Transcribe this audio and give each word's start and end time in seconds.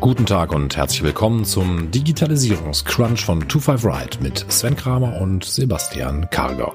Guten 0.00 0.26
Tag 0.26 0.52
und 0.52 0.76
herzlich 0.76 1.02
willkommen 1.02 1.44
zum 1.44 1.90
Digitalisierungscrunch 1.90 3.24
von 3.24 3.40
25 3.40 3.84
Ride 3.84 4.18
mit 4.22 4.46
Sven 4.48 4.76
Kramer 4.76 5.20
und 5.20 5.44
Sebastian 5.44 6.30
Karger. 6.30 6.72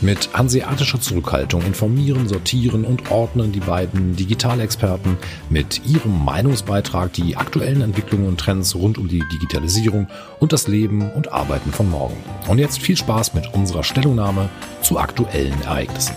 Mit 0.00 0.28
hanseatischer 0.34 1.00
Zurückhaltung 1.00 1.62
informieren, 1.62 2.26
sortieren 2.26 2.84
und 2.84 3.12
ordnen 3.12 3.52
die 3.52 3.60
beiden 3.60 4.16
Digitalexperten 4.16 5.16
mit 5.48 5.86
ihrem 5.86 6.24
Meinungsbeitrag 6.24 7.12
die 7.12 7.36
aktuellen 7.36 7.82
Entwicklungen 7.82 8.26
und 8.26 8.40
Trends 8.40 8.74
rund 8.74 8.98
um 8.98 9.06
die 9.06 9.22
Digitalisierung 9.32 10.08
und 10.40 10.52
das 10.52 10.66
Leben 10.66 11.12
und 11.12 11.32
Arbeiten 11.32 11.70
von 11.70 11.88
morgen. 11.88 12.16
Und 12.48 12.58
jetzt 12.58 12.80
viel 12.80 12.96
Spaß 12.96 13.34
mit 13.34 13.54
unserer 13.54 13.84
Stellungnahme 13.84 14.50
zu 14.82 14.98
aktuellen 14.98 15.62
Ereignissen. 15.62 16.16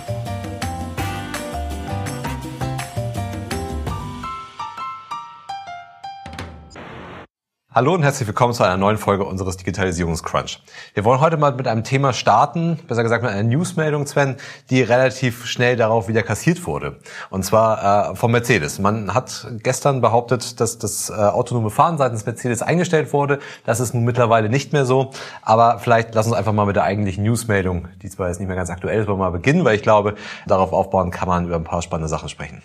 Hallo 7.71 7.93
und 7.93 8.01
herzlich 8.01 8.28
willkommen 8.28 8.51
zu 8.55 8.64
einer 8.64 8.78
neuen 8.78 8.97
Folge 8.97 9.25
unseres 9.25 9.55
Digitalisierungscrunch. 9.57 10.59
Wir 10.96 11.05
wollen 11.05 11.19
heute 11.19 11.37
mal 11.37 11.54
mit 11.54 11.68
einem 11.68 11.83
Thema 11.83 12.14
starten, 12.14 12.79
besser 12.87 13.04
gesagt 13.04 13.21
mit 13.21 13.32
einer 13.32 13.43
Newsmeldung, 13.43 14.07
Sven, 14.07 14.37
die 14.71 14.82
relativ 14.82 15.45
schnell 15.45 15.75
darauf 15.75 16.07
wieder 16.07 16.23
kassiert 16.23 16.65
wurde. 16.65 16.97
Und 17.29 17.45
zwar 17.45 18.14
äh, 18.14 18.15
von 18.15 18.32
Mercedes. 18.32 18.79
Man 18.79 19.14
hat 19.14 19.45
gestern 19.61 20.01
behauptet, 20.01 20.59
dass 20.59 20.79
das 20.79 21.11
äh, 21.11 21.14
autonome 21.14 21.69
Fahren 21.69 22.00
seitens 22.00 22.25
Mercedes 22.25 22.64
eingestellt 22.64 23.14
wurde. 23.14 23.37
Das 23.68 23.79
ist 23.79 23.93
nun 23.93 24.04
mittlerweile 24.04 24.50
nicht 24.50 24.73
mehr 24.73 24.86
so. 24.86 25.11
Aber 25.43 25.78
vielleicht 25.78 26.15
lass 26.15 26.25
uns 26.25 26.36
einfach 26.36 26.54
mal 26.54 26.65
mit 26.65 26.75
der 26.75 26.86
eigentlichen 26.86 27.23
Newsmeldung, 27.23 27.87
die 28.01 28.09
zwar 28.09 28.29
jetzt 28.29 28.39
nicht 28.39 28.47
mehr 28.47 28.57
ganz 28.57 28.71
aktuell 28.71 29.00
ist, 29.00 29.07
mal 29.07 29.29
beginnen, 29.29 29.64
weil 29.64 29.75
ich 29.75 29.83
glaube, 29.83 30.15
darauf 30.47 30.73
aufbauen 30.73 31.11
kann 31.11 31.28
man 31.28 31.45
über 31.45 31.57
ein 31.57 31.65
paar 31.65 31.83
spannende 31.83 32.09
Sachen 32.09 32.30
sprechen. 32.30 32.64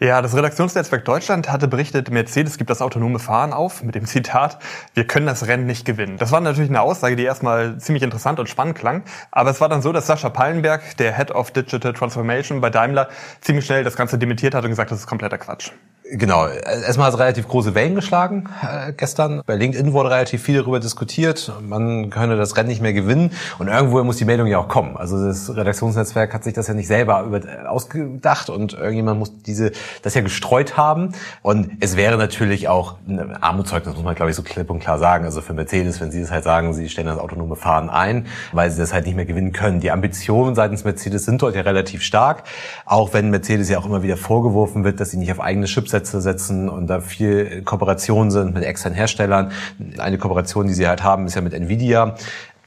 Ja, 0.00 0.20
das 0.22 0.34
Redaktionsnetzwerk 0.34 1.04
Deutschland 1.04 1.50
hatte 1.50 1.68
berichtet, 1.68 2.10
Mercedes 2.10 2.58
gibt 2.58 2.70
das 2.70 2.82
autonome 2.82 3.18
Fahren 3.18 3.52
auf 3.52 3.82
mit 3.82 3.94
dem 3.94 4.06
Zitat, 4.06 4.58
wir 4.94 5.06
können 5.06 5.26
das 5.26 5.46
Rennen 5.46 5.66
nicht 5.66 5.84
gewinnen. 5.84 6.16
Das 6.18 6.32
war 6.32 6.40
natürlich 6.40 6.70
eine 6.70 6.80
Aussage, 6.80 7.16
die 7.16 7.22
erstmal 7.22 7.78
ziemlich 7.78 8.02
interessant 8.02 8.40
und 8.40 8.48
spannend 8.48 8.76
klang. 8.76 9.04
Aber 9.30 9.50
es 9.50 9.60
war 9.60 9.68
dann 9.68 9.82
so, 9.82 9.92
dass 9.92 10.06
Sascha 10.06 10.30
Pallenberg, 10.30 10.96
der 10.96 11.16
Head 11.16 11.30
of 11.30 11.52
Digital 11.52 11.92
Transformation 11.92 12.60
bei 12.60 12.70
Daimler, 12.70 13.08
ziemlich 13.40 13.66
schnell 13.66 13.84
das 13.84 13.96
Ganze 13.96 14.18
dementiert 14.18 14.54
hat 14.54 14.64
und 14.64 14.70
gesagt, 14.70 14.90
das 14.90 15.00
ist 15.00 15.06
kompletter 15.06 15.38
Quatsch. 15.38 15.70
Genau, 16.10 16.46
erstmal 16.46 17.06
hat 17.06 17.14
es 17.14 17.18
relativ 17.18 17.48
große 17.48 17.74
Wellen 17.74 17.94
geschlagen 17.94 18.50
äh, 18.62 18.92
gestern. 18.92 19.40
Bei 19.46 19.54
LinkedIn 19.54 19.94
wurde 19.94 20.10
relativ 20.10 20.42
viel 20.42 20.58
darüber 20.58 20.78
diskutiert. 20.78 21.50
Man 21.66 22.10
könne 22.10 22.36
das 22.36 22.58
Rennen 22.58 22.68
nicht 22.68 22.82
mehr 22.82 22.92
gewinnen. 22.92 23.30
Und 23.58 23.68
irgendwo 23.68 24.04
muss 24.04 24.18
die 24.18 24.26
Meldung 24.26 24.46
ja 24.46 24.58
auch 24.58 24.68
kommen. 24.68 24.98
Also 24.98 25.26
das 25.26 25.56
Redaktionsnetzwerk 25.56 26.34
hat 26.34 26.44
sich 26.44 26.52
das 26.52 26.68
ja 26.68 26.74
nicht 26.74 26.88
selber 26.88 27.22
über, 27.22 27.38
äh, 27.38 27.64
ausgedacht 27.66 28.50
und 28.50 28.74
irgendjemand 28.74 29.18
muss 29.18 29.32
diese 29.46 29.72
das 30.02 30.12
ja 30.12 30.20
gestreut 30.20 30.76
haben. 30.76 31.14
Und 31.40 31.70
es 31.80 31.96
wäre 31.96 32.18
natürlich 32.18 32.68
auch 32.68 32.96
ein 33.08 33.42
Armutszeugnis, 33.42 33.94
muss 33.94 34.04
man 34.04 34.14
glaube 34.14 34.30
ich 34.30 34.36
so 34.36 34.42
klipp 34.42 34.68
und 34.68 34.80
klar 34.80 34.98
sagen. 34.98 35.24
Also 35.24 35.40
für 35.40 35.54
Mercedes, 35.54 36.02
wenn 36.02 36.10
sie 36.10 36.20
das 36.20 36.30
halt 36.30 36.44
sagen, 36.44 36.74
sie 36.74 36.90
stellen 36.90 37.06
das 37.06 37.18
autonome 37.18 37.56
Fahren 37.56 37.88
ein, 37.88 38.26
weil 38.52 38.70
sie 38.70 38.78
das 38.78 38.92
halt 38.92 39.06
nicht 39.06 39.16
mehr 39.16 39.24
gewinnen 39.24 39.52
können. 39.52 39.80
Die 39.80 39.90
Ambitionen 39.90 40.54
seitens 40.54 40.84
Mercedes 40.84 41.24
sind 41.24 41.40
dort 41.40 41.54
ja 41.54 41.62
relativ 41.62 42.02
stark. 42.02 42.42
Auch 42.84 43.14
wenn 43.14 43.30
Mercedes 43.30 43.70
ja 43.70 43.78
auch 43.78 43.86
immer 43.86 44.02
wieder 44.02 44.18
vorgeworfen 44.18 44.84
wird, 44.84 45.00
dass 45.00 45.10
sie 45.10 45.16
nicht 45.16 45.32
auf 45.32 45.40
eigene 45.40 45.64
Chips 45.64 45.93
Aufsätze 45.94 46.20
setzen 46.20 46.68
und 46.68 46.88
da 46.88 47.00
viel 47.00 47.62
Kooperationen 47.62 48.32
sind 48.32 48.52
mit 48.52 48.64
externen 48.64 48.96
Herstellern. 48.96 49.52
Eine 49.98 50.18
Kooperation, 50.18 50.66
die 50.66 50.74
sie 50.74 50.88
halt 50.88 51.04
haben, 51.04 51.26
ist 51.26 51.36
ja 51.36 51.40
mit 51.40 51.54
Nvidia. 51.54 52.16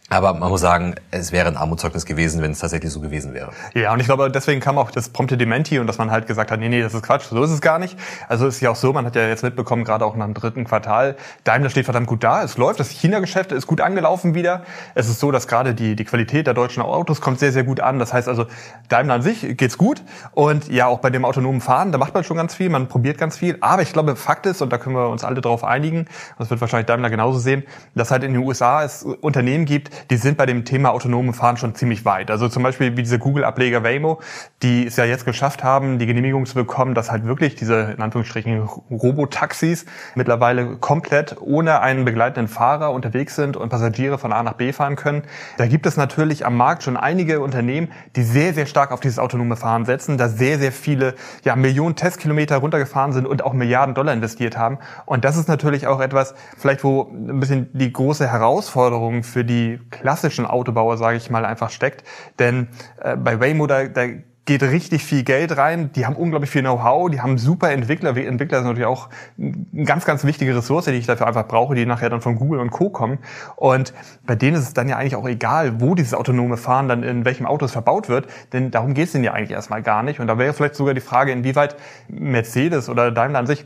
Aber 0.09 0.33
man 0.33 0.50
muss 0.50 0.61
sagen, 0.61 0.95
es 1.11 1.33
wäre 1.33 1.50
ein 1.50 1.58
Armutszeugnis 1.58 2.05
gewesen, 2.05 2.41
wenn 2.41 2.52
es 2.52 2.59
tatsächlich 2.59 2.94
so 2.94 3.02
gewesen 3.02 3.33
wäre. 3.33 3.52
Ja, 3.73 3.91
und 3.91 4.00
ich 4.00 4.05
glaube, 4.05 4.31
deswegen 4.31 4.61
kam 4.61 4.77
auch 4.77 4.89
das 4.89 5.09
prompte 5.09 5.36
Dementi 5.36 5.80
und 5.80 5.88
dass 5.88 5.97
man 5.97 6.11
halt 6.11 6.27
gesagt 6.27 6.50
hat, 6.50 6.61
nee, 6.61 6.69
nee, 6.69 6.81
das 6.81 6.94
ist 6.94 7.03
Quatsch, 7.03 7.23
so 7.23 7.44
ist 7.44 7.52
es 7.52 7.59
gar 7.59 7.77
nicht. 7.77 8.00
Also 8.30 8.47
ist 8.47 8.61
ja 8.61 8.69
auch 8.69 8.78
so, 8.78 8.94
man 8.94 9.05
hat 9.05 9.17
ja 9.17 9.28
jetzt 9.28 9.44
mitbekommen, 9.44 9.83
gerade 9.83 10.05
auch 10.05 10.16
nach 10.16 10.23
dem 10.23 10.33
dritten 10.33 10.63
Quartal, 10.63 11.17
Daimler 11.44 11.69
steht 11.69 11.83
verdammt 11.83 12.08
gut 12.08 12.23
da, 12.23 12.41
es 12.41 12.55
läuft, 12.55 12.80
das 12.80 12.89
China-Geschäft 12.89 13.52
ist 13.52 13.67
gut 13.67 13.81
angelaufen 13.81 14.34
wieder. 14.34 14.63
Es 14.96 15.09
ist 15.09 15.19
so, 15.19 15.29
dass 15.31 15.46
gerade 15.46 15.73
die, 15.73 15.97
die 15.97 16.06
Qualität 16.06 16.47
der 16.47 16.53
deutschen 16.53 16.81
Autos 16.81 17.19
kommt 17.19 17.40
sehr, 17.40 17.51
sehr 17.51 17.66
gut 17.66 17.81
an. 17.81 18.00
Das 18.00 18.13
heißt 18.13 18.29
also, 18.29 18.46
Daimler 18.88 19.16
an 19.16 19.22
sich 19.22 19.57
geht's 19.57 19.78
gut 19.78 20.03
und 20.31 20.69
ja, 20.69 20.88
auch 20.88 21.00
bei 21.00 21.09
dem 21.09 21.25
autonomen 21.25 21.59
Fahren, 21.59 21.91
da 21.91 21.97
macht 21.97 22.13
man 22.13 22.23
schon 22.23 22.38
ganz 22.38 22.56
viel, 22.56 22.69
man 22.69 22.88
probiert 22.88 23.17
ganz 23.17 23.38
viel. 23.38 23.57
Aber 23.59 23.81
ich 23.81 23.91
glaube, 23.91 24.16
Fakt 24.16 24.46
ist, 24.46 24.62
und 24.62 24.72
da 24.72 24.78
können 24.78 24.96
wir 24.96 25.09
uns 25.09 25.25
alle 25.25 25.41
drauf 25.41 25.66
einigen, 25.66 26.06
das 26.40 26.50
wird 26.50 26.62
wahrscheinlich 26.62 26.85
Daimler 26.85 27.09
genauso 27.09 27.40
sehen, 27.40 27.63
dass 27.94 28.09
halt 28.09 28.23
in 28.23 28.31
den 28.31 28.41
USA 28.41 28.85
es 28.85 29.03
Unternehmen 29.03 29.66
gibt, 29.66 29.91
die 30.09 30.18
sind 30.18 30.38
bei 30.38 30.46
dem 30.46 30.66
Thema 30.66 30.91
autonome 30.91 31.34
Fahren 31.34 31.58
schon 31.58 31.75
ziemlich 31.75 32.06
weit. 32.06 32.31
Also 32.31 32.50
zum 32.50 32.63
Beispiel 32.63 32.97
wie 32.97 33.03
diese 33.03 33.19
Google-Ableger 33.19 33.84
Waymo, 33.84 34.19
die 34.63 34.88
es 34.88 34.96
ja 34.96 35.06
jetzt 35.06 35.25
geschafft 35.25 35.63
haben, 35.63 36.00
die 36.00 36.06
Genehmigung 36.06 36.46
zu 36.46 36.56
bekommen, 36.56 36.94
dass 36.94 37.12
halt 37.12 37.25
wirklich 37.25 37.56
diese, 37.56 37.94
in 37.96 38.02
Anführungsstrichen, 38.02 38.62
Robotaxis 38.91 39.85
mittlerweile 40.16 40.78
komplett 40.78 41.38
ohne 41.40 41.81
einen 41.81 42.06
begleitenden 42.06 42.47
Fahrer 42.47 42.91
unterwegs 42.91 43.35
sind 43.35 43.58
und 43.58 43.69
Passagiere 43.69 44.18
von 44.18 44.34
A 44.34 44.44
nach 44.44 44.53
B 44.53 44.74
fahren 44.74 44.96
können. 44.96 45.24
Da 45.58 45.68
gibt 45.68 45.85
es 45.85 45.97
natürlich 45.97 46.46
am 46.46 46.56
Markt 46.58 46.84
schon 46.84 46.97
einige 46.97 47.41
Unternehmen, 47.41 47.90
die 48.16 48.24
sehr, 48.24 48.53
sehr 48.53 48.66
stark 48.66 48.91
auf 48.91 49.00
dieses 49.00 49.19
autonome 49.19 49.56
Fahren 49.56 49.85
setzen, 49.85 50.18
da 50.18 50.29
sehr, 50.29 50.59
sehr 50.59 50.72
viele, 50.72 51.16
ja, 51.44 51.56
Millionen 51.56 51.96
Testkilometer 51.96 52.58
runtergefahren 52.58 53.12
sind 53.12 53.25
und 53.25 53.44
auch 53.44 53.53
Milliarden 53.53 53.96
Dollar 53.96 54.14
investiert 54.14 54.58
haben. 54.58 54.79
Und 55.06 55.25
das 55.25 55.38
ist 55.38 55.47
natürlich 55.47 55.88
auch 55.88 56.00
etwas, 56.00 56.35
vielleicht 56.58 56.84
wo 56.84 57.03
ein 57.12 57.40
bisschen 57.40 57.69
die 57.74 57.91
große 57.91 58.29
Herausforderung 58.29 59.24
für 59.24 59.44
die 59.44 59.79
klassischen 59.90 60.46
Autobauer, 60.46 60.98
sage 60.98 61.18
ich 61.18 61.30
mal, 61.30 61.46
einfach 61.46 61.70
steckt. 61.70 62.03
Denn 62.40 62.70
äh, 63.02 63.16
bei 63.16 63.40
Waymo, 63.40 63.68
da, 63.68 63.86
da 63.86 64.08
geht 64.48 64.64
richtig 64.64 65.03
viel 65.03 65.24
Geld 65.24 65.58
rein. 65.58 65.92
Die 65.92 66.06
haben 66.06 66.16
unglaublich 66.16 66.50
viel 66.50 66.62
Know-how, 66.62 67.12
die 67.12 67.22
haben 67.22 67.38
super 67.38 67.70
Entwickler. 67.70 68.16
Entwickler 68.16 68.59
sind 68.59 68.68
natürlich 68.68 68.88
auch 68.88 69.09
eine 69.38 69.84
ganz, 69.84 70.06
ganz 70.06 70.24
wichtige 70.24 70.56
Ressource, 70.56 70.86
die 70.86 70.92
ich 70.92 71.06
dafür 71.06 71.28
einfach 71.28 71.47
brauche, 71.47 71.76
die 71.76 71.86
nachher 71.86 72.09
dann 72.09 72.22
von 72.22 72.38
Google 72.38 72.62
und 72.62 72.72
Co. 72.72 72.90
kommen. 72.90 73.20
Und 73.58 73.94
bei 74.26 74.36
denen 74.36 74.56
ist 74.56 74.64
es 74.64 74.74
dann 74.74 74.88
ja 74.88 74.96
eigentlich 74.96 75.18
auch 75.18 75.28
egal, 75.28 75.81
wo 75.81 75.96
dieses 75.96 76.14
autonome 76.14 76.56
Fahren 76.56 76.88
dann 76.88 77.03
in 77.03 77.26
welchem 77.26 77.46
Auto 77.46 77.66
es 77.66 77.74
verbaut 77.74 78.08
wird, 78.08 78.28
denn 78.53 78.72
darum 78.72 78.94
geht 78.94 79.08
es 79.08 79.12
denen 79.12 79.26
ja 79.26 79.34
eigentlich 79.34 79.52
erstmal 79.52 79.84
gar 79.84 80.02
nicht. 80.02 80.22
Und 80.22 80.28
da 80.28 80.38
wäre 80.38 80.53
vielleicht 80.53 80.76
sogar 80.76 80.94
die 80.94 81.02
Frage, 81.02 81.34
inwieweit 81.34 81.76
Mercedes 82.08 82.88
oder 82.90 83.12
Daimler 83.12 83.40
an 83.40 83.47
sich 83.47 83.66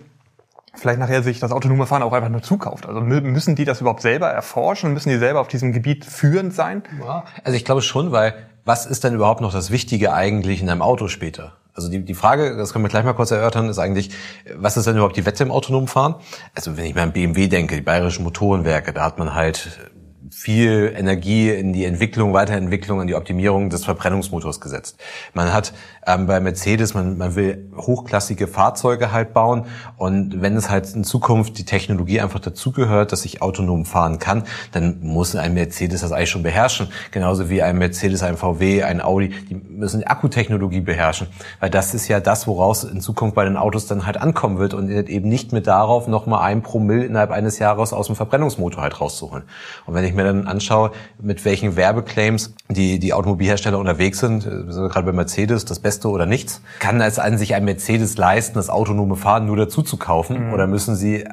vielleicht 0.74 1.00
nachher 1.00 1.24
sich 1.24 1.40
das 1.40 1.52
autonome 1.52 1.86
Fahren 1.86 2.04
auch 2.04 2.14
einfach 2.14 2.30
nur 2.30 2.42
zukauft. 2.42 2.86
Also 2.86 3.02
müssen 3.02 3.56
die 3.56 3.66
das 3.66 3.82
überhaupt 3.82 4.02
selber 4.02 4.30
erforschen? 4.30 4.94
Müssen 4.94 5.10
die 5.10 5.18
selber 5.18 5.42
auf 5.42 5.48
diesem 5.48 5.74
Gebiet 5.74 6.06
führend 6.06 6.54
sein? 6.54 6.84
Ja, 7.00 7.24
also 7.44 7.56
ich 7.56 7.66
glaube 7.66 7.82
schon, 7.82 8.12
weil 8.12 8.34
was 8.64 8.86
ist 8.86 9.04
denn 9.04 9.14
überhaupt 9.14 9.42
noch 9.42 9.52
das 9.52 9.72
Wichtige 9.72 10.14
eigentlich 10.14 10.62
in 10.62 10.70
einem 10.70 10.82
Auto 10.82 11.08
später? 11.08 11.54
Also 11.74 11.90
die, 11.90 12.04
die 12.04 12.14
Frage, 12.14 12.58
das 12.58 12.74
können 12.74 12.84
wir 12.84 12.90
gleich 12.90 13.06
mal 13.06 13.14
kurz 13.14 13.32
erörtern, 13.32 13.70
ist 13.70 13.80
eigentlich, 13.80 14.12
was 14.56 14.76
ist 14.78 14.88
denn 14.88 14.96
überhaupt 14.96 15.16
die 15.16 15.26
Wette 15.26 15.44
im 15.44 15.52
autonomen 15.52 15.88
Fahren? 15.88 16.16
Also 16.54 16.78
wenn 16.78 16.86
ich 16.86 16.96
mal 16.96 17.04
an 17.04 17.14
BMW 17.14 17.48
denke, 17.48 17.76
die 17.76 17.82
bayerischen 17.82 18.24
Motorenwerke, 18.24 18.94
da 18.94 19.06
hat 19.06 19.18
man 19.18 19.34
halt 19.34 19.80
viel 20.30 20.94
Energie 20.96 21.50
in 21.50 21.74
die 21.74 21.86
Entwicklung, 21.86 22.34
Weiterentwicklung, 22.34 23.02
in 23.02 23.08
die 23.08 23.16
Optimierung 23.16 23.70
des 23.70 23.86
Verbrennungsmotors 23.86 24.62
gesetzt. 24.62 25.00
Man 25.34 25.52
hat 25.52 25.74
ähm, 26.06 26.28
bei 26.28 26.40
Mercedes, 26.40 26.94
man, 26.94 27.18
man 27.18 27.36
will 27.36 27.70
hochklassige 27.76 28.48
Fahrzeuge 28.48 29.12
halt 29.12 29.34
bauen 29.34 29.66
und 29.98 30.42
wenn 30.42 30.56
es 30.56 30.70
halt 30.70 30.94
in 30.94 31.04
Zukunft 31.04 31.58
die 31.58 31.66
Technologie 31.66 32.22
einfach 32.22 32.40
dazugehört, 32.40 33.12
dass 33.12 33.26
ich 33.26 33.42
autonom 33.42 33.86
fahren 33.86 34.20
kann, 34.20 34.44
dann 34.72 35.00
muss 35.02 35.36
ein 35.36 35.54
Mercedes 35.54 36.02
das 36.02 36.12
eigentlich 36.12 36.30
schon 36.30 36.44
beherrschen. 36.44 36.90
Genauso 37.12 37.50
wie 37.50 37.62
ein 37.62 37.78
Mercedes, 37.78 38.24
ein 38.24 38.38
VW, 38.38 38.84
ein 38.84 39.02
Audi, 39.02 39.30
die 39.50 39.56
müssen 39.56 40.02
die 40.02 40.08
Akkutechnologie 40.08 40.82
beherrschen, 40.82 41.28
weil 41.60 41.70
das 41.70 41.94
ist 41.94 42.08
ja 42.08 42.20
das, 42.20 42.48
woraus 42.48 42.84
in 42.84 43.02
Zukunft 43.02 43.36
bei 43.36 43.46
den 43.46 43.58
Autos 43.58 43.88
dann 43.88 44.06
halt 44.06 44.18
ankommen 44.18 44.60
wird 44.60 44.74
und 44.74 44.90
eben 44.90 45.30
nicht 45.30 45.54
mit 45.54 45.68
darauf 45.68 46.08
nochmal 46.08 46.44
ein 46.44 46.62
Promille 46.62 47.06
innerhalb 47.06 47.32
eines 47.32 47.60
Jahres 47.60 47.94
aus 47.94 48.08
dem 48.08 48.16
Verbrennungsmotor 48.16 48.82
halt 48.84 49.00
rauszuholen. 49.00 49.44
Und 49.86 49.94
wenn 49.94 50.04
ich 50.04 50.11
mir 50.14 50.24
dann 50.24 50.48
anschaue, 50.48 50.92
mit 51.22 51.44
welchen 51.46 51.76
Werbeclaims 51.76 52.54
die, 52.70 53.00
die 53.00 53.14
Automobilhersteller 53.14 53.78
unterwegs 53.78 54.20
sind, 54.20 54.46
äh, 54.46 54.50
gerade 54.50 55.04
bei 55.04 55.12
Mercedes, 55.12 55.66
das 55.66 55.80
Beste 55.80 56.10
oder 56.10 56.26
nichts, 56.26 56.62
kann 56.80 57.02
es 57.02 57.20
an 57.20 57.38
sich 57.38 57.56
ein 57.56 57.66
Mercedes 57.66 58.18
leisten, 58.18 58.56
das 58.56 58.70
autonome 58.70 59.16
Fahren 59.16 59.46
nur 59.46 59.58
dazu 59.58 59.82
zu 59.82 59.98
kaufen? 59.98 60.48
Mhm. 60.48 60.54
Oder 60.54 60.68
müssen 60.68 60.96
sie 60.96 61.26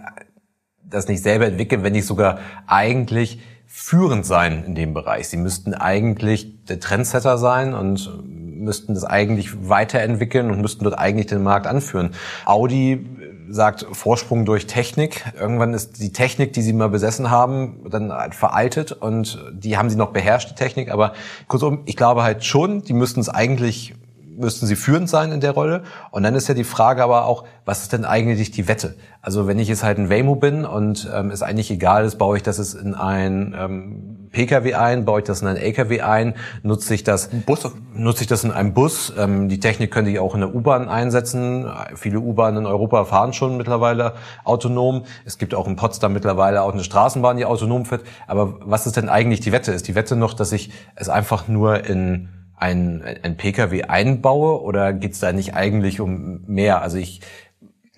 das 0.85 1.09
nicht 1.09 1.23
selber 1.23 1.47
entwickeln, 1.47 1.83
wenn 1.83 1.93
nicht 1.93 2.07
sogar 2.07 2.39
eigentlich 2.67 3.41
führend 3.67 4.25
sein 4.27 4.65
in 4.65 4.75
dem 4.75 4.95
Bereich? 4.95 5.29
Sie 5.29 5.37
müssten 5.37 5.75
eigentlich 5.75 6.65
der 6.65 6.81
Trendsetter 6.81 7.39
sein 7.39 7.75
und 7.75 8.11
müssten 8.25 8.95
das 8.95 9.05
eigentlich 9.05 9.69
weiterentwickeln 9.69 10.51
und 10.51 10.61
müssten 10.61 10.85
dort 10.85 10.99
eigentlich 10.99 11.27
den 11.27 11.43
Markt 11.43 11.67
anführen. 11.67 12.11
Audi 12.45 13.07
sagt 13.50 13.87
Vorsprung 13.93 14.45
durch 14.45 14.67
Technik. 14.67 15.25
Irgendwann 15.39 15.75
ist 15.75 16.00
die 16.00 16.12
Technik, 16.12 16.53
die 16.53 16.62
sie 16.62 16.73
mal 16.73 16.89
besessen 16.89 17.31
haben, 17.31 17.81
dann 17.89 18.12
halt 18.12 18.35
veraltet 18.35 18.93
und 18.93 19.43
die 19.53 19.77
haben 19.77 19.91
sie 19.91 19.97
noch 19.97 20.12
beherrscht, 20.12 20.50
die 20.50 20.55
Technik. 20.55 20.91
Aber 20.91 21.15
kurzum, 21.47 21.81
ich 21.87 21.97
glaube 21.97 22.23
halt 22.23 22.45
schon, 22.45 22.83
die 22.83 22.93
müssten 22.93 23.21
es 23.21 23.29
eigentlich 23.29 23.95
müssten 24.38 24.67
sie 24.67 24.76
führend 24.76 25.08
sein 25.08 25.32
in 25.32 25.40
der 25.40 25.52
Rolle. 25.52 25.82
Und 26.11 26.23
dann 26.23 26.35
ist 26.35 26.49
ja 26.49 26.55
die 26.55 26.64
Frage 26.64 27.02
aber 27.02 27.26
auch, 27.26 27.44
was 27.64 27.82
ist 27.82 27.93
denn 27.93 28.05
eigentlich 28.05 28.50
die 28.50 28.69
Wette? 28.69 28.96
Also 29.20 29.46
wenn 29.46 29.58
ich 29.58 29.69
jetzt 29.69 29.82
halt 29.82 29.99
ein 29.99 30.08
Waymo 30.08 30.37
bin 30.37 30.64
und 30.64 31.11
ähm, 31.14 31.31
es 31.31 31.43
eigentlich 31.43 31.70
egal 31.70 32.05
ist, 32.05 32.17
baue 32.17 32.37
ich 32.37 32.43
das 32.43 32.58
jetzt 32.58 32.75
in 32.75 32.94
ein 32.94 33.55
ähm, 33.58 34.29
Pkw 34.31 34.75
ein, 34.75 35.05
baue 35.05 35.20
ich 35.20 35.26
das 35.26 35.43
in 35.43 35.49
ein 35.49 35.56
Lkw 35.56 36.00
ein, 36.00 36.35
nutze 36.62 36.94
ich 36.94 37.05
das, 37.05 37.29
Bus. 37.29 37.70
nutze 37.94 38.23
ich 38.23 38.26
das 38.26 38.44
in 38.44 38.52
einem 38.52 38.75
Bus. 38.75 39.12
Ähm, 39.19 39.49
die 39.49 39.61
Technik 39.61 39.90
könnte 39.90 40.11
ich 40.11 40.19
auch 40.19 40.35
in 40.35 40.40
der 40.40 40.55
U-Bahn 40.55 40.88
einsetzen. 40.88 41.67
Viele 41.94 42.20
U-Bahnen 42.20 42.58
in 42.58 42.67
Europa 42.67 43.05
fahren 43.05 43.32
schon 43.32 43.56
mittlerweile 43.56 44.14
autonom. 44.44 45.05
Es 45.25 45.38
gibt 45.38 45.55
auch 45.55 45.67
in 45.67 45.76
Potsdam 45.76 46.12
mittlerweile 46.12 46.62
auch 46.62 46.73
eine 46.73 46.85
Straßenbahn, 46.85 47.37
die 47.37 47.44
autonom 47.44 47.85
fährt. 47.85 48.05
Aber 48.26 48.55
was 48.61 48.87
ist 48.87 48.96
denn 48.96 49.08
eigentlich 49.08 49.40
die 49.40 49.52
Wette? 49.52 49.73
Ist 49.73 49.88
die 49.88 49.94
Wette 49.94 50.17
noch, 50.17 50.35
dass 50.35 50.52
ich 50.52 50.70
es 50.94 51.08
einfach 51.08 51.49
nur 51.49 51.85
in 51.85 52.29
ein, 52.61 53.03
ein 53.23 53.37
Pkw 53.37 53.85
einbaue 53.85 54.61
oder 54.63 54.93
geht 54.93 55.13
es 55.13 55.21
da 55.21 55.33
nicht 55.33 55.55
eigentlich 55.55 56.01
um 56.01 56.45
mehr? 56.47 56.83
Also 56.83 56.99
ich 56.99 57.21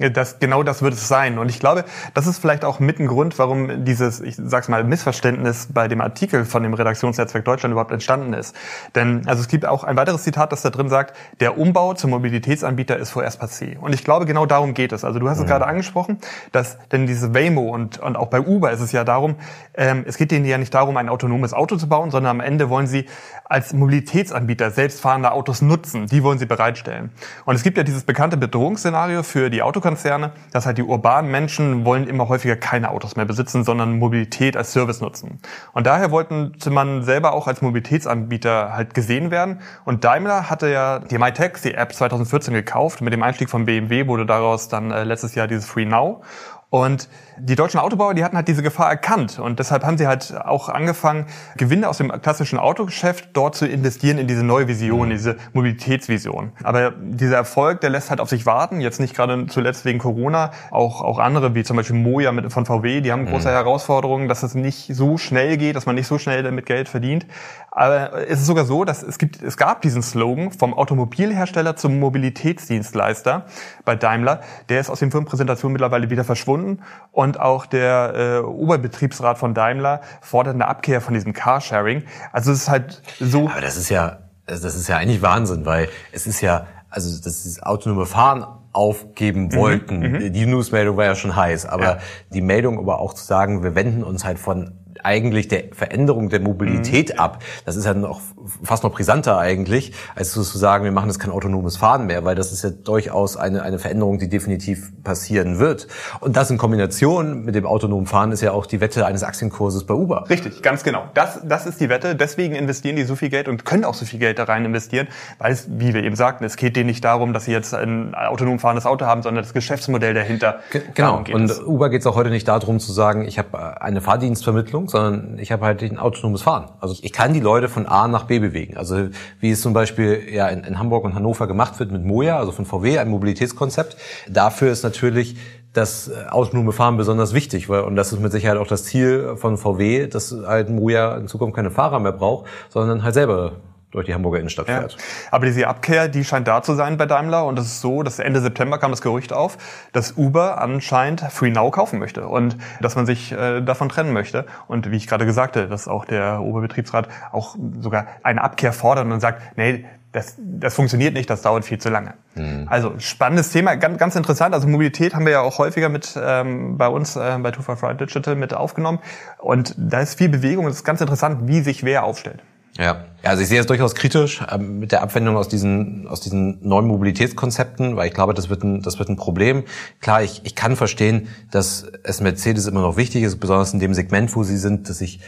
das, 0.08 0.38
genau 0.38 0.62
das 0.62 0.80
wird 0.80 0.94
es 0.94 1.08
sein. 1.08 1.38
Und 1.38 1.50
ich 1.50 1.60
glaube, 1.60 1.84
das 2.14 2.26
ist 2.26 2.38
vielleicht 2.38 2.64
auch 2.64 2.80
mit 2.80 2.98
ein 2.98 3.06
Grund, 3.06 3.38
warum 3.38 3.84
dieses, 3.84 4.20
ich 4.20 4.36
sag's 4.36 4.68
mal, 4.68 4.82
Missverständnis 4.82 5.68
bei 5.72 5.88
dem 5.88 6.00
Artikel 6.00 6.46
von 6.46 6.62
dem 6.62 6.72
Redaktionsnetzwerk 6.72 7.44
Deutschland 7.44 7.72
überhaupt 7.72 7.92
entstanden 7.92 8.32
ist. 8.32 8.56
Denn, 8.94 9.26
also 9.26 9.42
es 9.42 9.48
gibt 9.48 9.66
auch 9.66 9.84
ein 9.84 9.96
weiteres 9.96 10.22
Zitat, 10.22 10.52
das 10.52 10.62
da 10.62 10.70
drin 10.70 10.88
sagt, 10.88 11.14
der 11.40 11.58
Umbau 11.58 11.92
zum 11.92 12.10
Mobilitätsanbieter 12.10 12.96
ist 12.96 13.10
vorerst 13.10 13.42
passé. 13.42 13.76
Und 13.78 13.94
ich 13.94 14.02
glaube, 14.02 14.24
genau 14.24 14.46
darum 14.46 14.72
geht 14.72 14.92
es. 14.92 15.04
Also 15.04 15.18
du 15.18 15.28
hast 15.28 15.36
mhm. 15.36 15.44
es 15.44 15.50
gerade 15.50 15.66
angesprochen, 15.66 16.18
dass, 16.52 16.78
denn 16.88 17.06
diese 17.06 17.34
Waymo 17.34 17.68
und, 17.68 17.98
und 17.98 18.16
auch 18.16 18.28
bei 18.28 18.40
Uber 18.40 18.70
ist 18.70 18.80
es 18.80 18.92
ja 18.92 19.04
darum, 19.04 19.36
ähm, 19.74 20.04
es 20.06 20.16
geht 20.16 20.30
denen 20.30 20.46
ja 20.46 20.56
nicht 20.56 20.72
darum, 20.72 20.96
ein 20.96 21.10
autonomes 21.10 21.52
Auto 21.52 21.76
zu 21.76 21.88
bauen, 21.88 22.10
sondern 22.10 22.30
am 22.30 22.40
Ende 22.40 22.70
wollen 22.70 22.86
sie 22.86 23.06
als 23.44 23.74
Mobilitätsanbieter 23.74 24.70
selbstfahrende 24.70 25.32
Autos 25.32 25.60
nutzen. 25.60 26.06
Die 26.06 26.22
wollen 26.22 26.38
sie 26.38 26.46
bereitstellen. 26.46 27.10
Und 27.44 27.56
es 27.56 27.62
gibt 27.62 27.76
ja 27.76 27.82
dieses 27.82 28.04
bekannte 28.04 28.36
Bedrohungsszenario 28.36 29.22
für 29.22 29.50
die 29.50 29.62
Autokonzerne, 29.62 29.89
Konzerne, 29.90 30.30
dass 30.52 30.66
halt 30.66 30.78
die 30.78 30.84
urbanen 30.84 31.32
Menschen 31.32 31.84
wollen 31.84 32.06
immer 32.06 32.28
häufiger 32.28 32.54
keine 32.54 32.90
Autos 32.90 33.16
mehr 33.16 33.24
besitzen, 33.24 33.64
sondern 33.64 33.98
Mobilität 33.98 34.56
als 34.56 34.72
Service 34.72 35.00
nutzen. 35.00 35.40
Und 35.72 35.84
daher 35.88 36.12
wollten 36.12 36.52
man 36.70 37.02
selber 37.02 37.32
auch 37.32 37.48
als 37.48 37.60
Mobilitätsanbieter 37.60 38.72
halt 38.72 38.94
gesehen 38.94 39.32
werden. 39.32 39.62
Und 39.84 40.04
Daimler 40.04 40.48
hatte 40.48 40.70
ja 40.70 41.00
die 41.00 41.18
MyTaxi 41.18 41.70
App 41.70 41.92
2014 41.92 42.54
gekauft. 42.54 43.00
Mit 43.00 43.12
dem 43.12 43.24
Einstieg 43.24 43.50
von 43.50 43.64
BMW 43.64 44.06
wurde 44.06 44.26
daraus 44.26 44.68
dann 44.68 44.92
äh, 44.92 45.02
letztes 45.02 45.34
Jahr 45.34 45.48
dieses 45.48 45.66
Free 45.66 45.86
Now. 45.86 46.22
Und 46.70 47.08
die 47.36 47.56
deutschen 47.56 47.80
Autobauer, 47.80 48.14
die 48.14 48.22
hatten 48.22 48.36
halt 48.36 48.46
diese 48.46 48.62
Gefahr 48.62 48.88
erkannt 48.88 49.40
und 49.40 49.58
deshalb 49.58 49.84
haben 49.84 49.98
sie 49.98 50.06
halt 50.06 50.36
auch 50.36 50.68
angefangen, 50.68 51.26
Gewinne 51.56 51.88
aus 51.88 51.98
dem 51.98 52.12
klassischen 52.22 52.60
Autogeschäft 52.60 53.30
dort 53.32 53.56
zu 53.56 53.66
investieren 53.66 54.18
in 54.18 54.28
diese 54.28 54.44
neue 54.44 54.68
Vision, 54.68 55.10
diese 55.10 55.36
Mobilitätsvision. 55.52 56.52
Aber 56.62 56.92
dieser 56.92 57.36
Erfolg, 57.36 57.80
der 57.80 57.90
lässt 57.90 58.10
halt 58.10 58.20
auf 58.20 58.28
sich 58.28 58.46
warten, 58.46 58.80
jetzt 58.80 59.00
nicht 59.00 59.16
gerade 59.16 59.46
zuletzt 59.48 59.84
wegen 59.84 59.98
Corona, 59.98 60.52
auch, 60.70 61.02
auch 61.02 61.18
andere, 61.18 61.56
wie 61.56 61.64
zum 61.64 61.76
Beispiel 61.76 61.96
Moja 61.96 62.30
mit, 62.30 62.52
von 62.52 62.66
VW, 62.66 63.00
die 63.00 63.10
haben 63.10 63.26
große 63.26 63.48
mhm. 63.48 63.52
Herausforderungen, 63.52 64.28
dass 64.28 64.44
es 64.44 64.54
nicht 64.54 64.94
so 64.94 65.18
schnell 65.18 65.56
geht, 65.56 65.74
dass 65.74 65.86
man 65.86 65.96
nicht 65.96 66.06
so 66.06 66.18
schnell 66.18 66.44
damit 66.44 66.66
Geld 66.66 66.88
verdient. 66.88 67.26
Aber 67.72 68.28
es 68.28 68.40
ist 68.40 68.46
sogar 68.46 68.64
so, 68.64 68.84
dass 68.84 69.02
es 69.02 69.18
gibt, 69.18 69.42
es 69.42 69.56
gab 69.56 69.82
diesen 69.82 70.02
Slogan 70.02 70.52
vom 70.52 70.74
Automobilhersteller 70.74 71.74
zum 71.74 71.98
Mobilitätsdienstleister 71.98 73.46
bei 73.84 73.96
Daimler, 73.96 74.40
der 74.68 74.80
ist 74.80 74.90
aus 74.90 75.00
den 75.00 75.10
Firmenpräsentationen 75.10 75.72
mittlerweile 75.72 76.10
wieder 76.10 76.24
verschwunden 76.24 76.59
und 76.64 76.80
und 77.12 77.40
auch 77.40 77.66
der 77.66 78.14
äh, 78.14 78.38
Oberbetriebsrat 78.46 79.36
von 79.36 79.52
Daimler 79.52 80.00
fordert 80.20 80.54
eine 80.54 80.68
Abkehr 80.68 81.00
von 81.00 81.14
diesem 81.14 81.32
Carsharing. 81.32 82.04
Also 82.32 82.52
es 82.52 82.62
ist 82.62 82.68
halt 82.68 83.02
so. 83.18 83.48
Aber 83.48 83.60
das 83.60 83.76
ist 83.76 83.88
ja, 83.88 84.20
das 84.46 84.62
ist 84.64 84.88
ja 84.88 84.96
eigentlich 84.96 85.22
Wahnsinn, 85.22 85.66
weil 85.66 85.88
es 86.12 86.26
ist 86.26 86.40
ja, 86.40 86.66
also 86.88 87.10
das 87.22 87.46
ist 87.46 87.62
autonome 87.62 88.06
Fahren 88.06 88.46
aufgeben 88.72 89.46
mhm, 89.46 89.54
wollten. 89.54 89.98
Mhm, 89.98 90.32
die 90.32 90.46
Newsmeldung 90.46 90.96
war 90.96 91.04
ja 91.04 91.14
schon 91.14 91.34
heiß, 91.34 91.66
aber 91.66 91.84
ja. 91.84 91.98
die 92.32 92.40
Meldung 92.40 92.78
aber 92.78 93.00
auch 93.00 93.14
zu 93.14 93.24
sagen, 93.24 93.62
wir 93.62 93.74
wenden 93.74 94.04
uns 94.04 94.24
halt 94.24 94.38
von 94.38 94.79
eigentlich 95.04 95.48
der 95.48 95.64
Veränderung 95.72 96.28
der 96.28 96.40
Mobilität 96.40 97.14
mhm. 97.14 97.20
ab. 97.20 97.42
Das 97.64 97.76
ist 97.76 97.84
ja 97.84 97.94
noch 97.94 98.20
fast 98.62 98.84
noch 98.84 98.92
brisanter 98.92 99.38
eigentlich, 99.38 99.92
als 100.14 100.32
zu 100.32 100.42
sagen, 100.42 100.84
wir 100.84 100.92
machen 100.92 101.08
jetzt 101.08 101.18
kein 101.18 101.30
autonomes 101.30 101.76
Fahren 101.76 102.06
mehr, 102.06 102.24
weil 102.24 102.34
das 102.34 102.52
ist 102.52 102.62
ja 102.62 102.70
durchaus 102.70 103.36
eine, 103.36 103.62
eine 103.62 103.78
Veränderung, 103.78 104.18
die 104.18 104.28
definitiv 104.28 104.92
passieren 105.02 105.58
wird. 105.58 105.88
Und 106.20 106.36
das 106.36 106.50
in 106.50 106.58
Kombination 106.58 107.44
mit 107.44 107.54
dem 107.54 107.66
autonomen 107.66 108.06
Fahren 108.06 108.32
ist 108.32 108.40
ja 108.40 108.52
auch 108.52 108.66
die 108.66 108.80
Wette 108.80 109.06
eines 109.06 109.22
Aktienkurses 109.22 109.84
bei 109.84 109.94
Uber. 109.94 110.24
Richtig, 110.28 110.62
ganz 110.62 110.82
genau. 110.82 111.04
Das, 111.14 111.40
das 111.44 111.66
ist 111.66 111.80
die 111.80 111.88
Wette. 111.88 112.16
Deswegen 112.16 112.54
investieren 112.54 112.96
die 112.96 113.04
so 113.04 113.16
viel 113.16 113.28
Geld 113.28 113.48
und 113.48 113.64
können 113.64 113.84
auch 113.84 113.94
so 113.94 114.04
viel 114.04 114.18
Geld 114.18 114.38
da 114.38 114.44
rein 114.44 114.64
investieren, 114.64 115.08
weil 115.38 115.52
es, 115.52 115.68
wie 115.70 115.94
wir 115.94 116.02
eben 116.02 116.16
sagten, 116.16 116.44
es 116.44 116.56
geht 116.56 116.76
denen 116.76 116.86
nicht 116.86 117.04
darum, 117.04 117.32
dass 117.32 117.44
sie 117.44 117.52
jetzt 117.52 117.74
ein 117.74 118.14
autonom 118.14 118.58
fahrendes 118.58 118.86
Auto 118.86 119.06
haben, 119.06 119.22
sondern 119.22 119.44
das 119.44 119.52
Geschäftsmodell 119.52 120.14
dahinter. 120.14 120.60
G 120.70 120.80
genau. 120.94 121.22
Und. 121.32 121.50
Uber 121.66 121.90
geht 121.90 122.00
es 122.00 122.06
auch 122.06 122.16
heute 122.16 122.30
nicht 122.30 122.48
darum 122.48 122.80
zu 122.80 122.92
sagen, 122.92 123.26
ich 123.26 123.38
habe 123.38 123.80
eine 123.80 124.00
Fahrdienstvermittlung, 124.00 124.88
sondern 124.90 125.38
ich 125.38 125.52
habe 125.52 125.64
halt 125.64 125.82
ein 125.82 125.98
autonomes 125.98 126.42
Fahren. 126.42 126.70
Also 126.80 126.96
ich 127.02 127.12
kann 127.12 127.32
die 127.32 127.40
Leute 127.40 127.68
von 127.68 127.86
A 127.86 128.08
nach 128.08 128.24
B 128.24 128.38
bewegen. 128.38 128.76
Also 128.76 129.08
wie 129.40 129.50
es 129.50 129.60
zum 129.60 129.72
Beispiel 129.72 130.22
ja 130.32 130.48
in, 130.48 130.64
in 130.64 130.78
Hamburg 130.78 131.04
und 131.04 131.14
Hannover 131.14 131.46
gemacht 131.46 131.78
wird 131.78 131.90
mit 131.90 132.04
Moja, 132.04 132.38
also 132.38 132.52
von 132.52 132.64
VW, 132.64 132.98
ein 132.98 133.08
Mobilitätskonzept. 133.08 133.96
Dafür 134.28 134.70
ist 134.70 134.82
natürlich 134.82 135.36
das 135.72 136.08
äh, 136.08 136.28
autonome 136.28 136.72
Fahren 136.72 136.96
besonders 136.96 137.32
wichtig, 137.32 137.68
weil, 137.68 137.82
und 137.82 137.96
das 137.96 138.12
ist 138.12 138.20
mit 138.20 138.32
Sicherheit 138.32 138.58
auch 138.58 138.66
das 138.66 138.84
Ziel 138.84 139.36
von 139.36 139.56
VW, 139.56 140.06
dass 140.08 140.34
halt 140.46 140.68
Moja 140.68 141.16
in 141.16 141.28
Zukunft 141.28 141.54
keine 141.54 141.70
Fahrer 141.70 142.00
mehr 142.00 142.12
braucht, 142.12 142.46
sondern 142.68 143.02
halt 143.02 143.14
selber 143.14 143.52
durch 143.90 144.06
die 144.06 144.14
Hamburger 144.14 144.38
Innenstadt 144.38 144.68
ja. 144.68 144.78
fährt. 144.78 144.96
Aber 145.30 145.46
diese 145.46 145.66
Abkehr, 145.66 146.08
die 146.08 146.24
scheint 146.24 146.46
da 146.46 146.62
zu 146.62 146.74
sein 146.74 146.96
bei 146.96 147.06
Daimler 147.06 147.44
und 147.46 147.58
es 147.58 147.66
ist 147.66 147.80
so, 147.80 148.02
dass 148.02 148.18
Ende 148.18 148.40
September 148.40 148.78
kam 148.78 148.90
das 148.90 149.02
Gerücht 149.02 149.32
auf, 149.32 149.58
dass 149.92 150.16
Uber 150.16 150.60
anscheinend 150.60 151.20
FreeNow 151.20 151.70
kaufen 151.70 151.98
möchte 151.98 152.26
und 152.26 152.56
dass 152.80 152.96
man 152.96 153.06
sich 153.06 153.32
äh, 153.32 153.60
davon 153.60 153.88
trennen 153.88 154.12
möchte 154.12 154.46
und 154.68 154.90
wie 154.90 154.96
ich 154.96 155.06
gerade 155.06 155.30
sagte, 155.32 155.68
dass 155.68 155.88
auch 155.88 156.04
der 156.04 156.40
Oberbetriebsrat 156.40 157.08
auch 157.32 157.56
sogar 157.80 158.06
eine 158.22 158.42
Abkehr 158.42 158.72
fordert 158.72 159.06
und 159.06 159.20
sagt, 159.20 159.56
nee, 159.56 159.84
das, 160.12 160.34
das 160.38 160.74
funktioniert 160.74 161.14
nicht, 161.14 161.30
das 161.30 161.42
dauert 161.42 161.64
viel 161.64 161.78
zu 161.78 161.88
lange. 161.88 162.14
Mhm. 162.34 162.66
Also 162.68 162.94
spannendes 162.98 163.50
Thema, 163.50 163.76
ganz, 163.76 163.96
ganz 163.98 164.16
interessant. 164.16 164.54
Also 164.54 164.66
Mobilität 164.66 165.14
haben 165.14 165.24
wir 165.24 165.32
ja 165.32 165.40
auch 165.40 165.58
häufiger 165.58 165.88
mit 165.88 166.18
ähm, 166.20 166.76
bei 166.78 166.88
uns 166.88 167.14
äh, 167.14 167.38
bei 167.40 167.52
255 167.52 167.98
Digital 167.98 168.34
mit 168.34 168.52
aufgenommen 168.52 168.98
und 169.38 169.74
da 169.78 170.00
ist 170.00 170.18
viel 170.18 170.28
Bewegung 170.28 170.64
und 170.64 170.72
es 170.72 170.78
ist 170.78 170.84
ganz 170.84 171.00
interessant, 171.00 171.46
wie 171.46 171.60
sich 171.60 171.84
wer 171.84 172.04
aufstellt. 172.04 172.42
Ja, 172.78 173.04
also 173.22 173.42
ich 173.42 173.48
sehe 173.48 173.60
es 173.60 173.66
durchaus 173.66 173.94
kritisch 173.94 174.42
ähm, 174.50 174.78
mit 174.78 174.92
der 174.92 175.02
Abwendung 175.02 175.36
aus 175.36 175.48
diesen 175.48 176.06
aus 176.08 176.20
diesen 176.20 176.66
neuen 176.66 176.86
Mobilitätskonzepten, 176.86 177.96
weil 177.96 178.08
ich 178.08 178.14
glaube, 178.14 178.32
das 178.32 178.48
wird 178.48 178.62
ein 178.62 178.82
das 178.82 178.98
wird 178.98 179.08
ein 179.08 179.16
Problem. 179.16 179.64
Klar, 180.00 180.22
ich 180.22 180.40
ich 180.44 180.54
kann 180.54 180.76
verstehen, 180.76 181.28
dass 181.50 181.86
es 182.02 182.20
Mercedes 182.20 182.66
immer 182.66 182.80
noch 182.80 182.96
wichtig 182.96 183.22
ist, 183.22 183.38
besonders 183.38 183.72
in 183.72 183.80
dem 183.80 183.92
Segment, 183.92 184.34
wo 184.36 184.42
sie 184.42 184.56
sind, 184.56 184.88
dass 184.88 185.00
ich 185.00 185.20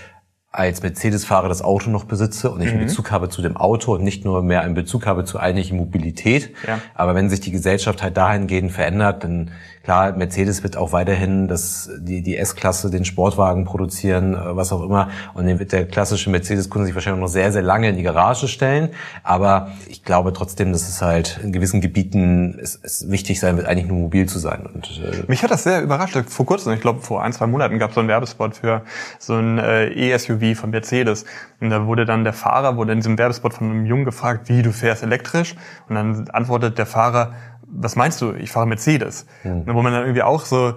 als 0.52 0.82
Mercedes-Fahrer 0.82 1.48
das 1.48 1.62
Auto 1.62 1.88
noch 1.88 2.04
besitze 2.04 2.50
und 2.50 2.60
ich 2.60 2.68
einen 2.68 2.80
mhm. 2.80 2.86
Bezug 2.86 3.10
habe 3.10 3.30
zu 3.30 3.40
dem 3.40 3.56
Auto 3.56 3.94
und 3.94 4.04
nicht 4.04 4.26
nur 4.26 4.42
mehr 4.42 4.60
einen 4.60 4.74
Bezug 4.74 5.06
habe 5.06 5.24
zu 5.24 5.40
eigentlichen 5.40 5.78
Mobilität. 5.78 6.50
Ja. 6.66 6.78
Aber 6.94 7.14
wenn 7.14 7.30
sich 7.30 7.40
die 7.40 7.50
Gesellschaft 7.50 8.02
halt 8.02 8.18
dahingehend 8.18 8.70
verändert, 8.70 9.24
dann 9.24 9.50
Klar, 9.82 10.12
Mercedes 10.12 10.62
wird 10.62 10.76
auch 10.76 10.92
weiterhin 10.92 11.48
das, 11.48 11.90
die, 11.98 12.22
die 12.22 12.36
S-Klasse, 12.36 12.90
den 12.90 13.04
Sportwagen 13.04 13.64
produzieren, 13.64 14.34
äh, 14.34 14.56
was 14.56 14.72
auch 14.72 14.82
immer. 14.82 15.08
Und 15.34 15.46
den 15.46 15.58
wird 15.58 15.72
der 15.72 15.86
klassische 15.86 16.30
Mercedes-Kunde 16.30 16.86
sich 16.86 16.94
wahrscheinlich 16.94 17.20
noch 17.20 17.28
sehr, 17.28 17.50
sehr 17.50 17.62
lange 17.62 17.88
in 17.88 17.96
die 17.96 18.02
Garage 18.02 18.46
stellen. 18.46 18.90
Aber 19.24 19.72
ich 19.88 20.04
glaube 20.04 20.32
trotzdem, 20.32 20.72
dass 20.72 20.88
es 20.88 21.02
halt 21.02 21.40
in 21.42 21.52
gewissen 21.52 21.80
Gebieten 21.80 22.58
es, 22.60 22.78
es 22.82 23.10
wichtig 23.10 23.40
sein 23.40 23.56
wird, 23.56 23.66
eigentlich 23.66 23.88
nur 23.88 23.98
mobil 23.98 24.26
zu 24.26 24.38
sein. 24.38 24.66
Und, 24.72 25.02
äh 25.04 25.24
Mich 25.26 25.42
hat 25.42 25.50
das 25.50 25.64
sehr 25.64 25.82
überrascht. 25.82 26.16
Vor 26.28 26.46
kurzem, 26.46 26.72
ich 26.72 26.80
glaube 26.80 27.00
vor 27.00 27.22
ein, 27.22 27.32
zwei 27.32 27.46
Monaten 27.46 27.78
gab 27.78 27.90
es 27.90 27.94
so 27.94 28.00
einen 28.00 28.08
Werbespot 28.08 28.56
für 28.56 28.82
so 29.18 29.34
ein 29.34 29.58
äh, 29.58 29.88
E-SUV 29.88 30.56
von 30.58 30.70
Mercedes. 30.70 31.24
Und 31.60 31.70
da 31.70 31.86
wurde 31.86 32.04
dann 32.04 32.24
der 32.24 32.32
Fahrer, 32.32 32.76
wurde 32.76 32.92
in 32.92 32.98
diesem 32.98 33.18
Werbespot 33.18 33.54
von 33.54 33.70
einem 33.70 33.86
Jungen 33.86 34.04
gefragt, 34.04 34.48
wie 34.48 34.62
du 34.62 34.72
fährst 34.72 35.02
elektrisch. 35.02 35.56
Und 35.88 35.96
dann 35.96 36.28
antwortet 36.30 36.78
der 36.78 36.86
Fahrer, 36.86 37.32
was 37.74 37.96
meinst 37.96 38.20
du? 38.20 38.32
Ich 38.34 38.52
fahre 38.52 38.66
Mercedes. 38.66 39.26
Mhm. 39.44 39.64
Wo 39.66 39.82
man 39.82 39.92
dann 39.92 40.02
irgendwie 40.02 40.22
auch 40.22 40.44
so, 40.44 40.74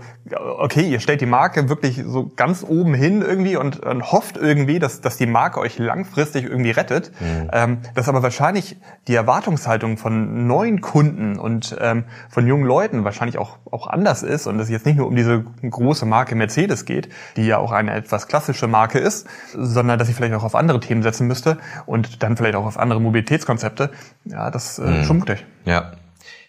okay, 0.58 0.88
ihr 0.88 1.00
stellt 1.00 1.22
die 1.22 1.26
Marke 1.26 1.68
wirklich 1.68 2.02
so 2.06 2.32
ganz 2.36 2.66
oben 2.68 2.94
hin 2.94 3.22
irgendwie 3.22 3.58
und, 3.58 3.86
und 3.86 4.12
hofft 4.12 4.38
irgendwie, 4.38 4.80
dass, 4.80 5.02
dass 5.02 5.18
die 5.18 5.28
Marke 5.28 5.60
euch 5.60 5.78
langfristig 5.78 6.46
irgendwie 6.46 6.72
rettet. 6.72 7.12
Mhm. 7.20 7.50
Ähm, 7.52 7.78
dass 7.94 8.08
aber 8.08 8.24
wahrscheinlich 8.24 8.78
die 9.08 9.16
Erwartungshaltung 9.16 9.98
von 9.98 10.48
neuen 10.48 10.80
Kunden 10.80 11.38
und 11.38 11.76
ähm, 11.80 12.06
von 12.30 12.48
jungen 12.48 12.66
Leuten 12.66 13.04
wahrscheinlich 13.04 13.38
auch, 13.38 13.58
auch 13.70 13.88
anders 13.88 14.24
ist 14.24 14.48
und 14.48 14.60
es 14.60 14.70
jetzt 14.70 14.86
nicht 14.86 14.98
nur 14.98 15.08
um 15.08 15.16
diese 15.16 15.44
große 15.70 16.06
Marke 16.06 16.36
Mercedes 16.36 16.86
geht, 16.86 17.10
die 17.36 17.46
ja 17.46 17.58
auch 17.58 17.74
eine 17.74 17.94
etwas 17.94 18.28
klassische 18.28 18.68
Marke 18.68 19.00
ist, 19.00 19.28
sondern 19.54 20.00
dass 20.00 20.08
ich 20.08 20.16
vielleicht 20.16 20.34
auch 20.34 20.44
auf 20.44 20.56
andere 20.56 20.80
Themen 20.80 21.04
setzen 21.04 21.28
müsste 21.28 21.58
und 21.86 22.24
dann 22.24 22.38
vielleicht 22.38 22.56
auch 22.56 22.66
auf 22.66 22.80
andere 22.80 23.02
Mobilitätskonzepte. 23.02 23.92
Ja, 24.24 24.50
das 24.50 24.80
äh, 24.80 24.84
mhm. 24.84 25.04
schon 25.04 25.18
mutig. 25.20 25.46
Ja. 25.66 25.92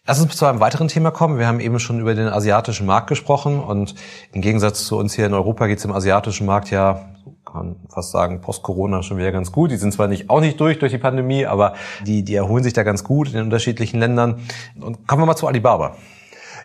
Lass 0.09 0.21
uns 0.21 0.37
zu 0.37 0.47
einem 0.47 0.61
weiteren 0.61 0.87
Thema 0.87 1.11
kommen. 1.11 1.39
Wir 1.39 1.49
haben 1.49 1.59
eben 1.59 1.81
schon 1.81 1.99
über 1.99 2.15
den 2.15 2.29
asiatischen 2.29 2.87
Markt 2.87 3.09
gesprochen 3.09 3.59
und 3.59 3.97
im 4.33 4.41
Gegensatz 4.41 4.85
zu 4.85 4.97
uns 4.97 5.15
hier 5.15 5.27
in 5.27 5.35
Europa 5.35 5.67
geht 5.67 5.79
es 5.79 5.85
im 5.85 5.93
asiatischen 5.93 6.47
Markt 6.47 6.71
ja, 6.71 7.07
kann 7.45 7.57
kann 7.57 7.77
fast 7.89 8.13
sagen, 8.13 8.41
post-Corona 8.41 9.03
schon 9.03 9.19
wieder 9.19 9.33
ganz 9.33 9.51
gut. 9.51 9.73
Die 9.73 9.77
sind 9.77 9.93
zwar 9.93 10.07
nicht, 10.07 10.31
auch 10.31 10.41
nicht 10.41 10.61
durch, 10.61 10.79
durch 10.79 10.93
die 10.93 10.99
Pandemie, 10.99 11.47
aber 11.47 11.75
die, 12.05 12.23
die 12.23 12.37
erholen 12.37 12.63
sich 12.63 12.73
da 12.73 12.85
ganz 12.85 13.03
gut 13.03 13.29
in 13.29 13.35
den 13.35 13.45
unterschiedlichen 13.45 13.99
Ländern. 13.99 14.41
Und 14.81 15.09
kommen 15.09 15.23
wir 15.23 15.27
mal 15.27 15.37
zu 15.37 15.49
Alibaba. 15.49 15.97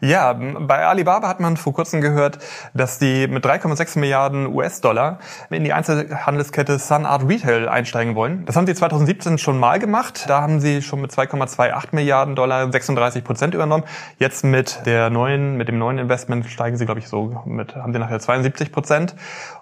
Ja, 0.03 0.33
bei 0.33 0.87
Alibaba 0.87 1.27
hat 1.27 1.39
man 1.39 1.57
vor 1.57 1.73
kurzem 1.73 2.01
gehört, 2.01 2.39
dass 2.73 2.97
die 2.97 3.27
mit 3.27 3.45
3,6 3.45 3.99
Milliarden 3.99 4.47
US-Dollar 4.47 5.19
in 5.51 5.63
die 5.63 5.73
Einzelhandelskette 5.73 6.79
Sun 6.79 7.05
Art 7.05 7.29
Retail 7.29 7.69
einsteigen 7.69 8.15
wollen. 8.15 8.43
Das 8.45 8.55
haben 8.55 8.65
sie 8.65 8.73
2017 8.73 9.37
schon 9.37 9.59
mal 9.59 9.77
gemacht. 9.77 10.25
Da 10.27 10.41
haben 10.41 10.59
sie 10.59 10.81
schon 10.81 11.01
mit 11.01 11.11
2,28 11.11 11.89
Milliarden 11.91 12.35
Dollar 12.35 12.71
36 12.71 13.23
Prozent 13.23 13.53
übernommen. 13.53 13.83
Jetzt 14.17 14.43
mit 14.43 14.87
der 14.87 15.11
neuen, 15.11 15.55
mit 15.55 15.67
dem 15.67 15.77
neuen 15.77 15.99
Investment 15.99 16.47
steigen 16.47 16.77
sie, 16.77 16.85
glaube 16.85 16.99
ich, 16.99 17.07
so 17.07 17.43
mit, 17.45 17.75
haben 17.75 17.93
sie 17.93 17.99
nachher 17.99 18.19
72 18.19 18.71
Prozent. 18.71 19.15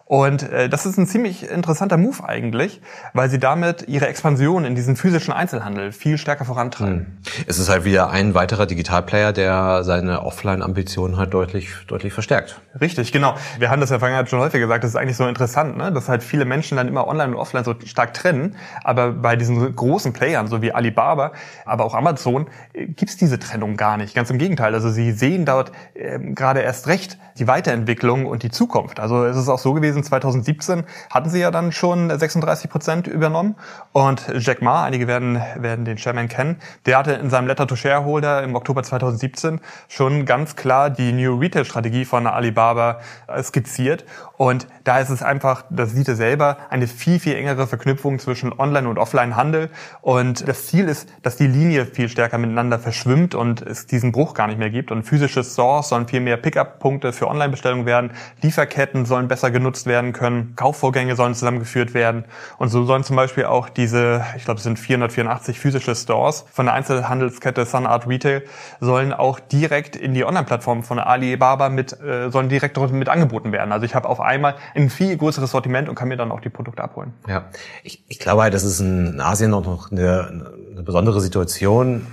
Und 0.09 0.41
äh, 0.41 0.69
das 0.69 0.87
ist 0.87 0.97
ein 0.97 1.05
ziemlich 1.05 1.47
interessanter 1.47 1.95
Move 1.95 2.27
eigentlich, 2.27 2.81
weil 3.13 3.29
sie 3.29 3.37
damit 3.37 3.87
ihre 3.87 4.07
Expansion 4.07 4.65
in 4.65 4.73
diesen 4.73 4.95
physischen 4.95 5.31
Einzelhandel 5.31 5.91
viel 5.91 6.17
stärker 6.17 6.45
vorantreiben. 6.45 7.21
Hm. 7.23 7.43
Es 7.45 7.59
ist 7.59 7.69
halt 7.69 7.85
wieder 7.85 8.09
ein 8.09 8.33
weiterer 8.33 8.65
Digitalplayer, 8.65 9.33
der 9.33 9.83
seine 9.83 10.23
Offline-Ambitionen 10.23 11.17
halt 11.17 11.31
deutlich, 11.31 11.69
deutlich 11.85 12.11
verstärkt. 12.11 12.59
Richtig, 12.81 13.11
genau. 13.11 13.35
Wir 13.59 13.69
haben 13.69 13.81
das 13.81 13.91
ja 13.91 13.99
vorhin 13.99 14.25
schon 14.25 14.39
häufig 14.39 14.59
gesagt, 14.59 14.83
das 14.83 14.89
ist 14.89 14.95
eigentlich 14.95 15.15
so 15.15 15.27
interessant, 15.27 15.77
ne? 15.77 15.91
dass 15.91 16.09
halt 16.09 16.23
viele 16.23 16.43
Menschen 16.43 16.77
dann 16.77 16.87
immer 16.87 17.07
Online 17.07 17.33
und 17.33 17.37
Offline 17.39 17.63
so 17.63 17.75
stark 17.85 18.15
trennen. 18.15 18.55
Aber 18.83 19.11
bei 19.11 19.35
diesen 19.35 19.75
großen 19.75 20.11
Playern, 20.11 20.47
so 20.47 20.63
wie 20.63 20.71
Alibaba, 20.71 21.33
aber 21.65 21.85
auch 21.85 21.93
Amazon, 21.93 22.47
äh, 22.73 22.87
gibt's 22.87 23.17
diese 23.17 23.37
Trennung 23.37 23.77
gar 23.77 23.97
nicht. 23.97 24.15
Ganz 24.15 24.31
im 24.31 24.39
Gegenteil. 24.39 24.73
Also 24.73 24.89
sie 24.89 25.11
sehen 25.11 25.45
dort 25.45 25.71
äh, 25.93 26.17
gerade 26.17 26.61
erst 26.61 26.87
recht 26.87 27.19
die 27.37 27.47
Weiterentwicklung 27.47 28.25
und 28.25 28.43
die 28.43 28.49
Zukunft. 28.49 28.99
Also 28.99 29.23
es 29.25 29.37
ist 29.37 29.47
auch 29.47 29.59
so 29.59 29.73
gewesen, 29.73 29.98
2017 30.03 30.83
hatten 31.09 31.29
sie 31.29 31.39
ja 31.39 31.51
dann 31.51 31.71
schon 31.71 32.09
36 32.17 32.69
Prozent 32.69 33.07
übernommen. 33.07 33.55
Und 33.91 34.27
Jack 34.35 34.61
Ma, 34.61 34.83
einige 34.83 35.07
werden, 35.07 35.41
werden 35.55 35.85
den 35.85 35.97
Chairman 35.97 36.27
kennen, 36.27 36.57
der 36.85 36.97
hatte 36.97 37.13
in 37.13 37.29
seinem 37.29 37.47
Letter 37.47 37.67
to 37.67 37.75
Shareholder 37.75 38.43
im 38.43 38.55
Oktober 38.55 38.83
2017 38.83 39.61
schon 39.87 40.25
ganz 40.25 40.55
klar 40.55 40.89
die 40.89 41.11
New 41.11 41.37
Retail 41.37 41.65
Strategie 41.65 42.05
von 42.05 42.27
Alibaba 42.27 42.99
skizziert. 43.41 44.05
Und 44.37 44.67
da 44.85 44.99
ist 44.99 45.09
es 45.09 45.21
einfach, 45.21 45.65
das 45.69 45.91
sieht 45.91 46.07
er 46.07 46.15
selber, 46.15 46.57
eine 46.69 46.87
viel, 46.87 47.19
viel 47.19 47.35
engere 47.35 47.67
Verknüpfung 47.67 48.19
zwischen 48.19 48.57
Online- 48.57 48.87
und 48.87 48.97
Offline-Handel. 48.97 49.69
Und 50.01 50.47
das 50.47 50.67
Ziel 50.67 50.87
ist, 50.87 51.09
dass 51.23 51.35
die 51.35 51.47
Linie 51.47 51.85
viel 51.85 52.07
stärker 52.07 52.37
miteinander 52.37 52.79
verschwimmt 52.79 53.35
und 53.35 53.61
es 53.61 53.85
diesen 53.85 54.11
Bruch 54.11 54.33
gar 54.33 54.47
nicht 54.47 54.57
mehr 54.57 54.69
gibt. 54.69 54.91
Und 54.91 55.03
physische 55.03 55.43
Stores 55.43 55.89
sollen 55.89 56.07
viel 56.07 56.21
mehr 56.21 56.37
Pickup-Punkte 56.37 57.11
für 57.11 57.27
Online-Bestellungen 57.27 57.85
werden. 57.85 58.11
Lieferketten 58.41 59.05
sollen 59.05 59.27
besser 59.27 59.51
genutzt 59.51 59.87
werden 59.89 60.13
können. 60.13 60.53
Kaufvorgänge 60.55 61.17
sollen 61.17 61.35
zusammengeführt 61.35 61.93
werden. 61.93 62.23
Und 62.57 62.69
so 62.69 62.85
sollen 62.85 63.03
zum 63.03 63.17
Beispiel 63.17 63.43
auch 63.43 63.67
diese, 63.67 64.23
ich 64.37 64.45
glaube, 64.45 64.59
es 64.59 64.63
sind 64.63 64.79
484 64.79 65.59
physische 65.59 65.93
Stores 65.93 66.45
von 66.53 66.67
der 66.67 66.75
Einzelhandelskette 66.75 67.65
Sun 67.65 67.85
Retail, 67.85 68.43
sollen 68.79 69.11
auch 69.11 69.41
direkt 69.41 69.97
in 69.97 70.13
die 70.13 70.23
Online-Plattform 70.23 70.83
von 70.83 70.99
Alibaba 70.99 71.67
mit, 71.67 71.99
äh, 71.99 72.29
sollen 72.29 72.47
direkt 72.47 72.77
mit 72.91 73.09
angeboten 73.09 73.51
werden. 73.51 73.73
Also 73.73 73.85
ich 73.85 73.95
habe 73.95 74.07
auf 74.07 74.21
einmal 74.21 74.55
ein 74.75 74.89
viel 74.89 75.17
größeres 75.17 75.51
Sortiment 75.51 75.89
und 75.89 75.95
kann 75.95 76.07
mir 76.07 76.15
dann 76.15 76.31
auch 76.31 76.39
die 76.39 76.49
Produkte 76.49 76.81
abholen. 76.81 77.13
Ja, 77.27 77.45
ich, 77.83 78.05
ich 78.07 78.19
glaube 78.19 78.43
halt, 78.43 78.53
das 78.53 78.63
ist 78.63 78.79
in 78.79 79.19
Asien 79.19 79.53
auch 79.53 79.65
noch 79.65 79.91
eine, 79.91 80.45
eine 80.71 80.83
besondere 80.83 81.19
Situation 81.19 82.07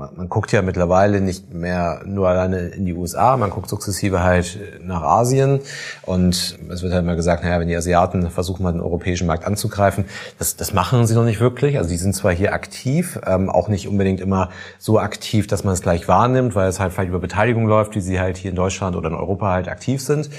man, 0.00 0.16
man 0.16 0.28
guckt 0.28 0.50
ja 0.52 0.62
mittlerweile 0.62 1.20
nicht 1.20 1.52
mehr 1.52 2.00
nur 2.04 2.28
alleine 2.28 2.68
in 2.68 2.86
die 2.86 2.94
USA, 2.94 3.36
man 3.36 3.50
guckt 3.50 3.68
sukzessive 3.68 4.22
halt 4.22 4.58
nach 4.82 5.02
Asien 5.02 5.60
und 6.02 6.58
es 6.70 6.82
wird 6.82 6.92
halt 6.92 7.04
immer 7.04 7.16
gesagt, 7.16 7.44
naja, 7.44 7.60
wenn 7.60 7.68
die 7.68 7.76
Asiaten 7.76 8.30
versuchen 8.30 8.62
mal 8.62 8.72
den 8.72 8.80
europäischen 8.80 9.26
Markt 9.26 9.44
anzugreifen, 9.44 10.06
das, 10.38 10.56
das 10.56 10.72
machen 10.72 11.06
sie 11.06 11.14
noch 11.14 11.24
nicht 11.24 11.40
wirklich. 11.40 11.76
Also 11.76 11.90
die 11.90 11.96
sind 11.96 12.14
zwar 12.14 12.32
hier 12.32 12.54
aktiv, 12.54 13.20
ähm, 13.26 13.50
auch 13.50 13.68
nicht 13.68 13.86
unbedingt 13.86 14.20
immer 14.20 14.48
so 14.78 14.98
aktiv, 14.98 15.46
dass 15.46 15.64
man 15.64 15.74
es 15.74 15.82
gleich 15.82 16.08
wahrnimmt, 16.08 16.54
weil 16.54 16.68
es 16.68 16.80
halt 16.80 16.92
vielleicht 16.92 17.10
über 17.10 17.20
Beteiligung 17.20 17.66
läuft, 17.66 17.94
wie 17.94 18.00
sie 18.00 18.18
halt 18.18 18.38
hier 18.38 18.50
in 18.50 18.56
Deutschland 18.56 18.96
oder 18.96 19.08
in 19.08 19.14
Europa 19.14 19.52
halt 19.52 19.68
aktiv 19.68 20.02
sind. 20.02 20.30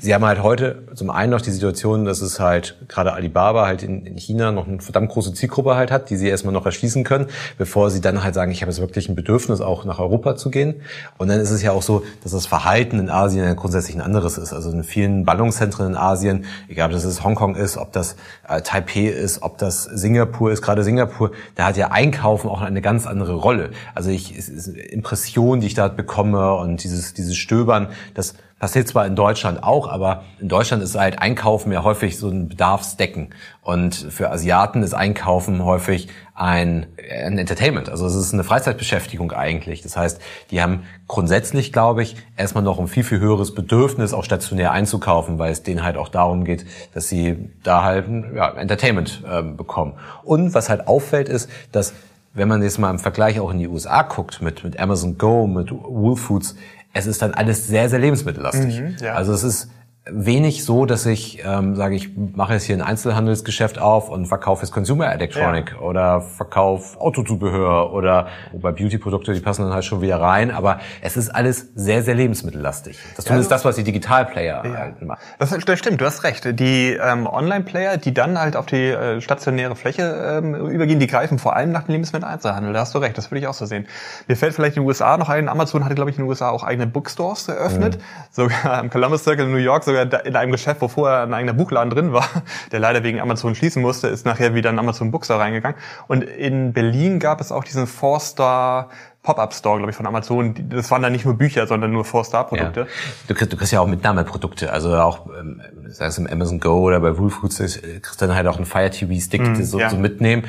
Sie 0.00 0.14
haben 0.14 0.24
halt 0.24 0.42
heute 0.44 0.84
zum 0.94 1.10
einen 1.10 1.32
noch 1.32 1.40
die 1.40 1.50
Situation, 1.50 2.04
dass 2.04 2.20
es 2.20 2.38
halt 2.38 2.76
gerade 2.86 3.14
Alibaba 3.14 3.66
halt 3.66 3.82
in, 3.82 4.06
in 4.06 4.16
China 4.16 4.52
noch 4.52 4.68
eine 4.68 4.80
verdammt 4.80 5.10
große 5.10 5.34
Zielgruppe 5.34 5.74
halt 5.74 5.90
hat, 5.90 6.08
die 6.10 6.16
sie 6.16 6.28
erstmal 6.28 6.54
noch 6.54 6.64
erschließen 6.66 7.02
können, 7.02 7.26
bevor 7.58 7.90
sie 7.90 8.00
dann 8.00 8.22
halt 8.22 8.34
sagen, 8.34 8.52
ich 8.52 8.62
habe 8.62 8.70
jetzt 8.70 8.80
wirklich 8.80 9.08
ein 9.08 9.16
Bedürfnis, 9.16 9.60
auch 9.60 9.84
nach 9.84 9.98
Europa 9.98 10.36
zu 10.36 10.50
gehen. 10.50 10.76
Und 11.16 11.28
dann 11.28 11.40
ist 11.40 11.50
es 11.50 11.62
ja 11.62 11.72
auch 11.72 11.82
so, 11.82 12.04
dass 12.22 12.30
das 12.30 12.46
Verhalten 12.46 13.00
in 13.00 13.10
Asien 13.10 13.44
ja 13.44 13.54
grundsätzlich 13.54 13.96
ein 13.96 14.00
anderes 14.00 14.38
ist. 14.38 14.52
Also 14.52 14.70
in 14.70 14.84
vielen 14.84 15.24
Ballungszentren 15.24 15.88
in 15.88 15.96
Asien, 15.96 16.44
egal 16.68 16.92
ob 16.92 16.92
das 16.92 17.24
Hongkong 17.24 17.56
ist, 17.56 17.76
ob 17.76 17.90
das 17.92 18.14
äh, 18.48 18.60
Taipei 18.62 19.06
ist, 19.06 19.42
ob 19.42 19.58
das 19.58 19.82
Singapur 19.82 20.52
ist, 20.52 20.62
gerade 20.62 20.84
Singapur, 20.84 21.32
da 21.56 21.66
hat 21.66 21.76
ja 21.76 21.90
Einkaufen 21.90 22.48
auch 22.48 22.60
eine 22.60 22.82
ganz 22.82 23.06
andere 23.06 23.34
Rolle. 23.34 23.70
Also 23.96 24.10
ich, 24.10 24.38
es 24.38 24.48
ist 24.48 24.68
Impression, 24.68 25.58
die 25.58 25.66
ich 25.66 25.74
da 25.74 25.88
bekomme 25.88 26.54
und 26.54 26.84
dieses, 26.84 27.14
dieses 27.14 27.36
Stöbern, 27.36 27.88
das 28.14 28.34
Passiert 28.58 28.88
zwar 28.88 29.06
in 29.06 29.14
Deutschland 29.14 29.62
auch, 29.62 29.88
aber 29.88 30.24
in 30.40 30.48
Deutschland 30.48 30.82
ist 30.82 30.98
halt 30.98 31.20
Einkaufen 31.20 31.70
ja 31.70 31.84
häufig 31.84 32.18
so 32.18 32.28
ein 32.28 32.48
Bedarfsdecken. 32.48 33.32
Und 33.62 33.94
für 33.94 34.30
Asiaten 34.30 34.82
ist 34.82 34.94
Einkaufen 34.94 35.64
häufig 35.64 36.08
ein, 36.34 36.86
ein 36.98 37.38
Entertainment. 37.38 37.88
Also 37.88 38.06
es 38.06 38.16
ist 38.16 38.32
eine 38.32 38.42
Freizeitbeschäftigung 38.42 39.30
eigentlich. 39.30 39.82
Das 39.82 39.96
heißt, 39.96 40.20
die 40.50 40.60
haben 40.60 40.84
grundsätzlich, 41.06 41.72
glaube 41.72 42.02
ich, 42.02 42.16
erstmal 42.36 42.64
noch 42.64 42.80
ein 42.80 42.88
viel, 42.88 43.04
viel 43.04 43.20
höheres 43.20 43.54
Bedürfnis, 43.54 44.12
auch 44.12 44.24
stationär 44.24 44.72
einzukaufen, 44.72 45.38
weil 45.38 45.52
es 45.52 45.62
denen 45.62 45.84
halt 45.84 45.96
auch 45.96 46.08
darum 46.08 46.44
geht, 46.44 46.66
dass 46.94 47.08
sie 47.08 47.50
da 47.62 47.84
halt 47.84 48.06
ja, 48.34 48.50
Entertainment 48.50 49.22
äh, 49.28 49.42
bekommen. 49.42 49.94
Und 50.24 50.54
was 50.54 50.68
halt 50.68 50.88
auffällt, 50.88 51.28
ist, 51.28 51.48
dass 51.70 51.94
wenn 52.34 52.48
man 52.48 52.62
jetzt 52.62 52.78
mal 52.78 52.90
im 52.90 52.98
Vergleich 52.98 53.40
auch 53.40 53.50
in 53.50 53.58
die 53.58 53.68
USA 53.68 54.02
guckt 54.02 54.40
mit, 54.42 54.62
mit 54.62 54.78
Amazon 54.78 55.18
Go, 55.18 55.46
mit 55.46 55.70
Whole 55.72 56.16
Foods, 56.16 56.56
es 56.92 57.06
ist 57.06 57.22
dann 57.22 57.34
alles 57.34 57.66
sehr, 57.66 57.88
sehr 57.88 57.98
lebensmittellastig. 57.98 58.80
Mhm, 58.80 58.96
ja. 59.00 59.14
Also 59.14 59.32
es 59.32 59.42
ist 59.42 59.68
wenig 60.10 60.64
so, 60.64 60.86
dass 60.86 61.06
ich 61.06 61.42
ähm, 61.44 61.76
sage, 61.76 61.94
ich 61.94 62.16
mache 62.16 62.54
jetzt 62.54 62.64
hier 62.64 62.76
ein 62.76 62.82
Einzelhandelsgeschäft 62.82 63.78
auf 63.78 64.08
und 64.08 64.26
verkaufe 64.26 64.62
jetzt 64.62 64.72
Consumer 64.72 65.12
Electronic 65.12 65.72
ja. 65.72 65.80
oder 65.80 66.20
verkaufe 66.20 67.00
Autozubehör 67.00 67.92
oder 67.92 68.28
wobei 68.52 68.72
Beauty-Produkte, 68.72 69.32
die 69.32 69.40
passen 69.40 69.62
dann 69.62 69.72
halt 69.72 69.84
schon 69.84 70.00
wieder 70.00 70.20
rein, 70.20 70.50
aber 70.50 70.80
es 71.00 71.16
ist 71.16 71.28
alles 71.30 71.68
sehr, 71.74 72.02
sehr 72.02 72.14
lebensmittellastig. 72.14 72.98
Das 73.16 73.28
ja, 73.28 73.36
ist 73.36 73.50
das, 73.50 73.64
was 73.64 73.76
die 73.76 73.84
Digital-Player 73.84 74.64
ja. 74.64 74.74
halt 74.74 75.02
machen. 75.02 75.20
Das, 75.38 75.50
das, 75.50 75.78
stimmt, 75.78 76.00
du 76.00 76.06
hast 76.06 76.24
recht. 76.24 76.58
Die 76.58 76.92
ähm, 76.92 77.26
Online-Player, 77.26 77.96
die 77.96 78.14
dann 78.14 78.38
halt 78.38 78.56
auf 78.56 78.66
die 78.66 78.88
äh, 78.88 79.20
stationäre 79.20 79.76
Fläche 79.76 80.40
ähm, 80.42 80.54
übergehen, 80.54 80.98
die 81.00 81.06
greifen 81.06 81.38
vor 81.38 81.56
allem 81.56 81.72
nach 81.72 81.84
dem 81.84 81.92
Lebensmittel-Einzelhandel. 81.92 82.72
Da 82.72 82.80
hast 82.80 82.94
du 82.94 82.98
recht, 82.98 83.18
das 83.18 83.30
würde 83.30 83.40
ich 83.40 83.46
auch 83.46 83.54
so 83.54 83.66
sehen. 83.66 83.86
Mir 84.26 84.36
fällt 84.36 84.54
vielleicht 84.54 84.76
in 84.76 84.82
den 84.82 84.88
USA 84.88 85.16
noch 85.16 85.28
ein, 85.28 85.48
Amazon 85.48 85.84
hatte, 85.84 85.94
glaube 85.94 86.10
ich, 86.10 86.16
in 86.16 86.24
den 86.24 86.28
USA 86.28 86.50
auch 86.50 86.64
eigene 86.64 86.86
Bookstores 86.86 87.48
eröffnet, 87.48 87.96
mhm. 87.96 88.02
sogar 88.30 88.80
im 88.80 88.90
Columbus 88.90 89.24
Circle 89.24 89.46
in 89.46 89.52
New 89.52 89.58
York, 89.58 89.84
sogar 89.84 89.97
in 90.02 90.36
einem 90.36 90.52
Geschäft, 90.52 90.80
wo 90.80 90.88
vorher 90.88 91.22
ein 91.22 91.34
eigener 91.34 91.52
Buchladen 91.52 91.90
drin 91.90 92.12
war, 92.12 92.28
der 92.72 92.80
leider 92.80 93.02
wegen 93.02 93.20
Amazon 93.20 93.54
schließen 93.54 93.82
musste, 93.82 94.08
ist 94.08 94.26
nachher 94.26 94.54
wieder 94.54 94.70
ein 94.70 94.78
Amazon 94.78 95.10
Bookstore 95.10 95.40
reingegangen. 95.40 95.78
Und 96.06 96.22
in 96.22 96.72
Berlin 96.72 97.18
gab 97.18 97.40
es 97.40 97.52
auch 97.52 97.64
diesen 97.64 97.86
Four-Star 97.86 98.88
Pop-Up-Store, 99.22 99.76
glaube 99.76 99.90
ich, 99.90 99.96
von 99.96 100.06
Amazon. 100.06 100.54
Das 100.70 100.90
waren 100.90 101.02
dann 101.02 101.12
nicht 101.12 101.26
nur 101.26 101.36
Bücher, 101.36 101.66
sondern 101.66 101.90
nur 101.92 102.04
Four-Star-Produkte. 102.04 102.80
Ja. 102.80 102.86
Du, 103.26 103.34
kriegst, 103.34 103.52
du 103.52 103.56
kriegst 103.58 103.72
ja 103.72 103.80
auch 103.80 103.86
Mitnahmeprodukte, 103.86 104.72
also 104.72 104.94
auch, 104.96 105.26
ähm, 105.38 105.60
sei 105.88 106.06
es 106.06 106.16
im 106.16 106.26
Amazon 106.26 106.60
Go 106.60 106.80
oder 106.80 107.00
bei 107.00 107.18
Whole 107.18 107.28
Foods, 107.28 107.58
kriegst 107.58 108.22
dann 108.22 108.34
halt 108.34 108.46
auch 108.46 108.56
einen 108.56 108.64
Fire 108.64 108.88
TV-Stick 108.88 109.42
mm, 109.42 109.62
so, 109.64 109.80
ja. 109.80 109.90
so 109.90 109.96
mitnehmen. 109.96 110.44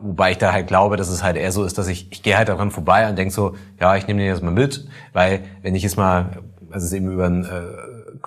Wobei 0.00 0.30
ich 0.30 0.38
da 0.38 0.52
halt 0.52 0.68
glaube, 0.68 0.96
dass 0.96 1.08
es 1.08 1.24
halt 1.24 1.36
eher 1.36 1.50
so 1.50 1.64
ist, 1.64 1.76
dass 1.76 1.88
ich, 1.88 2.12
ich 2.12 2.22
gehe 2.22 2.36
halt 2.36 2.48
daran 2.48 2.70
vorbei 2.70 3.08
und 3.08 3.16
denk 3.16 3.32
so, 3.32 3.56
ja, 3.80 3.96
ich 3.96 4.06
nehme 4.06 4.20
den 4.20 4.28
jetzt 4.28 4.44
mal 4.44 4.52
mit, 4.52 4.86
weil 5.12 5.40
wenn 5.62 5.74
ich 5.74 5.82
jetzt 5.82 5.96
mal, 5.96 6.38
also 6.70 6.86
es 6.86 6.92
eben 6.92 7.10
über 7.10 7.26
ein 7.26 7.44
äh, 7.44 7.48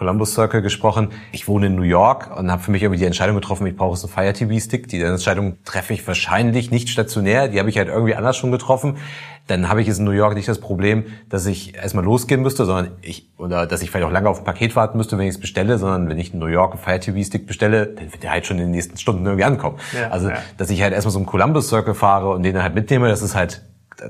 Columbus 0.01 0.33
Circle 0.33 0.63
gesprochen. 0.63 1.09
Ich 1.31 1.47
wohne 1.47 1.67
in 1.67 1.75
New 1.75 1.83
York 1.83 2.35
und 2.35 2.51
habe 2.51 2.63
für 2.63 2.71
mich 2.71 2.81
irgendwie 2.81 2.97
die 2.97 3.05
Entscheidung 3.05 3.35
getroffen, 3.35 3.67
ich 3.67 3.75
brauche 3.75 3.95
so 3.95 4.07
einen 4.07 4.13
Fire 4.15 4.33
TV 4.33 4.59
Stick. 4.59 4.87
Die 4.87 4.99
Entscheidung 4.99 5.63
treffe 5.63 5.93
ich 5.93 6.07
wahrscheinlich 6.07 6.71
nicht 6.71 6.89
stationär, 6.89 7.49
die 7.49 7.59
habe 7.59 7.69
ich 7.69 7.77
halt 7.77 7.87
irgendwie 7.87 8.15
anders 8.15 8.35
schon 8.35 8.51
getroffen. 8.51 8.97
Dann 9.45 9.69
habe 9.69 9.79
ich 9.79 9.85
jetzt 9.85 9.99
in 9.99 10.05
New 10.05 10.11
York 10.11 10.33
nicht 10.33 10.47
das 10.47 10.59
Problem, 10.59 11.05
dass 11.29 11.45
ich 11.45 11.75
erstmal 11.75 12.03
losgehen 12.03 12.41
müsste, 12.41 12.65
sondern 12.65 12.93
ich 13.03 13.29
oder 13.37 13.67
dass 13.67 13.83
ich 13.83 13.91
vielleicht 13.91 14.07
auch 14.07 14.11
lange 14.11 14.27
auf 14.27 14.39
ein 14.39 14.43
Paket 14.43 14.75
warten 14.75 14.97
müsste, 14.97 15.19
wenn 15.19 15.27
ich 15.27 15.35
es 15.35 15.39
bestelle, 15.39 15.77
sondern 15.77 16.09
wenn 16.09 16.17
ich 16.17 16.33
in 16.33 16.39
New 16.39 16.47
York 16.47 16.73
einen 16.73 16.81
Fire 16.81 16.99
TV 16.99 17.21
Stick 17.21 17.45
bestelle, 17.45 17.85
dann 17.85 18.11
wird 18.11 18.23
der 18.23 18.31
halt 18.31 18.47
schon 18.47 18.57
in 18.57 18.63
den 18.63 18.71
nächsten 18.71 18.97
Stunden 18.97 19.23
irgendwie 19.23 19.43
ankommen. 19.43 19.77
Ja, 19.95 20.09
also, 20.09 20.29
ja. 20.29 20.37
dass 20.57 20.71
ich 20.71 20.81
halt 20.81 20.93
erstmal 20.93 21.11
so 21.11 21.19
einen 21.19 21.27
Columbus 21.27 21.69
Circle 21.69 21.93
fahre 21.93 22.31
und 22.31 22.41
den 22.41 22.55
dann 22.55 22.63
halt 22.63 22.73
mitnehme, 22.73 23.07
das 23.07 23.21
ist 23.21 23.35
halt 23.35 23.61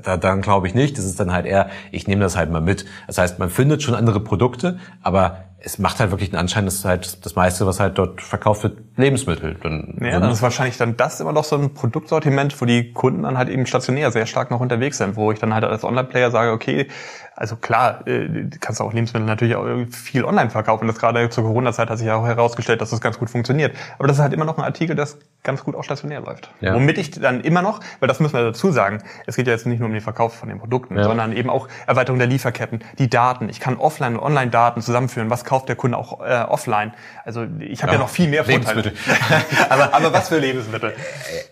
da, 0.02 0.16
dann 0.16 0.40
glaube 0.40 0.66
ich 0.66 0.74
nicht. 0.74 0.96
Das 0.96 1.04
ist 1.04 1.20
dann 1.20 1.32
halt 1.32 1.46
eher, 1.46 1.68
ich 1.90 2.06
nehme 2.06 2.22
das 2.22 2.36
halt 2.36 2.50
mal 2.50 2.60
mit. 2.60 2.86
Das 3.06 3.18
heißt, 3.18 3.38
man 3.38 3.50
findet 3.50 3.82
schon 3.82 3.94
andere 3.94 4.20
Produkte, 4.20 4.78
aber 5.02 5.44
es 5.64 5.78
macht 5.78 6.00
halt 6.00 6.10
wirklich 6.10 6.30
den 6.30 6.38
Anschein, 6.38 6.64
dass 6.64 6.84
halt 6.84 7.24
das 7.24 7.36
meiste, 7.36 7.66
was 7.66 7.78
halt 7.78 7.96
dort 7.98 8.20
verkauft 8.20 8.64
wird, 8.64 8.78
Lebensmittel. 8.96 9.56
Dann, 9.62 9.98
ja, 10.00 10.18
dann 10.18 10.30
ist 10.30 10.42
wahrscheinlich 10.42 10.76
dann 10.76 10.96
das 10.96 11.20
immer 11.20 11.32
noch 11.32 11.44
so 11.44 11.56
ein 11.56 11.72
Produktsortiment, 11.72 12.60
wo 12.60 12.64
die 12.64 12.92
Kunden 12.92 13.22
dann 13.22 13.38
halt 13.38 13.48
eben 13.48 13.66
stationär 13.66 14.10
sehr 14.10 14.26
stark 14.26 14.50
noch 14.50 14.60
unterwegs 14.60 14.98
sind, 14.98 15.16
wo 15.16 15.30
ich 15.30 15.38
dann 15.38 15.54
halt 15.54 15.64
als 15.64 15.84
Online-Player 15.84 16.30
sage, 16.30 16.52
okay, 16.52 16.88
also 17.34 17.56
klar, 17.56 18.06
äh, 18.06 18.48
kannst 18.60 18.80
du 18.80 18.84
auch 18.84 18.92
Lebensmittel 18.92 19.26
natürlich 19.26 19.56
auch 19.56 19.64
viel 19.90 20.24
online 20.24 20.50
verkaufen. 20.50 20.86
Das 20.86 20.98
gerade 20.98 21.28
zur 21.30 21.44
Corona-Zeit 21.44 21.88
hat 21.88 21.98
sich 21.98 22.06
ja 22.06 22.16
auch 22.16 22.26
herausgestellt, 22.26 22.80
dass 22.80 22.90
das 22.90 23.00
ganz 23.00 23.18
gut 23.18 23.30
funktioniert. 23.30 23.74
Aber 23.98 24.06
das 24.06 24.18
ist 24.18 24.22
halt 24.22 24.32
immer 24.32 24.44
noch 24.44 24.58
ein 24.58 24.64
Artikel, 24.64 24.94
das 24.94 25.18
ganz 25.42 25.64
gut 25.64 25.74
auch 25.74 25.82
stationär 25.82 26.20
läuft. 26.20 26.50
Ja. 26.60 26.74
Womit 26.74 26.98
ich 26.98 27.10
dann 27.10 27.40
immer 27.40 27.62
noch, 27.62 27.80
weil 28.00 28.08
das 28.08 28.20
müssen 28.20 28.34
wir 28.34 28.44
dazu 28.44 28.70
sagen, 28.70 29.02
es 29.26 29.36
geht 29.36 29.46
ja 29.46 29.54
jetzt 29.54 29.66
nicht 29.66 29.78
nur 29.78 29.88
um 29.88 29.92
den 29.92 30.02
Verkauf 30.02 30.34
von 30.34 30.48
den 30.48 30.58
Produkten, 30.58 30.96
ja. 30.96 31.04
sondern 31.04 31.32
eben 31.32 31.50
auch 31.50 31.68
Erweiterung 31.86 32.18
der 32.18 32.28
Lieferketten, 32.28 32.84
die 32.98 33.08
Daten. 33.08 33.48
Ich 33.48 33.60
kann 33.60 33.76
offline 33.76 34.16
und 34.16 34.22
online 34.22 34.50
Daten 34.50 34.82
zusammenführen. 34.82 35.30
Was 35.30 35.44
kauft 35.52 35.68
der 35.68 35.76
Kunde 35.76 35.98
auch 35.98 36.20
äh, 36.20 36.44
offline? 36.48 36.92
Also 37.26 37.44
ich 37.60 37.82
habe 37.82 37.92
ja. 37.92 37.98
ja. 37.98 38.04
noch 38.04 38.08
viel 38.08 38.26
mehr 38.26 38.42
Vorteile. 38.42 38.94
aber, 39.68 39.92
aber 39.92 40.10
was 40.10 40.30
für 40.30 40.38
Lebensmittel? 40.48 40.94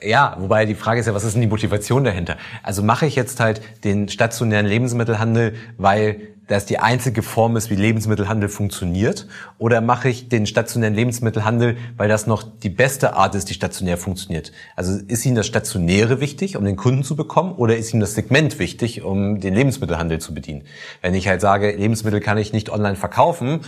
Äh, 0.01 0.09
ja, 0.09 0.37
wobei 0.39 0.65
die 0.65 0.75
Frage 0.75 1.01
ist 1.01 1.07
ja, 1.07 1.13
was 1.13 1.23
ist 1.23 1.35
denn 1.35 1.43
die 1.43 1.49
Motivation 1.49 2.03
dahinter? 2.03 2.39
Also 2.63 2.83
mache 2.83 3.05
ich 3.05 3.15
jetzt 3.15 3.41
halt 3.41 3.61
den 3.85 4.09
stationären 4.09 4.65
Lebensmittelhandel, 4.65 5.55
weil 5.77 6.29
das 6.51 6.67
die 6.67 6.81
einzige 6.81 7.23
Form 7.23 7.57
ist, 7.57 7.71
wie 7.71 7.77
Lebensmittelhandel 7.77 8.49
funktioniert? 8.49 9.29
Oder 9.59 9.81
mache 9.81 10.09
ich 10.09 10.29
den 10.29 10.47
stationären 10.47 10.95
Lebensmittelhandel, 10.95 11.77
weil 11.97 12.09
das 12.09 12.27
noch 12.27 12.43
die 12.43 12.71
beste 12.71 13.15
Art 13.15 13.37
ist, 13.37 13.49
die 13.51 13.55
stationär 13.55 13.97
funktioniert? 13.97 14.51
Also 14.75 14.99
ist 15.07 15.25
Ihnen 15.25 15.37
das 15.37 15.47
Stationäre 15.47 16.21
wichtig, 16.21 16.57
um 16.57 16.65
den 16.65 16.75
Kunden 16.77 17.05
zu 17.05 17.15
bekommen? 17.15 17.53
Oder 17.53 17.77
ist 17.77 17.95
Ihnen 17.95 18.01
das 18.01 18.15
Segment 18.15 18.59
wichtig, 18.59 19.03
um 19.03 19.39
den 19.39 19.55
Lebensmittelhandel 19.55 20.19
zu 20.19 20.35
bedienen? 20.35 20.63
Wenn 21.03 21.15
ich 21.15 21.29
halt 21.29 21.41
sage, 21.41 21.71
Lebensmittel 21.71 22.21
kann 22.21 22.37
ich 22.37 22.53
nicht 22.53 22.71
online 22.71 22.97
verkaufen, 22.97 23.61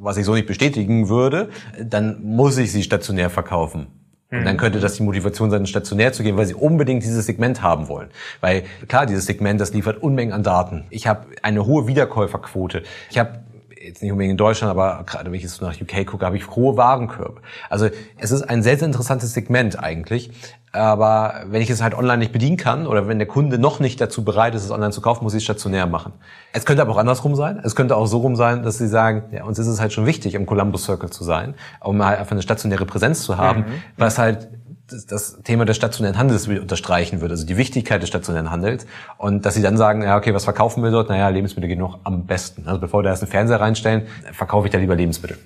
was 0.00 0.18
ich 0.18 0.26
so 0.26 0.34
nicht 0.34 0.46
bestätigen 0.46 1.08
würde, 1.08 1.48
dann 1.82 2.22
muss 2.22 2.58
ich 2.58 2.70
sie 2.72 2.82
stationär 2.82 3.30
verkaufen. 3.30 3.86
Und 4.30 4.44
dann 4.44 4.56
mhm. 4.56 4.60
könnte 4.60 4.80
das 4.80 4.94
die 4.94 5.02
Motivation 5.02 5.50
sein, 5.50 5.66
stationär 5.66 6.12
zu 6.12 6.22
gehen, 6.22 6.36
weil 6.36 6.44
sie 6.44 6.54
unbedingt 6.54 7.02
dieses 7.02 7.24
Segment 7.24 7.62
haben 7.62 7.88
wollen. 7.88 8.08
Weil 8.42 8.64
klar, 8.86 9.06
dieses 9.06 9.24
Segment, 9.24 9.58
das 9.58 9.72
liefert 9.72 10.02
Unmengen 10.02 10.34
an 10.34 10.42
Daten. 10.42 10.84
Ich 10.90 11.06
habe 11.06 11.28
eine 11.42 11.64
hohe 11.64 11.86
Wiederkäuferquote. 11.86 12.82
Ich 13.10 13.18
habe 13.18 13.40
jetzt 13.88 14.02
nicht 14.02 14.12
unbedingt 14.12 14.32
in 14.32 14.36
Deutschland, 14.36 14.70
aber 14.70 15.02
gerade 15.04 15.26
wenn 15.26 15.34
ich 15.34 15.42
jetzt 15.42 15.60
nach 15.60 15.74
UK 15.80 16.06
gucke, 16.06 16.24
habe 16.24 16.36
ich 16.36 16.48
hohe 16.50 16.76
Warenkörbe. 16.76 17.40
Also 17.68 17.88
es 18.18 18.30
ist 18.30 18.42
ein 18.42 18.62
sehr, 18.62 18.78
sehr 18.78 18.86
interessantes 18.86 19.32
Segment 19.32 19.78
eigentlich. 19.78 20.30
Aber 20.70 21.44
wenn 21.46 21.62
ich 21.62 21.70
es 21.70 21.82
halt 21.82 21.94
online 21.94 22.18
nicht 22.18 22.32
bedienen 22.32 22.58
kann 22.58 22.86
oder 22.86 23.08
wenn 23.08 23.18
der 23.18 23.26
Kunde 23.26 23.58
noch 23.58 23.80
nicht 23.80 24.00
dazu 24.00 24.22
bereit 24.22 24.54
ist, 24.54 24.64
es 24.64 24.70
online 24.70 24.92
zu 24.92 25.00
kaufen, 25.00 25.24
muss 25.24 25.32
ich 25.32 25.38
es 25.38 25.44
stationär 25.44 25.86
machen. 25.86 26.12
Es 26.52 26.66
könnte 26.66 26.82
aber 26.82 26.92
auch 26.92 26.98
andersrum 26.98 27.34
sein. 27.34 27.58
Es 27.64 27.74
könnte 27.74 27.96
auch 27.96 28.06
so 28.06 28.18
rum 28.18 28.36
sein, 28.36 28.62
dass 28.62 28.76
sie 28.76 28.86
sagen, 28.86 29.24
ja, 29.32 29.44
uns 29.44 29.58
ist 29.58 29.66
es 29.66 29.80
halt 29.80 29.94
schon 29.94 30.04
wichtig, 30.04 30.34
im 30.34 30.44
Columbus 30.44 30.84
Circle 30.84 31.08
zu 31.08 31.24
sein, 31.24 31.54
um 31.80 32.04
halt 32.04 32.18
einfach 32.18 32.32
eine 32.32 32.42
stationäre 32.42 32.84
Präsenz 32.84 33.22
zu 33.22 33.38
haben, 33.38 33.60
mhm. 33.60 33.82
was 33.96 34.18
halt 34.18 34.48
das 34.88 35.38
Thema 35.42 35.64
des 35.64 35.76
stationären 35.76 36.18
Handels 36.18 36.48
unterstreichen 36.48 37.20
würde, 37.20 37.32
also 37.32 37.46
die 37.46 37.56
Wichtigkeit 37.56 38.02
des 38.02 38.08
stationären 38.08 38.50
Handels 38.50 38.86
und 39.18 39.44
dass 39.44 39.54
sie 39.54 39.62
dann 39.62 39.76
sagen, 39.76 40.02
ja 40.02 40.16
okay, 40.16 40.34
was 40.34 40.44
verkaufen 40.44 40.82
wir 40.82 40.90
dort? 40.90 41.08
Naja, 41.08 41.28
Lebensmittel 41.28 41.68
gehen 41.68 41.78
noch 41.78 41.98
am 42.04 42.26
besten. 42.26 42.66
Also 42.66 42.80
bevor 42.80 43.00
wir 43.00 43.04
da 43.04 43.10
erst 43.10 43.22
einen 43.22 43.30
Fernseher 43.30 43.60
reinstellen, 43.60 44.06
verkaufe 44.32 44.66
ich 44.66 44.72
da 44.72 44.78
lieber 44.78 44.96
Lebensmittel. 44.96 45.38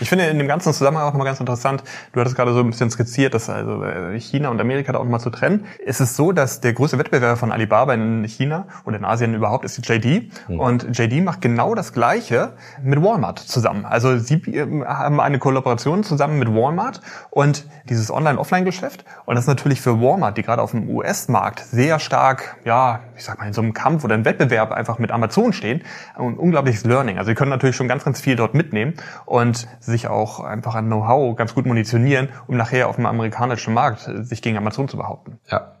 Ich 0.00 0.08
finde 0.08 0.26
in 0.26 0.38
dem 0.38 0.48
ganzen 0.48 0.72
Zusammenhang 0.72 1.04
auch 1.06 1.12
nochmal 1.12 1.26
ganz 1.26 1.40
interessant, 1.40 1.82
du 2.12 2.20
hattest 2.20 2.36
gerade 2.36 2.52
so 2.52 2.60
ein 2.60 2.70
bisschen 2.70 2.90
skizziert, 2.90 3.34
dass 3.34 3.48
also 3.48 3.82
äh, 3.84 4.18
China 4.20 4.50
und 4.50 4.60
Amerika 4.60 4.92
da 4.92 4.98
auch 4.98 5.04
nochmal 5.04 5.20
zu 5.20 5.30
trennen. 5.30 5.66
Es 5.84 6.00
ist 6.00 6.16
so, 6.16 6.32
dass 6.32 6.60
der 6.60 6.72
größte 6.72 6.98
Wettbewerber 6.98 7.36
von 7.36 7.52
Alibaba 7.52 7.94
in 7.94 8.24
China 8.24 8.66
und 8.84 8.94
in 8.94 9.04
Asien 9.04 9.34
überhaupt 9.34 9.64
ist 9.64 9.78
die 9.78 9.82
JD. 9.82 10.30
Mhm. 10.48 10.60
Und 10.60 10.98
JD 10.98 11.22
macht 11.24 11.40
genau 11.40 11.74
das 11.74 11.92
Gleiche 11.92 12.54
mit 12.82 13.02
Walmart 13.02 13.38
zusammen. 13.38 13.84
Also 13.84 14.18
sie 14.18 14.34
ähm, 14.52 14.84
haben 14.86 15.20
eine 15.20 15.38
Kollaboration 15.38 16.04
zusammen 16.04 16.38
mit 16.38 16.48
Walmart 16.48 17.00
und 17.30 17.66
dieses 17.88 18.10
Online-Offline-Geschäft. 18.10 19.04
Und 19.24 19.34
das 19.34 19.44
ist 19.44 19.48
natürlich 19.48 19.80
für 19.80 20.00
Walmart, 20.00 20.36
die 20.36 20.42
gerade 20.42 20.62
auf 20.62 20.72
dem 20.72 20.88
US-Markt 20.88 21.60
sehr 21.60 21.98
stark, 21.98 22.56
ja, 22.64 23.00
ich 23.16 23.24
sag 23.24 23.38
mal, 23.38 23.46
in 23.46 23.52
so 23.52 23.62
einem 23.62 23.72
Kampf 23.72 24.04
oder 24.04 24.14
einem 24.14 24.24
Wettbewerb 24.24 24.72
einfach 24.72 24.98
mit 24.98 25.10
Amazon 25.10 25.52
stehen, 25.52 25.82
ein 26.16 26.36
unglaubliches 26.36 26.84
Learning. 26.84 27.18
Also 27.18 27.30
sie 27.30 27.34
können 27.34 27.50
natürlich 27.50 27.76
schon 27.76 27.88
ganz, 27.88 28.04
ganz 28.04 28.20
viel 28.20 28.36
dort 28.36 28.54
mitnehmen. 28.54 28.94
Und 29.26 29.61
sich 29.80 30.08
auch 30.08 30.40
einfach 30.40 30.74
an 30.74 30.86
Know-how 30.86 31.36
ganz 31.36 31.54
gut 31.54 31.66
munitionieren, 31.66 32.28
um 32.46 32.56
nachher 32.56 32.88
auf 32.88 32.96
dem 32.96 33.06
amerikanischen 33.06 33.74
Markt 33.74 34.00
sich 34.00 34.42
gegen 34.42 34.56
Amazon 34.56 34.88
zu 34.88 34.96
behaupten. 34.96 35.38
Ja. 35.50 35.72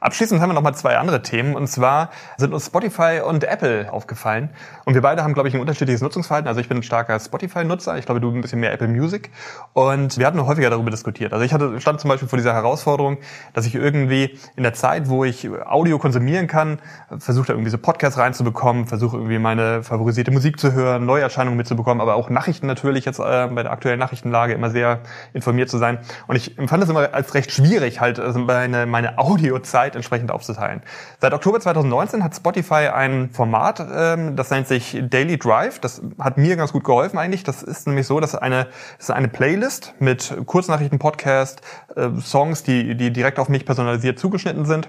Abschließend 0.00 0.40
haben 0.40 0.50
wir 0.50 0.54
noch 0.54 0.62
mal 0.62 0.74
zwei 0.74 0.96
andere 0.96 1.22
Themen. 1.22 1.54
Und 1.54 1.66
zwar 1.66 2.10
sind 2.36 2.54
uns 2.54 2.66
Spotify 2.66 3.20
und 3.24 3.44
Apple 3.44 3.92
aufgefallen. 3.92 4.50
Und 4.84 4.94
wir 4.94 5.02
beide 5.02 5.22
haben, 5.24 5.34
glaube 5.34 5.48
ich, 5.48 5.54
ein 5.54 5.60
unterschiedliches 5.60 6.02
Nutzungsverhalten. 6.02 6.48
Also 6.48 6.60
ich 6.60 6.68
bin 6.68 6.78
ein 6.78 6.82
starker 6.82 7.18
Spotify-Nutzer. 7.18 7.98
Ich 7.98 8.06
glaube, 8.06 8.20
du 8.20 8.30
ein 8.30 8.40
bisschen 8.40 8.60
mehr 8.60 8.72
Apple 8.72 8.88
Music. 8.88 9.30
Und 9.72 10.18
wir 10.18 10.26
hatten 10.26 10.44
häufiger 10.46 10.70
darüber 10.70 10.90
diskutiert. 10.90 11.32
Also 11.32 11.44
ich 11.44 11.52
hatte, 11.52 11.80
stand 11.80 12.00
zum 12.00 12.08
Beispiel 12.08 12.28
vor 12.28 12.36
dieser 12.36 12.54
Herausforderung, 12.54 13.18
dass 13.54 13.66
ich 13.66 13.74
irgendwie 13.74 14.38
in 14.56 14.62
der 14.62 14.74
Zeit, 14.74 15.08
wo 15.08 15.24
ich 15.24 15.48
Audio 15.66 15.98
konsumieren 15.98 16.46
kann, 16.46 16.78
versuche 17.18 17.48
da 17.48 17.52
irgendwie 17.54 17.70
so 17.70 17.78
Podcasts 17.78 18.18
reinzubekommen, 18.18 18.86
versuche 18.86 19.16
irgendwie 19.16 19.38
meine 19.38 19.82
favorisierte 19.82 20.30
Musik 20.30 20.60
zu 20.60 20.72
hören, 20.72 21.06
Neuerscheinungen 21.06 21.56
mitzubekommen, 21.56 22.00
aber 22.00 22.14
auch 22.14 22.30
Nachrichten 22.30 22.66
natürlich 22.66 23.04
jetzt 23.04 23.18
äh, 23.18 23.48
bei 23.48 23.62
der 23.62 23.72
aktuellen 23.72 23.98
Nachrichtenlage 23.98 24.52
immer 24.52 24.70
sehr 24.70 25.00
informiert 25.32 25.68
zu 25.70 25.78
sein. 25.78 25.98
Und 26.26 26.36
ich 26.36 26.56
empfand 26.58 26.82
es 26.82 26.88
immer 26.88 27.12
als 27.12 27.34
recht 27.34 27.50
schwierig, 27.50 28.00
halt 28.00 28.20
also 28.20 28.38
meine, 28.38 28.86
meine 28.86 29.18
Audiozeit 29.18 29.87
Zeit 29.88 29.96
entsprechend 29.96 30.30
aufzuteilen. 30.30 30.82
Seit 31.20 31.32
Oktober 31.32 31.60
2019 31.60 32.22
hat 32.22 32.34
Spotify 32.34 32.88
ein 32.88 33.30
Format, 33.30 33.80
ähm, 33.92 34.36
das 34.36 34.50
nennt 34.50 34.68
sich 34.68 34.98
Daily 35.08 35.38
Drive. 35.38 35.78
Das 35.78 36.02
hat 36.18 36.36
mir 36.36 36.56
ganz 36.56 36.72
gut 36.72 36.84
geholfen 36.84 37.18
eigentlich. 37.18 37.42
Das 37.42 37.62
ist 37.62 37.86
nämlich 37.86 38.06
so, 38.06 38.20
dass 38.20 38.34
eine, 38.34 38.66
das 38.98 39.08
ist 39.08 39.10
eine 39.10 39.28
Playlist 39.28 39.94
mit 39.98 40.36
Kurznachrichten, 40.46 40.98
Podcast, 40.98 41.62
äh, 41.96 42.08
Songs, 42.20 42.62
die, 42.62 42.94
die 42.96 43.12
direkt 43.12 43.38
auf 43.38 43.48
mich 43.48 43.64
personalisiert 43.64 44.18
zugeschnitten 44.18 44.66
sind. 44.66 44.88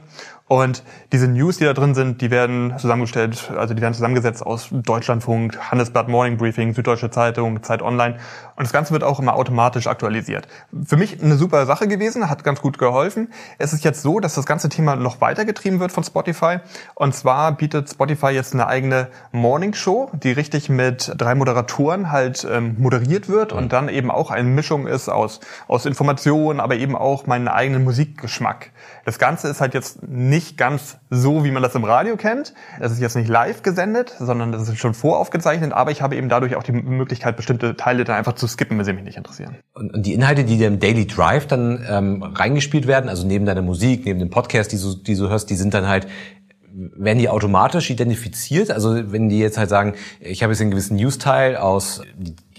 Und 0.49 0.83
diese 1.11 1.27
News, 1.27 1.57
die 1.57 1.65
da 1.65 1.73
drin 1.73 1.93
sind, 1.93 2.21
die 2.21 2.31
werden 2.31 2.73
zusammengestellt, 2.79 3.51
also 3.55 3.75
die 3.75 3.83
werden 3.83 3.93
zusammengesetzt 3.93 4.43
aus 4.43 4.69
Deutschlandfunk, 4.71 5.59
Handelsblatt 5.69 6.07
Morning 6.07 6.37
Briefing, 6.37 6.73
Süddeutsche 6.73 7.11
Zeitung, 7.11 7.61
Zeit 7.61 7.83
Online. 7.83 8.15
Und 8.55 8.63
das 8.63 8.73
Ganze 8.73 8.91
wird 8.91 9.03
auch 9.03 9.19
immer 9.19 9.35
automatisch 9.35 9.85
aktualisiert. 9.85 10.47
Für 10.83 10.97
mich 10.97 11.21
eine 11.21 11.35
super 11.35 11.67
Sache 11.67 11.87
gewesen, 11.87 12.31
hat 12.31 12.43
ganz 12.43 12.61
gut 12.61 12.79
geholfen. 12.79 13.31
Es 13.59 13.73
ist 13.73 13.83
jetzt 13.83 14.01
so, 14.01 14.19
dass 14.19 14.33
das 14.33 14.47
ganze 14.47 14.69
Thema 14.69 14.95
noch 14.95 15.21
weitergetrieben 15.21 15.79
wird 15.79 15.91
von 15.91 16.03
Spotify. 16.03 16.57
Und 16.95 17.13
zwar 17.13 17.51
bietet 17.51 17.87
Spotify 17.87 18.29
jetzt 18.29 18.55
eine 18.55 18.65
eigene 18.65 19.09
Morning 19.31 19.75
Show, 19.75 20.09
die 20.13 20.31
richtig 20.31 20.67
mit 20.67 21.13
drei 21.15 21.35
Moderatoren 21.35 22.11
halt 22.11 22.47
ähm, 22.49 22.75
moderiert 22.79 23.29
wird 23.29 23.53
und 23.53 23.71
dann 23.71 23.87
eben 23.87 24.09
auch 24.09 24.31
eine 24.31 24.49
Mischung 24.49 24.87
ist 24.87 25.09
aus, 25.09 25.41
aus 25.67 25.85
Informationen, 25.85 26.59
aber 26.59 26.75
eben 26.75 26.95
auch 26.95 27.27
meinen 27.27 27.47
eigenen 27.47 27.83
Musikgeschmack. 27.83 28.71
Das 29.05 29.19
Ganze 29.19 29.47
ist 29.47 29.61
halt 29.61 29.75
jetzt 29.75 30.01
nicht 30.07 30.38
ganz 30.57 30.97
so, 31.09 31.43
wie 31.43 31.51
man 31.51 31.63
das 31.63 31.75
im 31.75 31.83
Radio 31.83 32.17
kennt. 32.17 32.53
Es 32.79 32.91
ist 32.91 32.99
jetzt 32.99 33.15
nicht 33.15 33.27
live 33.27 33.63
gesendet, 33.63 34.15
sondern 34.19 34.51
das 34.51 34.67
ist 34.67 34.77
schon 34.77 34.93
voraufgezeichnet, 34.93 35.73
aber 35.73 35.91
ich 35.91 36.01
habe 36.01 36.15
eben 36.15 36.29
dadurch 36.29 36.55
auch 36.55 36.63
die 36.63 36.71
Möglichkeit, 36.71 37.37
bestimmte 37.37 37.75
Teile 37.75 38.03
dann 38.03 38.15
einfach 38.15 38.33
zu 38.33 38.47
skippen, 38.47 38.77
wenn 38.77 38.85
sie 38.85 38.93
mich 38.93 39.03
nicht 39.03 39.17
interessieren. 39.17 39.57
Und 39.73 40.05
die 40.05 40.13
Inhalte, 40.13 40.43
die 40.43 40.57
dir 40.57 40.67
im 40.67 40.79
Daily 40.79 41.07
Drive 41.07 41.47
dann 41.47 41.85
ähm, 41.89 42.23
reingespielt 42.23 42.87
werden, 42.87 43.09
also 43.09 43.25
neben 43.25 43.45
deiner 43.45 43.61
Musik, 43.61 44.05
neben 44.05 44.19
dem 44.19 44.29
Podcast, 44.29 44.71
die 44.71 44.77
du, 44.77 44.95
die 44.95 45.15
du 45.15 45.29
hörst, 45.29 45.49
die 45.49 45.55
sind 45.55 45.73
dann 45.73 45.87
halt 45.87 46.07
werden 46.71 47.19
die 47.19 47.29
automatisch 47.29 47.89
identifiziert? 47.89 48.71
Also 48.71 49.11
wenn 49.11 49.29
die 49.29 49.39
jetzt 49.39 49.57
halt 49.57 49.69
sagen, 49.69 49.95
ich 50.19 50.43
habe 50.43 50.53
jetzt 50.53 50.61
einen 50.61 50.71
gewissen 50.71 50.97
News-Teil 50.97 51.57
aus, 51.57 52.01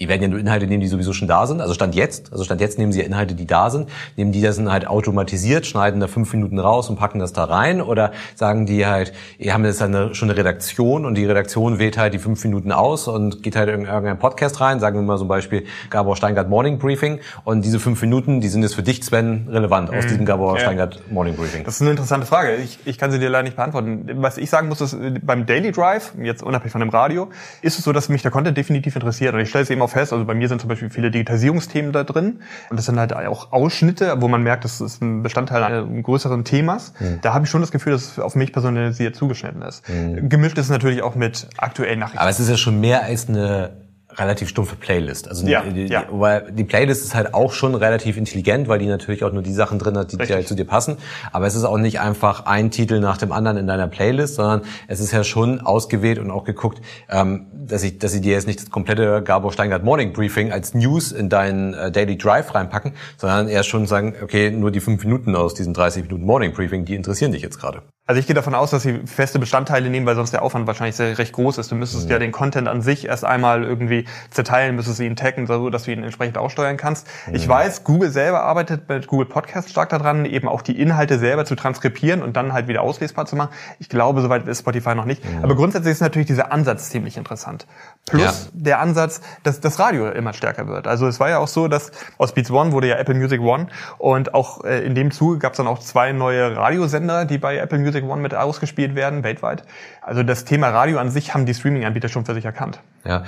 die 0.01 0.09
werden 0.09 0.23
ja 0.23 0.27
nur 0.27 0.39
Inhalte 0.39 0.65
nehmen, 0.65 0.81
die 0.81 0.87
sowieso 0.87 1.13
schon 1.13 1.27
da 1.27 1.45
sind. 1.45 1.61
Also 1.61 1.75
Stand 1.75 1.93
jetzt, 1.93 2.31
also 2.31 2.43
Stand 2.43 2.59
jetzt 2.59 2.79
nehmen 2.79 2.91
sie 2.91 3.01
ja 3.01 3.05
Inhalte, 3.05 3.35
die 3.35 3.45
da 3.45 3.69
sind, 3.69 3.87
nehmen 4.17 4.31
die 4.31 4.41
das 4.41 4.55
dann 4.55 4.71
halt 4.71 4.87
automatisiert, 4.87 5.67
schneiden 5.67 5.99
da 5.99 6.07
fünf 6.07 6.33
Minuten 6.33 6.57
raus 6.57 6.89
und 6.89 6.95
packen 6.95 7.19
das 7.19 7.33
da 7.33 7.43
rein 7.43 7.81
oder 7.81 8.11
sagen 8.33 8.65
die 8.65 8.87
halt, 8.87 9.13
ihr 9.37 9.53
haben 9.53 9.63
jetzt 9.63 9.79
eine, 9.79 10.15
schon 10.15 10.29
eine 10.31 10.37
Redaktion 10.39 11.05
und 11.05 11.13
die 11.15 11.25
Redaktion 11.25 11.77
wählt 11.77 11.99
halt 11.99 12.15
die 12.15 12.19
fünf 12.19 12.43
Minuten 12.43 12.71
aus 12.71 13.07
und 13.07 13.43
geht 13.43 13.55
halt 13.55 13.69
in 13.69 13.85
irgendeinen 13.85 14.17
Podcast 14.17 14.59
rein, 14.59 14.79
sagen 14.79 14.97
wir 14.97 15.03
mal 15.03 15.19
zum 15.19 15.27
Beispiel 15.27 15.65
Gabor 15.91 16.15
Steingart 16.15 16.49
Morning 16.49 16.79
Briefing 16.79 17.19
und 17.43 17.63
diese 17.63 17.79
fünf 17.79 18.01
Minuten, 18.01 18.41
die 18.41 18.47
sind 18.47 18.63
jetzt 18.63 18.73
für 18.73 18.83
dich, 18.83 19.03
Sven, 19.03 19.49
relevant 19.51 19.91
aus 19.91 20.05
mhm. 20.05 20.09
diesem 20.09 20.25
Gabor 20.25 20.55
ja. 20.55 20.61
Steingart 20.61 21.11
Morning 21.11 21.35
Briefing. 21.35 21.63
Das 21.63 21.75
ist 21.75 21.81
eine 21.81 21.91
interessante 21.91 22.25
Frage. 22.25 22.55
Ich, 22.55 22.79
ich 22.85 22.97
kann 22.97 23.11
sie 23.11 23.19
dir 23.19 23.29
leider 23.29 23.43
nicht 23.43 23.55
beantworten. 23.55 24.09
Was 24.15 24.39
ich 24.39 24.49
sagen 24.49 24.67
muss, 24.67 24.81
ist 24.81 24.97
beim 25.23 25.45
Daily 25.45 25.71
Drive, 25.71 26.13
jetzt 26.19 26.41
unabhängig 26.41 26.71
von 26.71 26.81
dem 26.81 26.89
Radio, 26.89 27.29
ist 27.61 27.77
es 27.77 27.85
so, 27.85 27.93
dass 27.93 28.09
mich 28.09 28.23
der 28.23 28.31
Content 28.31 28.57
definitiv 28.57 28.95
interessiert 28.95 29.35
und 29.35 29.41
ich 29.41 29.49
stelle 29.49 29.63
es 29.63 29.69
eben 29.69 29.83
auf 29.83 29.90
fest. 29.91 30.13
Also 30.13 30.25
bei 30.25 30.33
mir 30.33 30.47
sind 30.47 30.61
zum 30.61 30.67
Beispiel 30.67 30.89
viele 30.89 31.11
Digitalisierungsthemen 31.11 31.91
da 31.91 32.03
drin. 32.03 32.39
Und 32.69 32.77
das 32.77 32.85
sind 32.85 32.99
halt 32.99 33.13
auch 33.13 33.51
Ausschnitte, 33.51 34.15
wo 34.19 34.27
man 34.27 34.43
merkt, 34.43 34.63
das 34.63 34.81
ist 34.81 35.01
ein 35.01 35.23
Bestandteil 35.23 35.63
eines 35.63 36.03
größeren 36.03 36.43
Themas. 36.43 36.93
Mhm. 36.99 37.19
Da 37.21 37.33
habe 37.33 37.45
ich 37.45 37.51
schon 37.51 37.61
das 37.61 37.71
Gefühl, 37.71 37.93
dass 37.93 38.03
es 38.03 38.19
auf 38.19 38.35
mich 38.35 38.51
personalisiert 38.53 39.15
zugeschnitten 39.15 39.61
ist. 39.61 39.87
Mhm. 39.89 40.29
Gemischt 40.29 40.57
ist 40.57 40.65
es 40.65 40.71
natürlich 40.71 41.01
auch 41.01 41.15
mit 41.15 41.47
aktuellen 41.57 41.99
Nachrichten. 41.99 42.19
Aber 42.19 42.29
es 42.29 42.39
ist 42.39 42.49
ja 42.49 42.57
schon 42.57 42.79
mehr 42.79 43.03
als 43.03 43.29
eine 43.29 43.80
relativ 44.17 44.49
stumpfe 44.49 44.75
Playlist. 44.75 45.27
Also 45.27 45.47
Ja, 45.47 45.61
die, 45.61 45.85
ja. 45.85 46.03
Die, 46.03 46.07
weil 46.11 46.51
die 46.51 46.63
Playlist 46.63 47.03
ist 47.03 47.15
halt 47.15 47.33
auch 47.33 47.53
schon 47.53 47.75
relativ 47.75 48.17
intelligent, 48.17 48.67
weil 48.67 48.79
die 48.79 48.87
natürlich 48.87 49.23
auch 49.23 49.31
nur 49.31 49.43
die 49.43 49.53
Sachen 49.53 49.79
drin 49.79 49.97
hat, 49.97 50.11
die, 50.11 50.17
Richtig. 50.17 50.35
halt 50.35 50.47
zu 50.47 50.55
dir 50.55 50.65
passen. 50.65 50.97
Aber 51.31 51.47
es 51.47 51.55
ist 51.55 51.63
auch 51.63 51.77
nicht 51.77 51.99
einfach 51.99 52.45
ein 52.45 52.71
Titel 52.71 52.99
nach 52.99 53.17
dem 53.17 53.31
anderen 53.31 53.57
in 53.57 53.67
deiner 53.67 53.87
Playlist, 53.87 54.35
sondern 54.35 54.61
es 54.87 54.99
ist 54.99 55.11
ja 55.11 55.23
schon 55.23 55.61
ausgewählt 55.61 56.19
und 56.19 56.31
auch 56.31 56.43
geguckt, 56.43 56.81
ähm, 57.09 57.47
dass 57.53 57.83
ich, 57.83 57.99
dass 57.99 58.11
sie 58.11 58.21
dir 58.21 58.33
jetzt 58.33 58.47
nicht 58.47 58.61
das 58.61 58.69
komplette 58.69 59.21
Gabor 59.23 59.51
Steingart 59.51 59.83
Morning 59.83 60.13
Briefing 60.13 60.51
als 60.51 60.73
News 60.73 61.11
in 61.11 61.29
deinen 61.29 61.73
äh, 61.73 61.91
Daily 61.91 62.17
Drive 62.17 62.53
reinpacken, 62.53 62.93
sondern 63.17 63.47
eher 63.47 63.63
schon 63.63 63.87
sagen, 63.87 64.15
okay, 64.21 64.51
nur 64.51 64.71
die 64.71 64.79
fünf 64.79 65.03
Minuten 65.03 65.35
aus 65.35 65.53
diesen 65.53 65.73
30 65.73 66.03
Minuten 66.03 66.25
Morning 66.25 66.53
Briefing, 66.53 66.85
die 66.85 66.95
interessieren 66.95 67.31
dich 67.31 67.41
jetzt 67.41 67.59
gerade. 67.59 67.81
Also 68.11 68.19
ich 68.19 68.27
gehe 68.27 68.33
davon 68.33 68.55
aus, 68.55 68.71
dass 68.71 68.83
sie 68.83 68.99
feste 69.05 69.39
Bestandteile 69.39 69.89
nehmen, 69.89 70.05
weil 70.05 70.15
sonst 70.15 70.31
der 70.31 70.41
Aufwand 70.41 70.67
wahrscheinlich 70.67 70.97
sehr, 70.97 71.17
recht 71.17 71.31
groß 71.31 71.57
ist. 71.59 71.71
Du 71.71 71.75
müsstest 71.75 72.09
ja 72.09 72.19
den 72.19 72.33
Content 72.33 72.67
an 72.67 72.81
sich 72.81 73.07
erst 73.07 73.23
einmal 73.23 73.63
irgendwie 73.63 74.03
zerteilen, 74.31 74.75
müsstest 74.75 74.99
ihn 74.99 75.15
taggen, 75.15 75.47
so 75.47 75.69
dass 75.69 75.83
du 75.83 75.93
ihn 75.93 76.03
entsprechend 76.03 76.37
aussteuern 76.37 76.75
kannst. 76.75 77.07
Ich 77.31 77.47
weiß, 77.47 77.85
Google 77.85 78.09
selber 78.09 78.43
arbeitet 78.43 78.89
mit 78.89 79.07
Google 79.07 79.27
Podcast 79.27 79.69
stark 79.69 79.87
daran, 79.87 80.25
eben 80.25 80.49
auch 80.49 80.61
die 80.61 80.77
Inhalte 80.77 81.19
selber 81.19 81.45
zu 81.45 81.55
transkribieren 81.55 82.21
und 82.21 82.35
dann 82.35 82.51
halt 82.51 82.67
wieder 82.67 82.81
auslesbar 82.81 83.27
zu 83.27 83.37
machen. 83.37 83.51
Ich 83.79 83.87
glaube, 83.87 84.19
soweit 84.21 84.45
ist 84.45 84.59
Spotify 84.59 84.93
noch 84.93 85.05
nicht. 85.05 85.23
Aber 85.41 85.55
grundsätzlich 85.55 85.93
ist 85.93 86.01
natürlich 86.01 86.27
dieser 86.27 86.51
Ansatz 86.51 86.89
ziemlich 86.89 87.15
interessant. 87.15 87.65
Plus 88.07 88.23
Ja. 88.23 88.33
der 88.51 88.79
Ansatz, 88.81 89.21
dass 89.43 89.61
das 89.61 89.79
Radio 89.79 90.09
immer 90.09 90.33
stärker 90.33 90.67
wird. 90.67 90.85
Also 90.85 91.07
es 91.07 91.21
war 91.21 91.29
ja 91.29 91.37
auch 91.37 91.47
so, 91.47 91.69
dass 91.69 91.93
aus 92.17 92.33
Beats 92.33 92.51
One 92.51 92.73
wurde 92.73 92.87
ja 92.89 92.97
Apple 92.97 93.15
Music 93.15 93.39
One 93.39 93.67
und 93.99 94.33
auch 94.33 94.65
äh, 94.65 94.85
in 94.85 94.95
dem 94.95 95.11
Zuge 95.11 95.37
gab 95.37 95.53
es 95.53 95.57
dann 95.57 95.67
auch 95.67 95.79
zwei 95.79 96.11
neue 96.11 96.57
Radiosender, 96.57 97.23
die 97.23 97.37
bei 97.37 97.55
Apple 97.55 97.79
Music 97.79 98.00
One 98.09 98.21
mit 98.21 98.35
ausgespielt 98.35 98.95
werden, 98.95 99.23
weltweit. 99.23 99.63
Also 100.01 100.23
das 100.23 100.45
Thema 100.45 100.69
Radio 100.69 100.99
an 100.99 101.09
sich 101.09 101.33
haben 101.33 101.45
die 101.45 101.53
Streaming-Anbieter 101.53 102.09
schon 102.09 102.25
für 102.25 102.33
sich 102.33 102.45
erkannt. 102.45 102.81
Ja, 103.05 103.23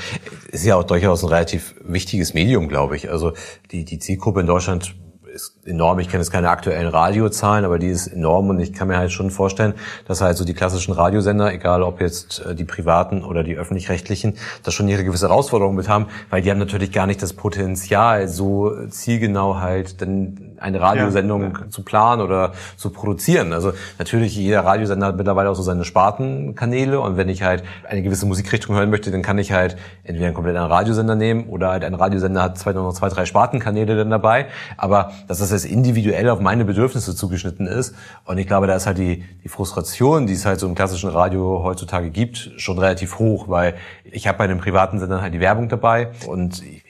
ist 0.51 0.65
ja 0.65 0.75
auch 0.75 0.83
durchaus 0.83 1.23
ein 1.23 1.29
relativ 1.29 1.75
wichtiges 1.83 2.33
Medium, 2.33 2.69
glaube 2.69 2.95
ich. 2.95 3.09
Also 3.09 3.33
die, 3.71 3.85
die 3.85 3.99
Zielgruppe 3.99 4.41
in 4.41 4.47
Deutschland 4.47 4.95
ist 5.33 5.55
enorm. 5.65 5.99
Ich 5.99 6.09
kenne 6.09 6.21
jetzt 6.21 6.31
keine 6.31 6.49
aktuellen 6.49 6.87
Radiozahlen, 6.87 7.65
aber 7.65 7.79
die 7.79 7.87
ist 7.87 8.07
enorm 8.07 8.49
und 8.49 8.59
ich 8.59 8.71
kann 8.71 8.87
mir 8.87 8.97
halt 8.97 9.11
schon 9.11 9.31
vorstellen, 9.31 9.73
dass 10.07 10.21
halt 10.21 10.37
so 10.37 10.45
die 10.45 10.53
klassischen 10.53 10.93
Radiosender, 10.93 11.51
egal 11.51 11.81
ob 11.81 12.01
jetzt 12.01 12.45
äh, 12.45 12.55
die 12.55 12.63
privaten 12.63 13.23
oder 13.23 13.43
die 13.43 13.55
öffentlich-rechtlichen, 13.55 14.37
da 14.61 14.71
schon 14.71 14.87
ihre 14.87 15.03
gewisse 15.03 15.27
Herausforderungen 15.27 15.75
mit 15.75 15.89
haben, 15.89 16.07
weil 16.29 16.41
die 16.41 16.51
haben 16.51 16.59
natürlich 16.59 16.91
gar 16.91 17.07
nicht 17.07 17.21
das 17.21 17.33
Potenzial, 17.33 18.27
so 18.27 18.87
zielgenau 18.87 19.55
halt 19.59 20.01
dann 20.01 20.52
eine 20.63 20.79
Radiosendung 20.79 21.69
zu 21.69 21.83
planen 21.83 22.21
oder 22.21 22.53
zu 22.77 22.89
produzieren. 22.89 23.51
Also 23.51 23.73
natürlich, 23.99 24.35
jeder 24.35 24.61
Radiosender 24.61 25.07
hat 25.07 25.17
mittlerweile 25.17 25.49
auch 25.49 25.55
so 25.55 25.61
seine 25.61 25.83
Spartenkanäle. 25.83 26.99
Und 27.01 27.17
wenn 27.17 27.27
ich 27.27 27.43
halt 27.43 27.63
eine 27.87 28.01
gewisse 28.01 28.25
Musikrichtung 28.25 28.75
hören 28.75 28.89
möchte, 28.89 29.11
dann 29.11 29.21
kann 29.21 29.37
ich 29.37 29.51
halt 29.51 29.75
entweder 30.03 30.27
einen 30.27 30.35
komplett 30.35 30.55
anderen 30.55 30.71
Radiosender 30.71 31.15
nehmen 31.15 31.49
oder 31.49 31.69
halt 31.69 31.83
ein 31.83 31.93
Radiosender 31.93 32.41
hat 32.41 32.57
zwei, 32.57 32.71
noch 32.71 32.93
zwei, 32.93 33.09
drei 33.09 33.25
Spartenkanäle 33.25 33.97
dann 33.97 34.09
dabei. 34.09 34.47
Aber 34.77 35.11
dass 35.27 35.39
das 35.39 35.51
jetzt 35.51 35.65
individuell 35.65 36.29
auf 36.29 36.39
meine 36.39 36.63
Bedürfnisse 36.63 37.13
zugeschnitten 37.13 37.67
ist. 37.67 37.93
Und 38.23 38.37
ich 38.37 38.47
glaube, 38.47 38.67
da 38.67 38.75
ist 38.75 38.87
halt 38.87 38.97
die, 38.97 39.25
die 39.43 39.49
Frustration, 39.49 40.27
die 40.27 40.33
es 40.33 40.45
halt 40.45 40.61
so 40.61 40.67
im 40.67 40.75
klassischen 40.75 41.09
Radio 41.09 41.61
heutzutage 41.63 42.09
gibt, 42.09 42.51
schon 42.55 42.79
relativ 42.79 43.19
hoch, 43.19 43.49
weil 43.49 43.75
ich 44.05 44.27
habe 44.27 44.37
bei 44.37 44.45
einem 44.45 44.59
privaten 44.59 44.99
Sender 44.99 45.21
halt 45.21 45.33
die 45.33 45.41
Werbung 45.41 45.67
dabei. 45.67 46.11
Und 46.25 46.63
ich, 46.63 46.83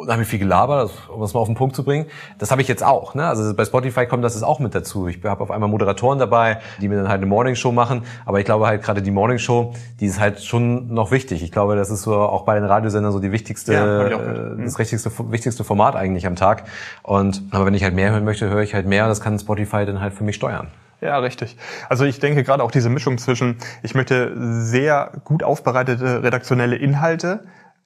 ich 0.00 0.02
habe 0.02 0.10
unheimlich 0.12 0.28
viel 0.28 0.38
Gelaber, 0.38 0.82
das- 0.82 0.92
um 1.08 1.20
das 1.20 1.34
mal 1.34 1.40
auf 1.40 1.48
den 1.48 1.54
Punkt 1.56 1.76
zu 1.76 1.84
bringen. 1.84 2.06
Das 2.38 2.50
habe 2.50 2.62
ich 2.62 2.68
jetzt 2.68 2.82
auch. 2.84 3.14
Ne? 3.14 3.26
Also 3.26 3.54
bei 3.54 3.64
Spotify 3.64 4.06
kommt 4.06 4.24
das 4.24 4.34
jetzt 4.34 4.42
auch 4.44 4.58
mit 4.58 4.74
dazu. 4.74 5.08
Ich 5.08 5.22
habe 5.24 5.42
auf 5.42 5.50
einmal 5.50 5.68
Moderatoren 5.68 6.18
dabei, 6.18 6.58
die 6.80 6.88
mir 6.88 6.96
dann 6.96 7.08
halt 7.08 7.18
eine 7.18 7.26
Morningshow 7.26 7.72
machen. 7.72 8.02
Aber 8.24 8.38
ich 8.38 8.44
glaube 8.44 8.66
halt 8.66 8.82
gerade 8.82 9.02
die 9.02 9.10
Morningshow, 9.10 9.74
die 10.00 10.06
ist 10.06 10.18
halt 10.20 10.42
schon 10.42 10.92
noch 10.94 11.10
wichtig. 11.10 11.42
Ich 11.42 11.52
glaube, 11.52 11.76
das 11.76 11.90
ist 11.90 12.02
so 12.02 12.14
auch 12.16 12.42
bei 12.44 12.54
den 12.54 12.64
Radiosendern 12.64 13.12
so 13.12 13.20
die 13.20 13.32
wichtigste, 13.32 13.72
Ja, 13.74 14.06
ich 14.06 14.12
äh, 14.12 14.64
das 14.64 14.78
richtigste, 14.78 15.10
wichtigste 15.30 15.64
Format 15.64 15.96
eigentlich 15.96 16.26
am 16.26 16.36
Tag. 16.36 16.64
Und 17.02 17.42
aber 17.50 17.66
wenn 17.66 17.74
ich 17.74 17.82
halt 17.84 17.94
mehr 17.94 18.10
hören 18.10 18.24
möchte, 18.24 18.48
höre 18.48 18.62
ich 18.62 18.74
halt 18.74 18.86
mehr. 18.86 19.06
Das 19.08 19.20
kann 19.20 19.38
Spotify 19.38 19.84
dann 19.84 20.00
halt 20.00 20.14
für 20.14 20.24
mich 20.24 20.36
steuern. 20.36 20.68
Ja, 21.02 21.18
richtig. 21.18 21.56
Also 21.88 22.04
ich 22.04 22.20
denke 22.20 22.44
gerade 22.44 22.62
auch 22.62 22.70
diese 22.70 22.90
Mischung 22.90 23.16
zwischen, 23.16 23.56
ich 23.82 23.94
möchte 23.94 24.32
sehr 24.36 25.12
gut 25.24 25.42
aufbereitete 25.42 26.22
redaktionelle 26.22 26.76
Inhalte, 26.76 27.40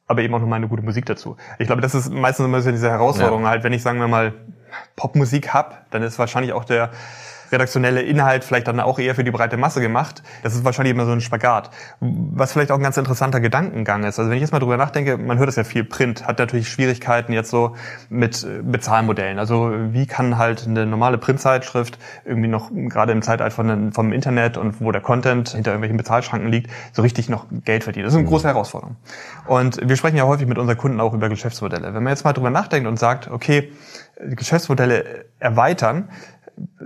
aber 0.06 0.22
eben 0.22 0.34
auch 0.34 0.40
noch 0.40 0.46
mal 0.46 0.56
eine 0.56 0.68
gute 0.68 0.82
Musik 0.82 1.06
dazu. 1.06 1.36
Ich 1.58 1.66
glaube, 1.66 1.82
das 1.82 1.94
ist 1.94 2.12
meistens 2.12 2.46
immer 2.46 2.60
so 2.60 2.70
diese 2.70 2.90
Herausforderung. 2.90 3.42
Ja. 3.42 3.50
Halt, 3.50 3.64
wenn 3.64 3.72
ich, 3.72 3.82
sagen 3.82 3.98
wir 3.98 4.08
mal, 4.08 4.34
Popmusik 4.96 5.54
hab, 5.54 5.90
dann 5.90 6.02
ist 6.02 6.18
wahrscheinlich 6.18 6.52
auch 6.52 6.64
der 6.64 6.90
redaktionelle 7.52 8.02
Inhalt 8.02 8.44
vielleicht 8.44 8.68
dann 8.68 8.80
auch 8.80 8.98
eher 8.98 9.14
für 9.14 9.24
die 9.24 9.30
breite 9.30 9.56
Masse 9.56 9.80
gemacht. 9.80 10.22
Das 10.42 10.54
ist 10.54 10.64
wahrscheinlich 10.64 10.94
immer 10.94 11.06
so 11.06 11.12
ein 11.12 11.20
Spagat. 11.20 11.70
Was 12.00 12.52
vielleicht 12.52 12.70
auch 12.70 12.76
ein 12.76 12.82
ganz 12.82 12.96
interessanter 12.96 13.40
Gedankengang 13.40 14.04
ist. 14.04 14.18
Also 14.18 14.30
wenn 14.30 14.36
ich 14.36 14.42
jetzt 14.42 14.52
mal 14.52 14.58
drüber 14.58 14.76
nachdenke, 14.76 15.18
man 15.18 15.38
hört 15.38 15.48
das 15.48 15.56
ja 15.56 15.64
viel, 15.64 15.84
Print 15.84 16.26
hat 16.26 16.38
natürlich 16.38 16.68
Schwierigkeiten 16.68 17.32
jetzt 17.32 17.50
so 17.50 17.76
mit 18.08 18.44
äh, 18.44 18.62
Bezahlmodellen. 18.62 19.38
Also 19.38 19.72
wie 19.90 20.06
kann 20.06 20.38
halt 20.38 20.66
eine 20.66 20.86
normale 20.86 21.18
Printzeitschrift 21.18 21.98
irgendwie 22.24 22.48
noch, 22.48 22.70
gerade 22.72 23.12
im 23.12 23.22
Zeitalter 23.22 23.54
von, 23.54 23.92
vom 23.92 24.12
Internet 24.12 24.56
und 24.56 24.80
wo 24.80 24.92
der 24.92 25.00
Content 25.00 25.50
hinter 25.50 25.70
irgendwelchen 25.70 25.96
Bezahlschranken 25.96 26.50
liegt, 26.50 26.70
so 26.92 27.02
richtig 27.02 27.28
noch 27.28 27.46
Geld 27.64 27.84
verdienen. 27.84 28.04
Das 28.04 28.14
ist 28.14 28.18
eine 28.18 28.28
große 28.28 28.46
Herausforderung. 28.46 28.96
Und 29.46 29.80
wir 29.86 29.96
sprechen 29.96 30.16
ja 30.16 30.24
häufig 30.24 30.46
mit 30.46 30.58
unseren 30.58 30.78
Kunden 30.78 31.00
auch 31.00 31.12
über 31.12 31.28
Geschäftsmodelle. 31.28 31.94
Wenn 31.94 32.02
man 32.02 32.12
jetzt 32.12 32.24
mal 32.24 32.32
drüber 32.32 32.50
nachdenkt 32.50 32.88
und 32.88 32.98
sagt, 32.98 33.30
okay, 33.30 33.72
Geschäftsmodelle 34.20 35.26
erweitern, 35.38 36.08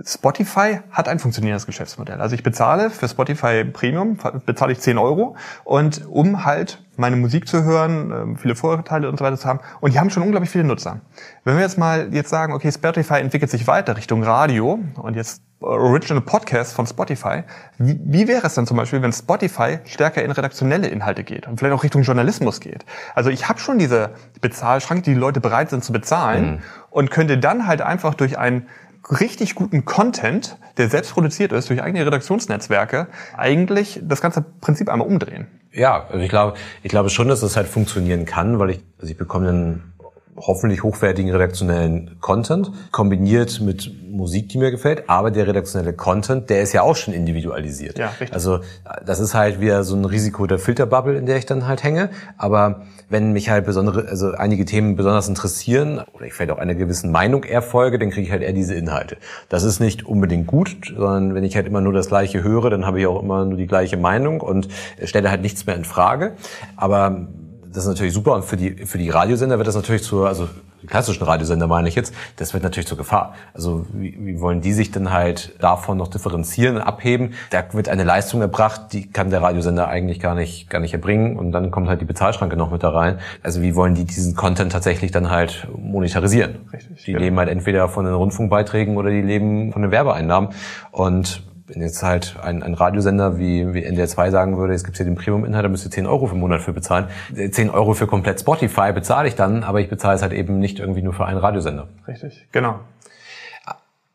Spotify 0.03 0.79
hat 0.91 1.07
ein 1.07 1.19
funktionierendes 1.19 1.65
Geschäftsmodell. 1.65 2.21
Also 2.21 2.35
ich 2.35 2.43
bezahle 2.43 2.89
für 2.89 3.07
Spotify 3.07 3.63
Premium, 3.65 4.17
bezahle 4.45 4.71
ich 4.71 4.79
10 4.79 4.97
Euro 4.97 5.35
und 5.63 6.05
um 6.07 6.45
halt 6.45 6.81
meine 6.97 7.15
Musik 7.15 7.47
zu 7.47 7.63
hören, 7.63 8.11
ähm, 8.11 8.37
viele 8.37 8.55
Vorteile 8.55 9.09
und 9.09 9.17
so 9.17 9.25
weiter 9.25 9.37
zu 9.37 9.47
haben. 9.47 9.59
Und 9.79 9.93
die 9.93 9.99
haben 9.99 10.09
schon 10.09 10.23
unglaublich 10.23 10.49
viele 10.49 10.65
Nutzer. 10.65 11.01
Wenn 11.43 11.55
wir 11.55 11.61
jetzt 11.61 11.77
mal 11.77 12.13
jetzt 12.13 12.29
sagen, 12.29 12.53
okay, 12.53 12.71
Spotify 12.71 13.15
entwickelt 13.15 13.51
sich 13.51 13.67
weiter 13.67 13.95
Richtung 13.95 14.23
Radio 14.23 14.79
und 14.95 15.15
jetzt 15.15 15.41
Original 15.61 16.21
Podcast 16.21 16.73
von 16.73 16.87
Spotify. 16.87 17.43
Wie, 17.77 17.99
wie 18.01 18.27
wäre 18.29 18.47
es 18.47 18.53
dann 18.53 18.65
zum 18.65 18.77
Beispiel, 18.77 19.01
wenn 19.01 19.11
Spotify 19.11 19.79
stärker 19.85 20.23
in 20.23 20.31
redaktionelle 20.31 20.87
Inhalte 20.87 21.25
geht 21.25 21.47
und 21.47 21.59
vielleicht 21.59 21.75
auch 21.75 21.83
Richtung 21.83 22.03
Journalismus 22.03 22.61
geht? 22.61 22.85
Also 23.13 23.29
ich 23.29 23.49
habe 23.49 23.59
schon 23.59 23.77
diese 23.77 24.11
Bezahlschranke, 24.39 25.03
die 25.03 25.13
die 25.13 25.19
Leute 25.19 25.41
bereit 25.41 25.69
sind 25.69 25.83
zu 25.83 25.91
bezahlen 25.91 26.63
und 26.89 27.11
könnte 27.11 27.37
dann 27.37 27.67
halt 27.67 27.81
einfach 27.81 28.13
durch 28.13 28.37
einen 28.37 28.67
richtig 29.09 29.55
guten 29.55 29.85
Content, 29.85 30.57
der 30.77 30.89
selbst 30.89 31.13
produziert 31.13 31.51
ist, 31.51 31.69
durch 31.69 31.81
eigene 31.81 32.05
Redaktionsnetzwerke, 32.05 33.07
eigentlich 33.35 33.99
das 34.03 34.21
ganze 34.21 34.41
Prinzip 34.61 34.89
einmal 34.89 35.07
umdrehen. 35.07 35.47
Ja, 35.71 36.07
also 36.07 36.19
ich 36.19 36.29
glaube, 36.29 36.57
ich 36.83 36.89
glaube 36.89 37.09
schon, 37.09 37.27
dass 37.27 37.41
das 37.41 37.55
halt 37.55 37.67
funktionieren 37.67 38.25
kann, 38.25 38.59
weil 38.59 38.71
ich, 38.71 38.79
also 38.99 39.11
ich 39.11 39.17
bekomme 39.17 39.49
einen 39.49 39.93
hoffentlich 40.39 40.83
hochwertigen 40.83 41.31
redaktionellen 41.31 42.17
Content, 42.19 42.71
kombiniert 42.91 43.61
mit 43.61 43.91
Musik, 44.09 44.49
die 44.49 44.57
mir 44.57 44.71
gefällt, 44.71 45.03
aber 45.07 45.31
der 45.31 45.47
redaktionelle 45.47 45.93
Content, 45.93 46.49
der 46.49 46.61
ist 46.61 46.73
ja 46.73 46.81
auch 46.81 46.95
schon 46.95 47.13
individualisiert. 47.13 47.97
Ja, 47.99 48.07
richtig. 48.07 48.33
Also 48.33 48.59
das 49.05 49.19
ist 49.19 49.33
halt 49.33 49.61
wieder 49.61 49.83
so 49.83 49.95
ein 49.95 50.05
Risiko 50.05 50.47
der 50.47 50.59
Filterbubble, 50.59 51.17
in 51.17 51.25
der 51.25 51.37
ich 51.37 51.45
dann 51.45 51.67
halt 51.67 51.83
hänge. 51.83 52.09
Aber 52.37 52.81
wenn 53.09 53.31
mich 53.33 53.49
halt 53.49 53.65
besondere, 53.65 54.07
also 54.07 54.31
einige 54.31 54.65
Themen 54.65 54.95
besonders 54.95 55.27
interessieren 55.27 56.01
oder 56.13 56.25
ich 56.25 56.33
vielleicht 56.33 56.51
auch 56.51 56.57
einer 56.57 56.75
gewissen 56.75 57.11
Meinung 57.11 57.43
eher 57.43 57.61
folge, 57.61 57.99
dann 57.99 58.09
kriege 58.09 58.25
ich 58.25 58.31
halt 58.31 58.41
eher 58.41 58.53
diese 58.53 58.75
Inhalte. 58.75 59.17
Das 59.49 59.63
ist 59.63 59.79
nicht 59.79 60.05
unbedingt 60.05 60.47
gut, 60.47 60.93
sondern 60.95 61.35
wenn 61.35 61.43
ich 61.43 61.55
halt 61.55 61.67
immer 61.67 61.81
nur 61.81 61.93
das 61.93 62.07
Gleiche 62.07 62.43
höre, 62.43 62.69
dann 62.69 62.85
habe 62.85 62.99
ich 62.99 63.07
auch 63.07 63.21
immer 63.21 63.45
nur 63.45 63.57
die 63.57 63.67
gleiche 63.67 63.97
Meinung 63.97 64.41
und 64.41 64.67
stelle 65.03 65.29
halt 65.29 65.41
nichts 65.41 65.65
mehr 65.65 65.75
in 65.75 65.85
Frage. 65.85 66.33
Aber 66.75 67.27
das 67.71 67.83
ist 67.83 67.89
natürlich 67.89 68.13
super 68.13 68.33
und 68.33 68.45
für 68.45 68.57
die 68.57 68.85
für 68.85 68.97
die 68.97 69.09
Radiosender 69.09 69.57
wird 69.57 69.67
das 69.67 69.75
natürlich 69.75 70.03
zur 70.03 70.27
also 70.27 70.47
die 70.81 70.87
klassischen 70.87 71.23
Radiosender 71.23 71.67
meine 71.67 71.89
ich 71.89 71.95
jetzt, 71.95 72.13
das 72.37 72.53
wird 72.53 72.63
natürlich 72.63 72.87
zur 72.87 72.97
Gefahr. 72.97 73.33
Also 73.53 73.85
wie, 73.91 74.17
wie 74.19 74.39
wollen 74.39 74.61
die 74.61 74.71
sich 74.71 74.91
denn 74.91 75.11
halt 75.11 75.53
davon 75.59 75.97
noch 75.97 76.07
differenzieren 76.07 76.77
und 76.77 76.81
abheben? 76.81 77.33
Da 77.49 77.65
wird 77.73 77.89
eine 77.89 78.05
Leistung 78.05 78.41
erbracht, 78.41 78.93
die 78.93 79.11
kann 79.11 79.29
der 79.29 79.41
Radiosender 79.41 79.89
eigentlich 79.89 80.19
gar 80.19 80.35
nicht 80.35 80.69
gar 80.69 80.79
nicht 80.79 80.93
erbringen 80.93 81.37
und 81.37 81.51
dann 81.51 81.71
kommt 81.71 81.89
halt 81.89 81.99
die 82.01 82.05
Bezahlschranke 82.05 82.55
noch 82.55 82.71
mit 82.71 82.83
da 82.83 82.89
rein. 82.89 83.19
Also 83.43 83.61
wie 83.61 83.75
wollen 83.75 83.93
die 83.93 84.05
diesen 84.05 84.35
Content 84.35 84.71
tatsächlich 84.71 85.11
dann 85.11 85.29
halt 85.29 85.67
monetarisieren? 85.75 86.59
Richtig, 86.71 87.03
die 87.03 87.11
genau. 87.11 87.23
leben 87.23 87.37
halt 87.37 87.49
entweder 87.49 87.89
von 87.89 88.05
den 88.05 88.13
Rundfunkbeiträgen 88.13 88.95
oder 88.95 89.09
die 89.09 89.21
leben 89.21 89.73
von 89.73 89.81
den 89.81 89.91
Werbeeinnahmen 89.91 90.51
und 90.91 91.43
wenn 91.69 91.81
jetzt 91.81 92.01
halt 92.03 92.35
ein, 92.41 92.63
ein 92.63 92.73
Radiosender 92.73 93.37
wie, 93.37 93.73
wie 93.73 93.83
NDR 93.83 94.07
2 94.07 94.31
sagen 94.31 94.57
würde, 94.57 94.73
es 94.73 94.83
gibt 94.83 94.97
hier 94.97 95.05
den 95.05 95.15
Premium-Inhalt, 95.15 95.63
da 95.63 95.69
müsst 95.69 95.85
ihr 95.85 95.91
10 95.91 96.07
Euro 96.07 96.27
für 96.27 96.35
Monat 96.35 96.61
für 96.61 96.73
bezahlen. 96.73 97.07
10 97.33 97.69
Euro 97.69 97.93
für 97.93 98.07
komplett 98.07 98.39
Spotify 98.39 98.91
bezahle 98.91 99.27
ich 99.27 99.35
dann, 99.35 99.63
aber 99.63 99.79
ich 99.79 99.89
bezahle 99.89 100.15
es 100.15 100.21
halt 100.21 100.33
eben 100.33 100.59
nicht 100.59 100.79
irgendwie 100.79 101.01
nur 101.01 101.13
für 101.13 101.25
einen 101.25 101.37
Radiosender. 101.37 101.87
Richtig, 102.07 102.47
genau. 102.51 102.79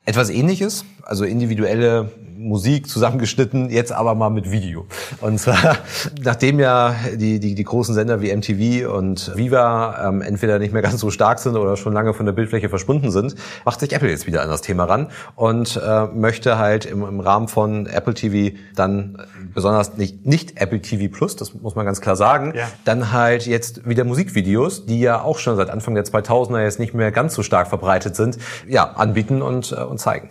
Etwas 0.05 0.29
ähnliches, 0.31 0.85
also 1.05 1.25
individuelle 1.25 2.11
Musik 2.37 2.88
zusammengeschnitten, 2.88 3.71
jetzt 3.71 3.93
aber 3.93 4.14
mal 4.14 4.31
mit 4.31 4.51
Video. 4.51 4.87
Und 5.21 5.38
zwar, 5.38 5.79
nachdem 6.23 6.61
ja 6.61 6.95
die, 7.14 7.40
die, 7.40 7.55
die 7.55 7.64
großen 7.64 7.95
Sender 7.95 8.21
wie 8.21 8.35
MTV 8.35 8.93
und 8.93 9.33
Viva 9.37 10.09
ähm, 10.09 10.21
entweder 10.21 10.59
nicht 10.59 10.73
mehr 10.73 10.83
ganz 10.83 11.01
so 11.01 11.11
stark 11.11 11.38
sind 11.38 11.57
oder 11.57 11.77
schon 11.77 11.93
lange 11.93 12.12
von 12.12 12.27
der 12.27 12.33
Bildfläche 12.33 12.69
verschwunden 12.69 13.11
sind, 13.11 13.35
macht 13.64 13.81
sich 13.81 13.93
Apple 13.93 14.11
jetzt 14.11 14.27
wieder 14.27 14.43
an 14.43 14.49
das 14.49 14.62
Thema 14.62 14.85
ran 14.85 15.09
und 15.37 15.81
äh, 15.83 16.07
möchte 16.07 16.59
halt 16.59 16.85
im, 16.85 17.03
im 17.05 17.21
Rahmen 17.21 17.49
von 17.49 17.87
Apple 17.87 18.14
TV 18.14 18.57
dann 18.75 19.19
besonders 19.55 19.97
nicht, 19.97 20.27
nicht 20.27 20.61
Apple 20.61 20.81
TV 20.81 21.14
Plus, 21.14 21.37
das 21.37 21.55
muss 21.55 21.75
man 21.75 21.87
ganz 21.87 22.01
klar 22.01 22.17
sagen, 22.17 22.53
ja. 22.57 22.69
dann 22.85 23.12
halt 23.12 23.47
jetzt 23.47 23.88
wieder 23.88 24.05
Musikvideos, 24.05 24.87
die 24.87 25.01
ja 25.01 25.23
auch 25.23 25.38
schon 25.38 25.57
seit 25.57 25.71
Anfang 25.71 25.95
der 25.95 26.05
2000er 26.05 26.62
jetzt 26.62 26.79
nicht 26.79 26.95
mehr 26.95 27.12
ganz 27.12 27.35
so 27.35 27.43
stark 27.43 27.69
verbreitet 27.69 28.17
sind, 28.17 28.38
ja, 28.67 28.85
anbieten 28.85 29.43
und, 29.43 29.73
äh, 29.73 29.83
und 29.83 29.99
zeigen. 29.99 30.31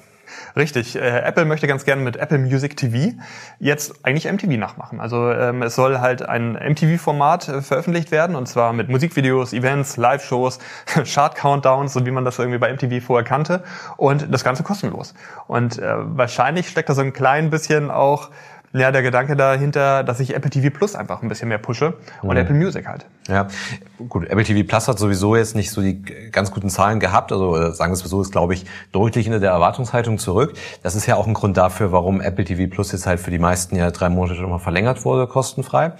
Richtig. 0.55 0.95
Äh, 0.95 1.19
Apple 1.19 1.45
möchte 1.45 1.67
ganz 1.67 1.85
gerne 1.85 2.01
mit 2.01 2.15
Apple 2.15 2.37
Music 2.37 2.77
TV 2.77 3.15
jetzt 3.59 4.05
eigentlich 4.05 4.31
MTV 4.31 4.57
nachmachen. 4.57 4.99
Also 4.99 5.31
ähm, 5.31 5.61
es 5.63 5.75
soll 5.75 5.99
halt 5.99 6.21
ein 6.21 6.53
MTV-Format 6.53 7.47
äh, 7.47 7.61
veröffentlicht 7.61 8.11
werden 8.11 8.35
und 8.35 8.47
zwar 8.47 8.73
mit 8.73 8.89
Musikvideos, 8.89 9.53
Events, 9.53 9.97
Live-Shows, 9.97 10.59
Chart-Countdowns, 11.05 11.93
so 11.93 12.05
wie 12.05 12.11
man 12.11 12.25
das 12.25 12.39
irgendwie 12.39 12.59
bei 12.59 12.71
MTV 12.71 13.03
vorher 13.05 13.25
kannte 13.25 13.63
und 13.97 14.31
das 14.33 14.43
Ganze 14.43 14.63
kostenlos. 14.63 15.13
Und 15.47 15.79
äh, 15.79 15.93
wahrscheinlich 15.97 16.69
steckt 16.69 16.89
da 16.89 16.93
so 16.93 17.01
ein 17.01 17.13
klein 17.13 17.49
bisschen 17.49 17.89
auch 17.89 18.29
ja, 18.73 18.91
der 18.91 19.03
Gedanke 19.03 19.35
dahinter, 19.35 20.03
dass 20.03 20.19
ich 20.19 20.35
Apple 20.35 20.49
TV 20.49 20.75
Plus 20.75 20.95
einfach 20.95 21.21
ein 21.21 21.29
bisschen 21.29 21.47
mehr 21.47 21.59
pushe 21.59 21.93
und 22.21 22.31
mhm. 22.31 22.37
Apple 22.37 22.55
Music 22.55 22.87
halt. 22.87 23.05
Ja, 23.27 23.47
gut, 24.09 24.25
Apple 24.25 24.43
TV 24.43 24.67
Plus 24.67 24.87
hat 24.87 24.97
sowieso 24.97 25.35
jetzt 25.35 25.55
nicht 25.55 25.69
so 25.71 25.81
die 25.81 26.01
ganz 26.31 26.51
guten 26.51 26.69
Zahlen 26.69 26.99
gehabt, 26.99 27.31
also 27.31 27.55
äh, 27.55 27.71
sagen 27.71 27.91
wir 27.91 27.95
es 27.95 28.09
so, 28.09 28.21
ist 28.21 28.31
glaube 28.31 28.55
ich 28.55 28.65
deutlich 28.91 29.25
hinter 29.25 29.39
der 29.39 29.51
Erwartungshaltung 29.51 30.17
zurück. 30.17 30.53
Das 30.81 30.95
ist 30.95 31.05
ja 31.05 31.15
auch 31.15 31.27
ein 31.27 31.33
Grund 31.33 31.55
dafür, 31.55 31.91
warum 31.91 32.19
Apple 32.19 32.45
TV 32.45 32.69
Plus 32.73 32.91
jetzt 32.91 33.05
halt 33.05 33.19
für 33.19 33.31
die 33.31 33.39
meisten 33.39 33.75
ja 33.75 33.91
drei 33.91 34.09
Monate 34.09 34.41
nochmal 34.41 34.59
verlängert 34.59 35.05
wurde, 35.05 35.27
kostenfrei. 35.27 35.93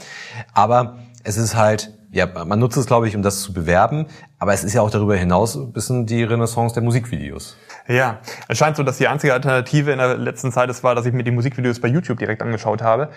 Aber 0.54 0.98
es 1.24 1.38
ist 1.38 1.56
halt 1.56 1.94
ja, 2.14 2.28
man 2.46 2.60
nutzt 2.60 2.78
es, 2.78 2.86
glaube 2.86 3.08
ich, 3.08 3.16
um 3.16 3.24
das 3.24 3.42
zu 3.42 3.54
bewerben, 3.54 4.06
aber 4.38 4.54
es 4.54 4.64
ist 4.64 4.74
ja 4.74 4.82
auch 4.82 4.92
darüber 4.92 5.16
hinaus 5.16 5.56
ein 5.56 5.74
bisschen 5.74 6.06
die 6.06 6.24
Renaissance 6.24 6.76
der 6.76 6.84
Musikvideos. 6.84 7.58
Ja, 7.88 8.20
es 8.48 8.60
scheint 8.60 8.78
so, 8.78 8.84
dass 8.84 9.00
die 9.00 9.08
einzige 9.08 9.34
Alternative 9.34 9.92
in 9.92 9.98
der 9.98 10.16
letzten 10.18 10.52
Zeit 10.52 10.70
es 10.70 10.84
war, 10.84 10.94
dass 10.94 11.08
ich 11.08 11.14
mir 11.14 11.24
die 11.24 11.32
Musikvideos 11.32 11.82
bei 11.82 11.88
YouTube 11.88 12.20
direkt 12.20 12.44
angeschaut 12.44 12.84
habe. 12.84 13.10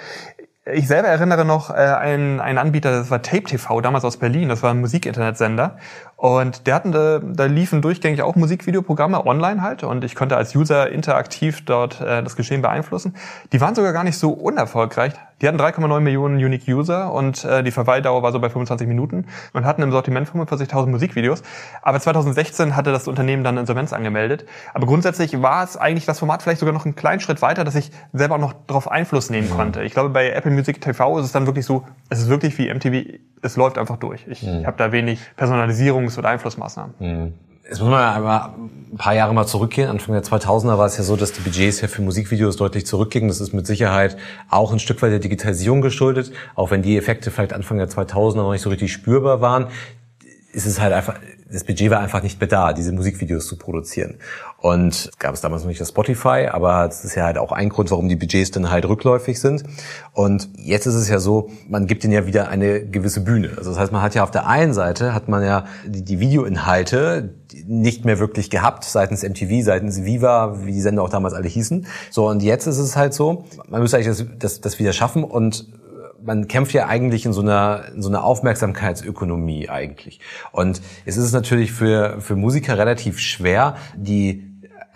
Ich 0.72 0.88
selber 0.88 1.08
erinnere 1.08 1.44
noch 1.44 1.70
äh, 1.70 1.74
einen, 1.74 2.40
einen 2.40 2.58
Anbieter, 2.58 2.90
das 2.90 3.10
war 3.10 3.22
Tape 3.22 3.44
TV, 3.44 3.82
damals 3.82 4.04
aus 4.04 4.16
Berlin, 4.16 4.48
das 4.48 4.62
war 4.62 4.70
ein 4.70 4.80
Musikinternetsender. 4.80 5.76
Und 6.16 6.66
der 6.66 6.74
hatten 6.74 6.92
da, 6.92 7.18
da 7.18 7.44
liefen 7.44 7.82
durchgängig 7.82 8.22
auch 8.22 8.36
Musikvideoprogramme 8.36 9.26
online 9.26 9.60
halt 9.60 9.82
und 9.82 10.02
ich 10.02 10.14
konnte 10.14 10.38
als 10.38 10.56
User 10.56 10.88
interaktiv 10.90 11.66
dort 11.66 12.00
äh, 12.00 12.22
das 12.22 12.36
Geschehen 12.36 12.62
beeinflussen. 12.62 13.14
Die 13.52 13.60
waren 13.60 13.74
sogar 13.74 13.92
gar 13.92 14.02
nicht 14.02 14.16
so 14.16 14.30
unerfolgreich. 14.30 15.12
Die 15.42 15.46
hatten 15.46 15.60
3,9 15.60 16.00
Millionen 16.00 16.36
Unique 16.36 16.66
User 16.68 17.12
und 17.12 17.44
äh, 17.44 17.62
die 17.62 17.70
Verweildauer 17.70 18.22
war 18.22 18.32
so 18.32 18.40
bei 18.40 18.48
25 18.48 18.88
Minuten 18.88 19.26
und 19.52 19.66
hatten 19.66 19.82
im 19.82 19.92
Sortiment 19.92 20.26
45.000 20.26 20.86
Musikvideos. 20.86 21.42
Aber 21.82 22.00
2016 22.00 22.74
hatte 22.74 22.92
das 22.92 23.06
Unternehmen 23.08 23.44
dann 23.44 23.58
Insolvenz 23.58 23.92
angemeldet. 23.92 24.46
Aber 24.72 24.86
grundsätzlich 24.86 25.42
war 25.42 25.64
es 25.64 25.76
eigentlich 25.76 26.06
das 26.06 26.18
Format 26.18 26.42
vielleicht 26.42 26.60
sogar 26.60 26.72
noch 26.72 26.86
einen 26.86 26.96
kleinen 26.96 27.20
Schritt 27.20 27.42
weiter, 27.42 27.64
dass 27.64 27.74
ich 27.74 27.90
selber 28.14 28.36
auch 28.36 28.40
noch 28.40 28.54
darauf 28.66 28.90
Einfluss 28.90 29.28
nehmen 29.28 29.50
mhm. 29.50 29.54
konnte. 29.54 29.82
Ich 29.82 29.92
glaube, 29.92 30.08
bei 30.08 30.30
Apple 30.30 30.50
Music 30.50 30.80
TV 30.80 31.18
ist 31.18 31.26
es 31.26 31.32
dann 31.32 31.44
wirklich 31.44 31.66
so, 31.66 31.84
es 32.08 32.20
ist 32.20 32.30
wirklich 32.30 32.56
wie 32.56 32.72
MTV, 32.72 33.18
es 33.42 33.56
läuft 33.56 33.78
einfach 33.78 33.96
durch. 33.96 34.26
Ich 34.28 34.42
mhm. 34.42 34.66
habe 34.66 34.76
da 34.76 34.92
wenig 34.92 35.20
Personalisierungs- 35.38 36.18
oder 36.18 36.30
Einflussmaßnahmen. 36.30 36.94
Mhm. 36.98 37.34
Jetzt 37.68 37.80
muss 37.80 37.90
man 37.90 38.00
aber 38.00 38.54
ein 38.92 38.96
paar 38.96 39.14
Jahre 39.14 39.34
mal 39.34 39.46
zurückgehen. 39.46 39.88
Anfang 39.88 40.14
der 40.14 40.22
2000er 40.22 40.78
war 40.78 40.86
es 40.86 40.96
ja 40.98 41.02
so, 41.02 41.16
dass 41.16 41.32
die 41.32 41.40
Budgets 41.40 41.80
ja 41.80 41.88
für 41.88 42.00
Musikvideos 42.00 42.56
deutlich 42.56 42.86
zurückgingen. 42.86 43.28
Das 43.28 43.40
ist 43.40 43.52
mit 43.52 43.66
Sicherheit 43.66 44.16
auch 44.48 44.72
ein 44.72 44.78
Stück 44.78 45.02
weit 45.02 45.10
der 45.10 45.18
Digitalisierung 45.18 45.80
geschuldet. 45.80 46.30
Auch 46.54 46.70
wenn 46.70 46.82
die 46.82 46.96
Effekte 46.96 47.32
vielleicht 47.32 47.52
Anfang 47.52 47.78
der 47.78 47.88
2000er 47.88 48.36
noch 48.36 48.52
nicht 48.52 48.62
so 48.62 48.70
richtig 48.70 48.92
spürbar 48.92 49.40
waren, 49.40 49.66
ist 50.52 50.66
es 50.66 50.80
halt 50.80 50.92
einfach, 50.92 51.16
das 51.50 51.64
Budget 51.64 51.90
war 51.90 52.00
einfach 52.00 52.22
nicht 52.22 52.40
mehr 52.40 52.48
da, 52.48 52.72
diese 52.72 52.92
Musikvideos 52.92 53.46
zu 53.46 53.56
produzieren. 53.56 54.16
Und 54.58 55.10
gab 55.18 55.34
es 55.34 55.40
damals 55.40 55.62
noch 55.62 55.68
nicht 55.68 55.80
das 55.80 55.90
Spotify, 55.90 56.48
aber 56.50 56.86
das 56.86 57.04
ist 57.04 57.14
ja 57.14 57.24
halt 57.24 57.38
auch 57.38 57.52
ein 57.52 57.68
Grund, 57.68 57.90
warum 57.90 58.08
die 58.08 58.16
Budgets 58.16 58.50
dann 58.50 58.70
halt 58.70 58.86
rückläufig 58.86 59.38
sind. 59.38 59.62
Und 60.12 60.48
jetzt 60.56 60.86
ist 60.86 60.94
es 60.94 61.08
ja 61.08 61.18
so, 61.18 61.50
man 61.68 61.86
gibt 61.86 62.02
ihnen 62.04 62.12
ja 62.12 62.26
wieder 62.26 62.48
eine 62.48 62.84
gewisse 62.84 63.20
Bühne. 63.20 63.52
Also 63.56 63.70
das 63.70 63.78
heißt, 63.78 63.92
man 63.92 64.02
hat 64.02 64.14
ja 64.14 64.24
auf 64.24 64.30
der 64.30 64.46
einen 64.46 64.74
Seite 64.74 65.14
hat 65.14 65.28
man 65.28 65.44
ja 65.44 65.66
die, 65.86 66.02
die 66.02 66.18
Videoinhalte 66.18 67.34
nicht 67.66 68.04
mehr 68.04 68.18
wirklich 68.18 68.50
gehabt 68.50 68.84
seitens 68.84 69.22
MTV, 69.22 69.64
seitens 69.64 70.04
Viva, 70.04 70.64
wie 70.64 70.72
die 70.72 70.80
Sender 70.80 71.02
auch 71.02 71.10
damals 71.10 71.34
alle 71.34 71.48
hießen. 71.48 71.86
So 72.10 72.28
und 72.28 72.42
jetzt 72.42 72.66
ist 72.66 72.78
es 72.78 72.96
halt 72.96 73.14
so, 73.14 73.44
man 73.68 73.80
müsste 73.80 73.98
eigentlich 73.98 74.08
das, 74.08 74.26
das, 74.38 74.60
das 74.60 74.78
wieder 74.78 74.92
schaffen 74.92 75.22
und 75.22 75.66
man 76.26 76.48
kämpft 76.48 76.72
ja 76.72 76.86
eigentlich 76.86 77.24
in 77.24 77.32
so 77.32 77.40
einer, 77.40 77.84
in 77.94 78.02
so 78.02 78.08
einer 78.08 78.24
Aufmerksamkeitsökonomie 78.24 79.68
eigentlich. 79.68 80.20
Und 80.52 80.82
es 81.04 81.16
ist 81.16 81.32
natürlich 81.32 81.72
für, 81.72 82.20
für 82.20 82.36
Musiker 82.36 82.76
relativ 82.76 83.20
schwer, 83.20 83.76
die 83.96 84.45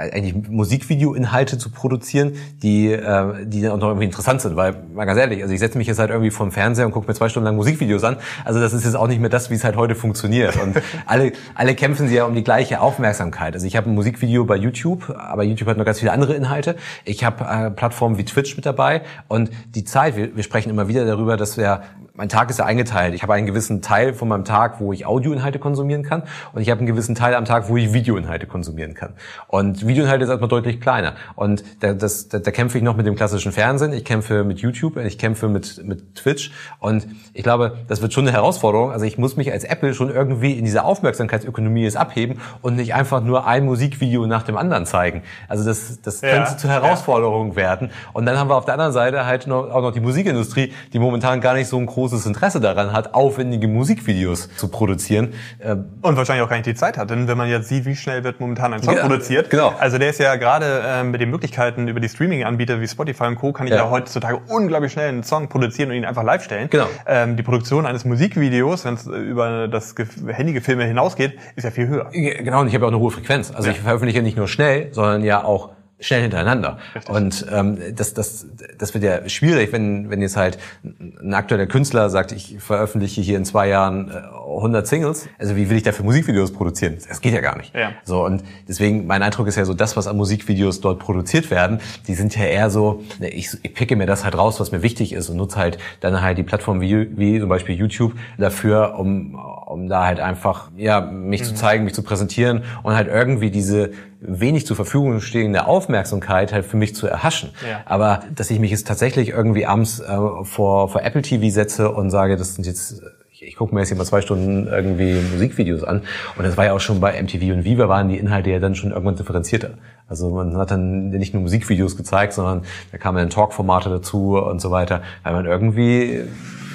eigentlich 0.00 0.34
Musikvideo-Inhalte 0.48 1.58
zu 1.58 1.70
produzieren, 1.70 2.32
die, 2.62 2.92
äh, 2.92 3.46
die 3.46 3.62
dann 3.62 3.72
auch 3.72 3.78
noch 3.78 3.88
irgendwie 3.88 4.06
interessant 4.06 4.40
sind. 4.40 4.56
Weil, 4.56 4.74
mal 4.94 5.04
ganz 5.04 5.18
ehrlich, 5.18 5.42
also 5.42 5.52
ich 5.52 5.60
setze 5.60 5.78
mich 5.78 5.86
jetzt 5.86 5.98
halt 5.98 6.10
irgendwie 6.10 6.30
vom 6.30 6.50
Fernseher 6.52 6.86
und 6.86 6.92
gucke 6.92 7.06
mir 7.06 7.14
zwei 7.14 7.28
Stunden 7.28 7.46
lang 7.46 7.56
Musikvideos 7.56 8.04
an. 8.04 8.16
Also 8.44 8.60
das 8.60 8.72
ist 8.72 8.84
jetzt 8.84 8.96
auch 8.96 9.08
nicht 9.08 9.20
mehr 9.20 9.30
das, 9.30 9.50
wie 9.50 9.54
es 9.54 9.64
halt 9.64 9.76
heute 9.76 9.94
funktioniert. 9.94 10.60
Und 10.62 10.80
alle, 11.06 11.32
alle 11.54 11.74
kämpfen 11.74 12.08
sie 12.08 12.16
ja 12.16 12.24
um 12.24 12.34
die 12.34 12.44
gleiche 12.44 12.80
Aufmerksamkeit. 12.80 13.54
Also 13.54 13.66
ich 13.66 13.76
habe 13.76 13.90
ein 13.90 13.94
Musikvideo 13.94 14.44
bei 14.44 14.56
YouTube, 14.56 15.14
aber 15.16 15.42
YouTube 15.42 15.68
hat 15.68 15.76
noch 15.76 15.84
ganz 15.84 16.00
viele 16.00 16.12
andere 16.12 16.34
Inhalte. 16.34 16.76
Ich 17.04 17.24
habe 17.24 17.44
äh, 17.44 17.70
Plattformen 17.70 18.18
wie 18.18 18.24
Twitch 18.24 18.56
mit 18.56 18.66
dabei 18.66 19.02
und 19.28 19.50
die 19.74 19.84
Zeit, 19.84 20.16
wir, 20.16 20.36
wir 20.36 20.42
sprechen 20.42 20.70
immer 20.70 20.88
wieder 20.88 21.04
darüber, 21.04 21.36
dass 21.36 21.56
wir 21.56 21.82
mein 22.14 22.28
Tag 22.28 22.50
ist 22.50 22.58
ja 22.58 22.64
eingeteilt. 22.64 23.14
Ich 23.14 23.22
habe 23.22 23.34
einen 23.34 23.46
gewissen 23.46 23.82
Teil 23.82 24.14
von 24.14 24.28
meinem 24.28 24.44
Tag, 24.44 24.80
wo 24.80 24.92
ich 24.92 25.06
Audioinhalte 25.06 25.58
konsumieren 25.58 26.02
kann 26.02 26.24
und 26.52 26.62
ich 26.62 26.70
habe 26.70 26.78
einen 26.78 26.86
gewissen 26.86 27.14
Teil 27.14 27.34
am 27.34 27.44
Tag, 27.44 27.68
wo 27.68 27.76
ich 27.76 27.92
Videoinhalte 27.92 28.46
konsumieren 28.46 28.94
kann. 28.94 29.14
Und 29.48 29.86
Videoinhalte 29.86 30.24
ist 30.24 30.30
erstmal 30.30 30.48
deutlich 30.48 30.80
kleiner. 30.80 31.14
Und 31.34 31.64
da, 31.80 31.94
das, 31.94 32.28
da, 32.28 32.38
da 32.38 32.50
kämpfe 32.50 32.78
ich 32.78 32.84
noch 32.84 32.96
mit 32.96 33.06
dem 33.06 33.14
klassischen 33.14 33.52
Fernsehen, 33.52 33.92
ich 33.92 34.04
kämpfe 34.04 34.44
mit 34.44 34.60
YouTube, 34.60 34.96
ich 34.96 35.18
kämpfe 35.18 35.48
mit, 35.48 35.84
mit 35.84 36.14
Twitch 36.14 36.52
und 36.78 37.06
ich 37.32 37.42
glaube, 37.42 37.78
das 37.88 38.02
wird 38.02 38.12
schon 38.12 38.26
eine 38.26 38.32
Herausforderung. 38.32 38.92
Also 38.92 39.06
ich 39.06 39.18
muss 39.18 39.36
mich 39.36 39.52
als 39.52 39.64
Apple 39.64 39.94
schon 39.94 40.10
irgendwie 40.10 40.52
in 40.52 40.64
dieser 40.64 40.84
Aufmerksamkeitsökonomie 40.84 41.84
jetzt 41.84 41.96
abheben 41.96 42.40
und 42.62 42.76
nicht 42.76 42.94
einfach 42.94 43.22
nur 43.22 43.46
ein 43.46 43.64
Musikvideo 43.64 44.26
nach 44.26 44.42
dem 44.42 44.56
anderen 44.56 44.86
zeigen. 44.86 45.22
Also 45.48 45.64
das, 45.64 46.00
das 46.02 46.20
ja, 46.20 46.30
könnte 46.30 46.56
zur 46.56 46.70
Herausforderung 46.70 47.50
ja. 47.50 47.56
werden. 47.56 47.90
Und 48.12 48.26
dann 48.26 48.38
haben 48.38 48.50
wir 48.50 48.56
auf 48.56 48.64
der 48.64 48.74
anderen 48.74 48.92
Seite 48.92 49.26
halt 49.26 49.46
noch, 49.46 49.70
auch 49.70 49.82
noch 49.82 49.92
die 49.92 50.00
Musikindustrie, 50.00 50.72
die 50.92 50.98
momentan 50.98 51.40
gar 51.40 51.54
nicht 51.54 51.68
so 51.68 51.78
ein 51.78 51.86
großes 52.00 52.24
Interesse 52.24 52.60
daran 52.60 52.92
hat, 52.92 53.14
aufwendige 53.14 53.68
Musikvideos 53.68 54.48
zu 54.56 54.68
produzieren. 54.68 55.34
Ähm, 55.60 55.84
und 56.00 56.16
wahrscheinlich 56.16 56.42
auch 56.44 56.48
gar 56.48 56.56
nicht 56.56 56.66
die 56.66 56.74
Zeit 56.74 56.96
hat, 56.96 57.10
denn 57.10 57.28
wenn 57.28 57.36
man 57.36 57.48
jetzt 57.48 57.68
sieht, 57.68 57.84
wie 57.84 57.94
schnell 57.94 58.24
wird 58.24 58.40
momentan 58.40 58.72
ein 58.72 58.82
Song 58.82 58.96
ja, 58.96 59.02
produziert. 59.02 59.50
Genau. 59.50 59.74
Also 59.78 59.98
der 59.98 60.10
ist 60.10 60.18
ja 60.18 60.36
gerade 60.36 60.82
äh, 60.82 61.04
mit 61.04 61.20
den 61.20 61.30
Möglichkeiten 61.30 61.88
über 61.88 62.00
die 62.00 62.08
Streaming-Anbieter 62.08 62.80
wie 62.80 62.88
Spotify 62.88 63.24
und 63.24 63.36
Co. 63.36 63.52
kann 63.52 63.66
ich 63.66 63.72
ja. 63.72 63.84
ja 63.84 63.90
heutzutage 63.90 64.40
unglaublich 64.48 64.92
schnell 64.92 65.10
einen 65.10 65.24
Song 65.24 65.48
produzieren 65.48 65.90
und 65.90 65.96
ihn 65.96 66.06
einfach 66.06 66.22
live 66.22 66.42
stellen. 66.42 66.70
Genau. 66.70 66.86
Ähm, 67.06 67.36
die 67.36 67.42
Produktion 67.42 67.84
eines 67.84 68.06
Musikvideos, 68.06 68.86
wenn 68.86 68.94
es 68.94 69.06
über 69.06 69.68
das 69.68 69.94
Handy-Gefilme 70.26 70.84
hinausgeht, 70.84 71.38
ist 71.56 71.64
ja 71.64 71.70
viel 71.70 71.88
höher. 71.88 72.10
Genau, 72.12 72.60
und 72.60 72.68
ich 72.68 72.74
habe 72.74 72.86
auch 72.86 72.90
eine 72.90 72.98
hohe 72.98 73.10
Frequenz. 73.10 73.50
Also 73.50 73.68
ja. 73.68 73.74
ich 73.74 73.80
veröffentliche 73.80 74.22
nicht 74.22 74.38
nur 74.38 74.48
schnell, 74.48 74.88
sondern 74.92 75.22
ja 75.22 75.44
auch 75.44 75.70
schnell 76.00 76.22
hintereinander. 76.22 76.78
Richtig. 76.94 77.14
Und 77.14 77.46
ähm, 77.52 77.78
das, 77.94 78.14
das, 78.14 78.46
das 78.78 78.94
wird 78.94 79.04
ja 79.04 79.28
schwierig, 79.28 79.72
wenn, 79.72 80.10
wenn 80.10 80.22
jetzt 80.22 80.36
halt 80.36 80.58
ein 80.82 81.34
aktueller 81.34 81.66
Künstler 81.66 82.10
sagt, 82.10 82.32
ich 82.32 82.56
veröffentliche 82.58 83.20
hier 83.20 83.36
in 83.36 83.44
zwei 83.44 83.68
Jahren 83.68 84.10
100 84.10 84.84
äh, 84.84 84.86
Singles. 84.86 85.28
Also 85.38 85.56
wie 85.56 85.68
will 85.70 85.76
ich 85.76 85.82
dafür 85.82 86.04
Musikvideos 86.04 86.52
produzieren? 86.52 86.96
Das 87.08 87.20
geht 87.20 87.34
ja 87.34 87.40
gar 87.40 87.56
nicht. 87.56 87.74
Ja. 87.74 87.92
So 88.04 88.24
und 88.24 88.42
deswegen 88.68 89.06
mein 89.06 89.22
Eindruck 89.22 89.46
ist 89.46 89.56
ja 89.56 89.64
so, 89.64 89.74
das, 89.74 89.96
was 89.96 90.06
an 90.06 90.16
Musikvideos 90.16 90.80
dort 90.80 90.98
produziert 90.98 91.50
werden, 91.50 91.80
die 92.06 92.14
sind 92.14 92.36
ja 92.36 92.44
eher 92.44 92.70
so, 92.70 93.02
ne, 93.18 93.28
ich, 93.28 93.50
ich 93.62 93.74
picke 93.74 93.96
mir 93.96 94.06
das 94.06 94.24
halt 94.24 94.36
raus, 94.36 94.58
was 94.60 94.72
mir 94.72 94.82
wichtig 94.82 95.12
ist 95.12 95.28
und 95.28 95.36
nutze 95.36 95.58
halt 95.58 95.78
dann 96.00 96.20
halt 96.22 96.38
die 96.38 96.42
Plattform 96.42 96.80
wie, 96.80 97.16
wie 97.18 97.40
zum 97.40 97.48
Beispiel 97.48 97.74
YouTube 97.74 98.14
dafür, 98.38 98.98
um, 98.98 99.34
um 99.66 99.88
da 99.88 100.06
halt 100.06 100.20
einfach 100.20 100.70
ja 100.76 101.00
mich 101.00 101.42
mhm. 101.42 101.44
zu 101.44 101.54
zeigen, 101.54 101.84
mich 101.84 101.94
zu 101.94 102.02
präsentieren 102.02 102.62
und 102.82 102.94
halt 102.94 103.08
irgendwie 103.08 103.50
diese 103.50 103.90
wenig 104.20 104.66
zur 104.66 104.76
Verfügung 104.76 105.20
stehende 105.20 105.66
Aufmerksamkeit 105.66 106.52
halt 106.52 106.64
für 106.64 106.76
mich 106.76 106.94
zu 106.94 107.06
erhaschen. 107.06 107.50
Ja. 107.68 107.80
Aber 107.86 108.20
dass 108.34 108.50
ich 108.50 108.58
mich 108.58 108.70
jetzt 108.70 108.86
tatsächlich 108.86 109.30
irgendwie 109.30 109.66
abends 109.66 110.00
äh, 110.00 110.16
vor, 110.42 110.88
vor 110.88 111.02
Apple 111.02 111.22
TV 111.22 111.48
setze 111.48 111.90
und 111.90 112.10
sage, 112.10 112.36
das 112.36 112.54
sind 112.54 112.66
jetzt 112.66 113.02
ich, 113.42 113.56
gucke 113.56 113.74
mir 113.74 113.80
jetzt 113.80 113.88
hier 113.88 113.96
mal 113.96 114.04
zwei 114.04 114.20
Stunden 114.20 114.66
irgendwie 114.66 115.14
Musikvideos 115.32 115.82
an. 115.82 116.02
Und 116.36 116.44
das 116.44 116.56
war 116.56 116.66
ja 116.66 116.72
auch 116.74 116.80
schon 116.80 117.00
bei 117.00 117.20
MTV 117.20 117.52
und 117.54 117.64
Viva 117.64 117.88
waren 117.88 118.08
die 118.08 118.18
Inhalte 118.18 118.50
ja 118.50 118.58
dann 118.58 118.74
schon 118.74 118.90
irgendwann 118.90 119.16
differenzierter. 119.16 119.70
Also 120.08 120.30
man 120.30 120.56
hat 120.56 120.70
dann 120.70 121.08
nicht 121.10 121.32
nur 121.32 121.42
Musikvideos 121.42 121.96
gezeigt, 121.96 122.34
sondern 122.34 122.62
da 122.92 122.98
kamen 122.98 123.16
dann 123.16 123.30
Talkformate 123.30 123.88
dazu 123.88 124.36
und 124.36 124.60
so 124.60 124.70
weiter, 124.70 125.02
weil 125.22 125.32
man 125.32 125.46
irgendwie 125.46 126.20
ein 126.20 126.28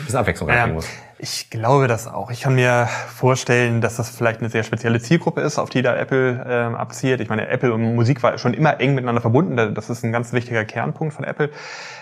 bisschen 0.06 0.20
Abwechslung 0.20 0.50
ja. 0.50 0.68
muss. 0.68 0.88
Ich 1.18 1.50
glaube 1.50 1.88
das 1.88 2.08
auch. 2.08 2.30
Ich 2.30 2.42
kann 2.42 2.56
mir 2.56 2.88
vorstellen, 2.88 3.80
dass 3.80 3.96
das 3.96 4.10
vielleicht 4.10 4.42
eine 4.42 4.50
sehr 4.50 4.64
spezielle 4.64 5.00
Zielgruppe 5.00 5.42
ist, 5.42 5.58
auf 5.58 5.70
die 5.70 5.82
da 5.82 5.96
Apple 5.96 6.44
äh, 6.46 6.76
abzielt. 6.76 7.22
Ich 7.22 7.30
meine, 7.30 7.48
Apple 7.48 7.74
und 7.74 7.96
Musik 7.96 8.22
war 8.22 8.38
schon 8.38 8.54
immer 8.54 8.82
eng 8.82 8.96
miteinander 8.96 9.22
verbunden. 9.22 9.74
Das 9.74 9.90
ist 9.90 10.04
ein 10.04 10.12
ganz 10.12 10.34
wichtiger 10.34 10.66
Kernpunkt 10.66 11.14
von 11.14 11.24
Apple. 11.24 11.52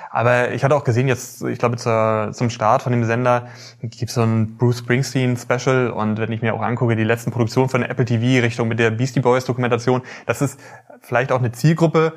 Aber 0.10 0.52
ich 0.52 0.64
hatte 0.64 0.76
auch 0.76 0.84
gesehen, 0.84 1.08
jetzt, 1.08 1.44
ich 1.44 1.60
glaube, 1.60 1.78
zur, 1.78 2.32
zum 2.34 2.50
Start 2.50 2.82
von 2.82 2.92
dem 2.92 3.04
Sender 3.04 3.50
gibt 3.82 4.10
es 4.10 4.16
so 4.16 4.24
ein 4.24 4.58
Bruce 4.58 4.80
Springsteen 4.80 5.38
Special. 5.38 5.92
Und 5.92 6.18
wenn 6.18 6.32
ich 6.32 6.42
mir 6.42 6.56
auch 6.56 6.62
angucke, 6.62 6.96
die 6.96 7.04
letzten 7.04 7.30
Produktionen 7.30 7.70
von 7.70 7.84
Apple 7.84 8.06
TV 8.06 8.44
Richtung 8.44 8.68
mit 8.68 8.80
der 8.80 8.90
Beastie 8.90 9.22
Boys 9.22 9.46
Dokumentation, 9.46 10.02
das 10.26 10.42
ist 10.42 10.60
vielleicht 11.02 11.32
auch 11.32 11.40
eine 11.40 11.52
Zielgruppe, 11.52 12.14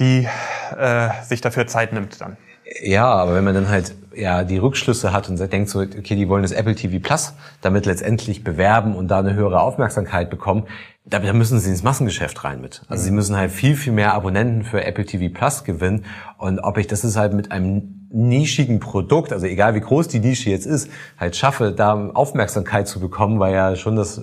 die 0.00 0.28
äh, 0.76 1.08
sich 1.24 1.40
dafür 1.40 1.66
Zeit 1.66 1.94
nimmt 1.94 2.20
dann. 2.20 2.36
Ja, 2.82 3.06
aber 3.06 3.34
wenn 3.34 3.44
man 3.44 3.54
dann 3.54 3.68
halt 3.68 3.94
ja 4.14 4.44
die 4.44 4.58
Rückschlüsse 4.58 5.12
hat 5.12 5.28
und 5.28 5.38
denkt 5.52 5.70
so, 5.70 5.80
okay, 5.80 6.16
die 6.16 6.28
wollen 6.28 6.42
das 6.42 6.52
Apple 6.52 6.74
TV 6.74 6.98
Plus 7.00 7.34
damit 7.60 7.86
letztendlich 7.86 8.44
bewerben 8.44 8.94
und 8.94 9.08
da 9.08 9.20
eine 9.20 9.34
höhere 9.34 9.60
Aufmerksamkeit 9.60 10.28
bekommen, 10.28 10.64
da 11.04 11.20
müssen 11.32 11.58
sie 11.58 11.70
ins 11.70 11.82
Massengeschäft 11.82 12.44
rein 12.44 12.60
mit. 12.60 12.82
Also 12.88 13.04
sie 13.04 13.10
müssen 13.10 13.36
halt 13.36 13.50
viel, 13.50 13.76
viel 13.76 13.94
mehr 13.94 14.12
Abonnenten 14.12 14.62
für 14.64 14.84
Apple 14.84 15.06
TV 15.06 15.32
Plus 15.32 15.64
gewinnen. 15.64 16.04
Und 16.36 16.58
ob 16.58 16.76
ich 16.76 16.86
das 16.86 17.04
ist 17.04 17.16
halt 17.16 17.32
mit 17.32 17.50
einem 17.50 18.06
nischigen 18.10 18.80
Produkt, 18.80 19.32
also 19.32 19.46
egal 19.46 19.74
wie 19.74 19.80
groß 19.80 20.08
die 20.08 20.20
Nische 20.20 20.50
jetzt 20.50 20.66
ist, 20.66 20.90
halt 21.18 21.36
schaffe, 21.36 21.72
da 21.72 22.10
Aufmerksamkeit 22.10 22.88
zu 22.88 23.00
bekommen, 23.00 23.38
weil 23.38 23.54
ja 23.54 23.76
schon 23.76 23.96
das 23.96 24.20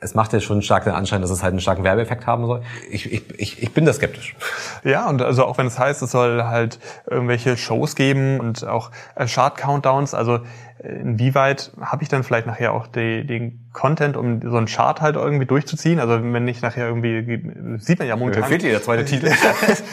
es 0.00 0.14
macht 0.14 0.32
ja 0.32 0.40
schon 0.40 0.62
stark 0.62 0.84
den 0.84 0.92
Anschein, 0.92 1.22
dass 1.22 1.30
es 1.30 1.42
halt 1.42 1.52
einen 1.52 1.60
starken 1.60 1.84
Werbeeffekt 1.84 2.26
haben 2.26 2.46
soll. 2.46 2.62
Ich, 2.90 3.12
ich, 3.12 3.22
ich, 3.36 3.62
ich 3.62 3.72
bin 3.72 3.84
da 3.84 3.92
skeptisch. 3.92 4.36
Ja, 4.84 5.08
und 5.08 5.22
also 5.22 5.44
auch 5.44 5.58
wenn 5.58 5.66
es 5.66 5.78
heißt, 5.78 6.02
es 6.02 6.12
soll 6.12 6.44
halt 6.44 6.78
irgendwelche 7.06 7.56
Shows 7.56 7.96
geben 7.96 8.38
und 8.38 8.64
auch 8.66 8.90
äh, 9.16 9.26
Chart-Countdowns, 9.26 10.14
also 10.14 10.40
inwieweit 10.82 11.72
habe 11.80 12.02
ich 12.02 12.08
dann 12.08 12.22
vielleicht 12.22 12.46
nachher 12.46 12.72
auch 12.72 12.86
die, 12.86 13.26
den 13.26 13.68
Content, 13.72 14.16
um 14.16 14.40
so 14.42 14.56
einen 14.56 14.66
Chart 14.66 15.00
halt 15.00 15.16
irgendwie 15.16 15.46
durchzuziehen? 15.46 16.00
Also 16.00 16.20
wenn 16.20 16.48
ich 16.48 16.62
nachher 16.62 16.88
irgendwie, 16.88 17.78
sieht 17.78 17.98
man 17.98 18.08
ja 18.08 18.16
momentan... 18.16 18.44
fehlt 18.44 18.62
dir 18.62 18.70
der 18.70 18.82
zweite 18.82 19.04
Titel. 19.06 19.30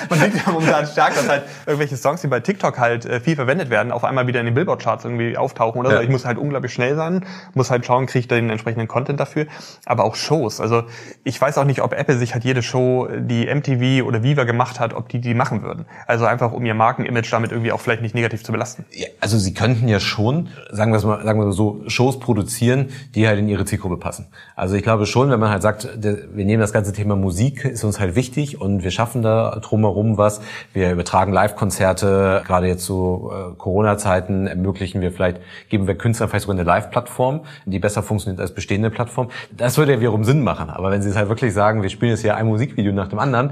man 0.10 0.19
sieht 0.19 0.36
ja 0.36 0.52
momentan 0.52 0.88
stark, 0.88 1.13
dass 1.13 1.30
halt 1.30 1.43
irgendwelche 1.65 1.98
Songs, 1.98 2.21
die 2.21 2.28
bei 2.28 2.39
TikTok 2.39 2.80
halt 2.80 3.06
äh, 3.06 3.19
viel 3.19 3.36
verwendet 3.36 3.69
werden, 3.69 3.91
auf 3.91 4.04
einmal 4.04 4.28
wieder 4.28 4.39
in 4.39 4.45
den 4.45 4.56
Billboard-Charts 4.56 5.06
irgendwie 5.06 5.38
auftauchen 5.38 5.80
oder 5.80 5.91
ja. 5.91 5.98
so. 5.98 6.04
Ich 6.04 6.10
muss 6.10 6.26
halt 6.26 6.38
unglaublich 6.38 6.74
schnell 6.74 6.95
sein, 6.95 7.26
muss 7.54 7.69
halt 7.69 7.86
schauen, 7.86 8.06
kriege 8.06 8.19
ich 8.19 8.28
da 8.28 8.36
den 8.36 8.50
entsprechenden 8.50 8.88
Content 8.88 9.19
dafür. 9.19 9.45
Aber 9.86 10.04
auch 10.04 10.15
Shows. 10.15 10.62
Also 10.62 10.84
ich 11.24 11.39
weiß 11.39 11.58
auch 11.58 11.65
nicht, 11.65 11.82
ob 11.82 11.93
Apple 11.93 12.17
sich 12.17 12.34
halt 12.34 12.43
jede 12.43 12.63
Show, 12.63 13.08
die 13.12 13.45
MTV 13.54 14.06
oder 14.08 14.24
Viva 14.24 14.45
gemacht 14.45 14.80
hat, 14.80 14.93
ob 14.93 15.10
die 15.10 15.19
die 15.19 15.34
machen 15.34 15.63
würden. 15.63 15.86
Also 16.08 16.26
einfach, 16.26 16.52
um 16.54 16.65
ihr 16.65 16.74
Markenimage 16.74 17.30
damit 17.30 17.52
irgendwie 17.52 17.71
auch 17.71 17.82
vielleicht 17.82 18.02
nicht 18.02 18.15
negativ 18.15 18.43
zu 18.43 18.52
belasten. 18.52 18.86
Ja, 18.91 19.08
also 19.19 19.38
sie 19.38 19.54
könnten 19.54 19.88
ja 19.88 20.00
schon 20.00 20.50
sagen 20.76 20.92
wir 20.92 20.98
es 20.98 21.04
mal, 21.04 21.24
sagen 21.24 21.40
wir 21.40 21.52
so, 21.52 21.82
Shows 21.88 22.20
produzieren, 22.20 22.90
die 23.16 23.28
halt 23.28 23.40
in 23.40 23.50
ihre 23.50 23.66
Zielgruppe 23.66 23.98
passen. 23.98 24.28
Also 24.56 24.76
ich 24.76 24.84
glaube 24.84 25.06
schon, 25.06 25.30
wenn 25.30 25.40
man 25.40 25.50
halt 25.50 25.62
sagt, 25.62 25.90
wir 26.02 26.46
nehmen 26.46 26.60
das 26.60 26.74
ganze 26.74 26.94
Thema 26.94 27.16
Musik, 27.16 27.66
ist 27.66 27.84
uns 27.84 28.00
halt 28.00 28.16
wichtig 28.16 28.62
und 28.62 28.84
wir 28.84 28.92
schaffen 28.92 29.22
da 29.22 29.60
drumherum 29.62 30.18
was. 30.18 30.42
Wir 30.74 30.92
übertragen 30.92 31.32
Live-Konzerte, 31.32 32.44
gerade 32.46 32.68
jetzt 32.68 32.86
zu 32.86 33.32
äh, 33.32 33.56
Corona-Zeiten 33.58 34.48
ermöglichen 34.48 35.02
wir 35.02 35.12
vielleicht, 35.12 35.40
geben 35.70 35.88
wir 35.88 35.96
Künstlern 35.96 36.30
vielleicht 36.30 36.44
sogar 36.46 36.60
eine 36.60 36.68
Live-Plattform, 36.68 37.42
die 37.66 37.80
besser 37.80 38.04
funktioniert 38.04 38.42
als 38.42 38.54
bestehende 38.54 38.90
Plattform. 38.90 39.30
Das 39.56 39.78
würde 39.78 39.94
ja 39.94 40.00
wiederum 40.00 40.24
Sinn 40.24 40.44
machen. 40.44 40.70
Aber 40.70 40.92
wenn 40.92 41.02
sie 41.02 41.10
es 41.10 41.16
halt 41.16 41.30
wirklich 41.30 41.54
sagen, 41.54 41.82
wir 41.82 41.90
spielen 41.90 42.12
jetzt 42.12 42.22
hier 42.22 42.36
ein 42.36 42.46
Musikvideo 42.48 42.92
nach 42.92 43.08
dem 43.08 43.20
anderen, 43.20 43.52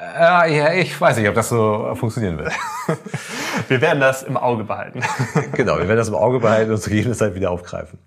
ja, 0.00 0.44
ja, 0.46 0.72
ich 0.72 1.00
weiß 1.00 1.16
nicht, 1.18 1.28
ob 1.28 1.34
das 1.34 1.48
so 1.48 1.94
funktionieren 1.94 2.38
wird. 2.38 2.52
wir 3.68 3.80
werden 3.80 4.00
das 4.00 4.22
im 4.22 4.36
Auge 4.36 4.64
behalten. 4.64 5.00
genau, 5.52 5.78
wir 5.78 5.86
werden 5.86 5.98
das 5.98 6.08
im 6.08 6.14
Auge 6.14 6.40
behalten 6.40 6.72
und 6.72 6.78
zu 6.78 6.90
gegebener 6.90 7.14
Zeit 7.14 7.34
wieder 7.34 7.50
aufgreifen. 7.50 7.98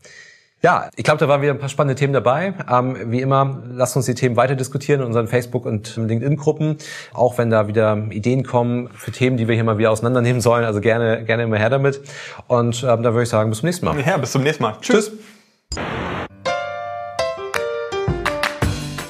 Ja, 0.63 0.89
ich 0.95 1.03
glaube, 1.03 1.19
da 1.19 1.27
waren 1.27 1.41
wieder 1.43 1.53
ein 1.53 1.59
paar 1.59 1.69
spannende 1.69 1.93
Themen 1.93 2.13
dabei. 2.13 2.55
Ähm, 2.69 3.11
wie 3.11 3.21
immer, 3.21 3.61
lasst 3.71 3.95
uns 3.95 4.07
die 4.07 4.15
Themen 4.15 4.35
weiter 4.35 4.55
diskutieren 4.55 5.01
in 5.01 5.05
unseren 5.05 5.27
Facebook- 5.27 5.67
und 5.67 5.95
LinkedIn-Gruppen. 5.95 6.77
Auch 7.13 7.37
wenn 7.37 7.51
da 7.51 7.67
wieder 7.67 7.95
Ideen 8.09 8.43
kommen 8.43 8.89
für 8.95 9.11
Themen, 9.11 9.37
die 9.37 9.47
wir 9.47 9.53
hier 9.53 9.63
mal 9.63 9.77
wieder 9.77 9.91
auseinandernehmen 9.91 10.41
sollen. 10.41 10.65
Also 10.65 10.81
gerne, 10.81 11.23
gerne 11.25 11.43
immer 11.43 11.57
her 11.57 11.69
damit. 11.69 12.01
Und 12.47 12.83
ähm, 12.83 13.03
da 13.03 13.13
würde 13.13 13.23
ich 13.23 13.29
sagen, 13.29 13.51
bis 13.51 13.59
zum 13.59 13.67
nächsten 13.67 13.85
Mal. 13.85 13.99
Ja, 14.01 14.17
bis 14.17 14.31
zum 14.31 14.41
nächsten 14.41 14.63
Mal. 14.63 14.77
Tschüss. 14.81 15.11
Tschüss. 15.11 15.36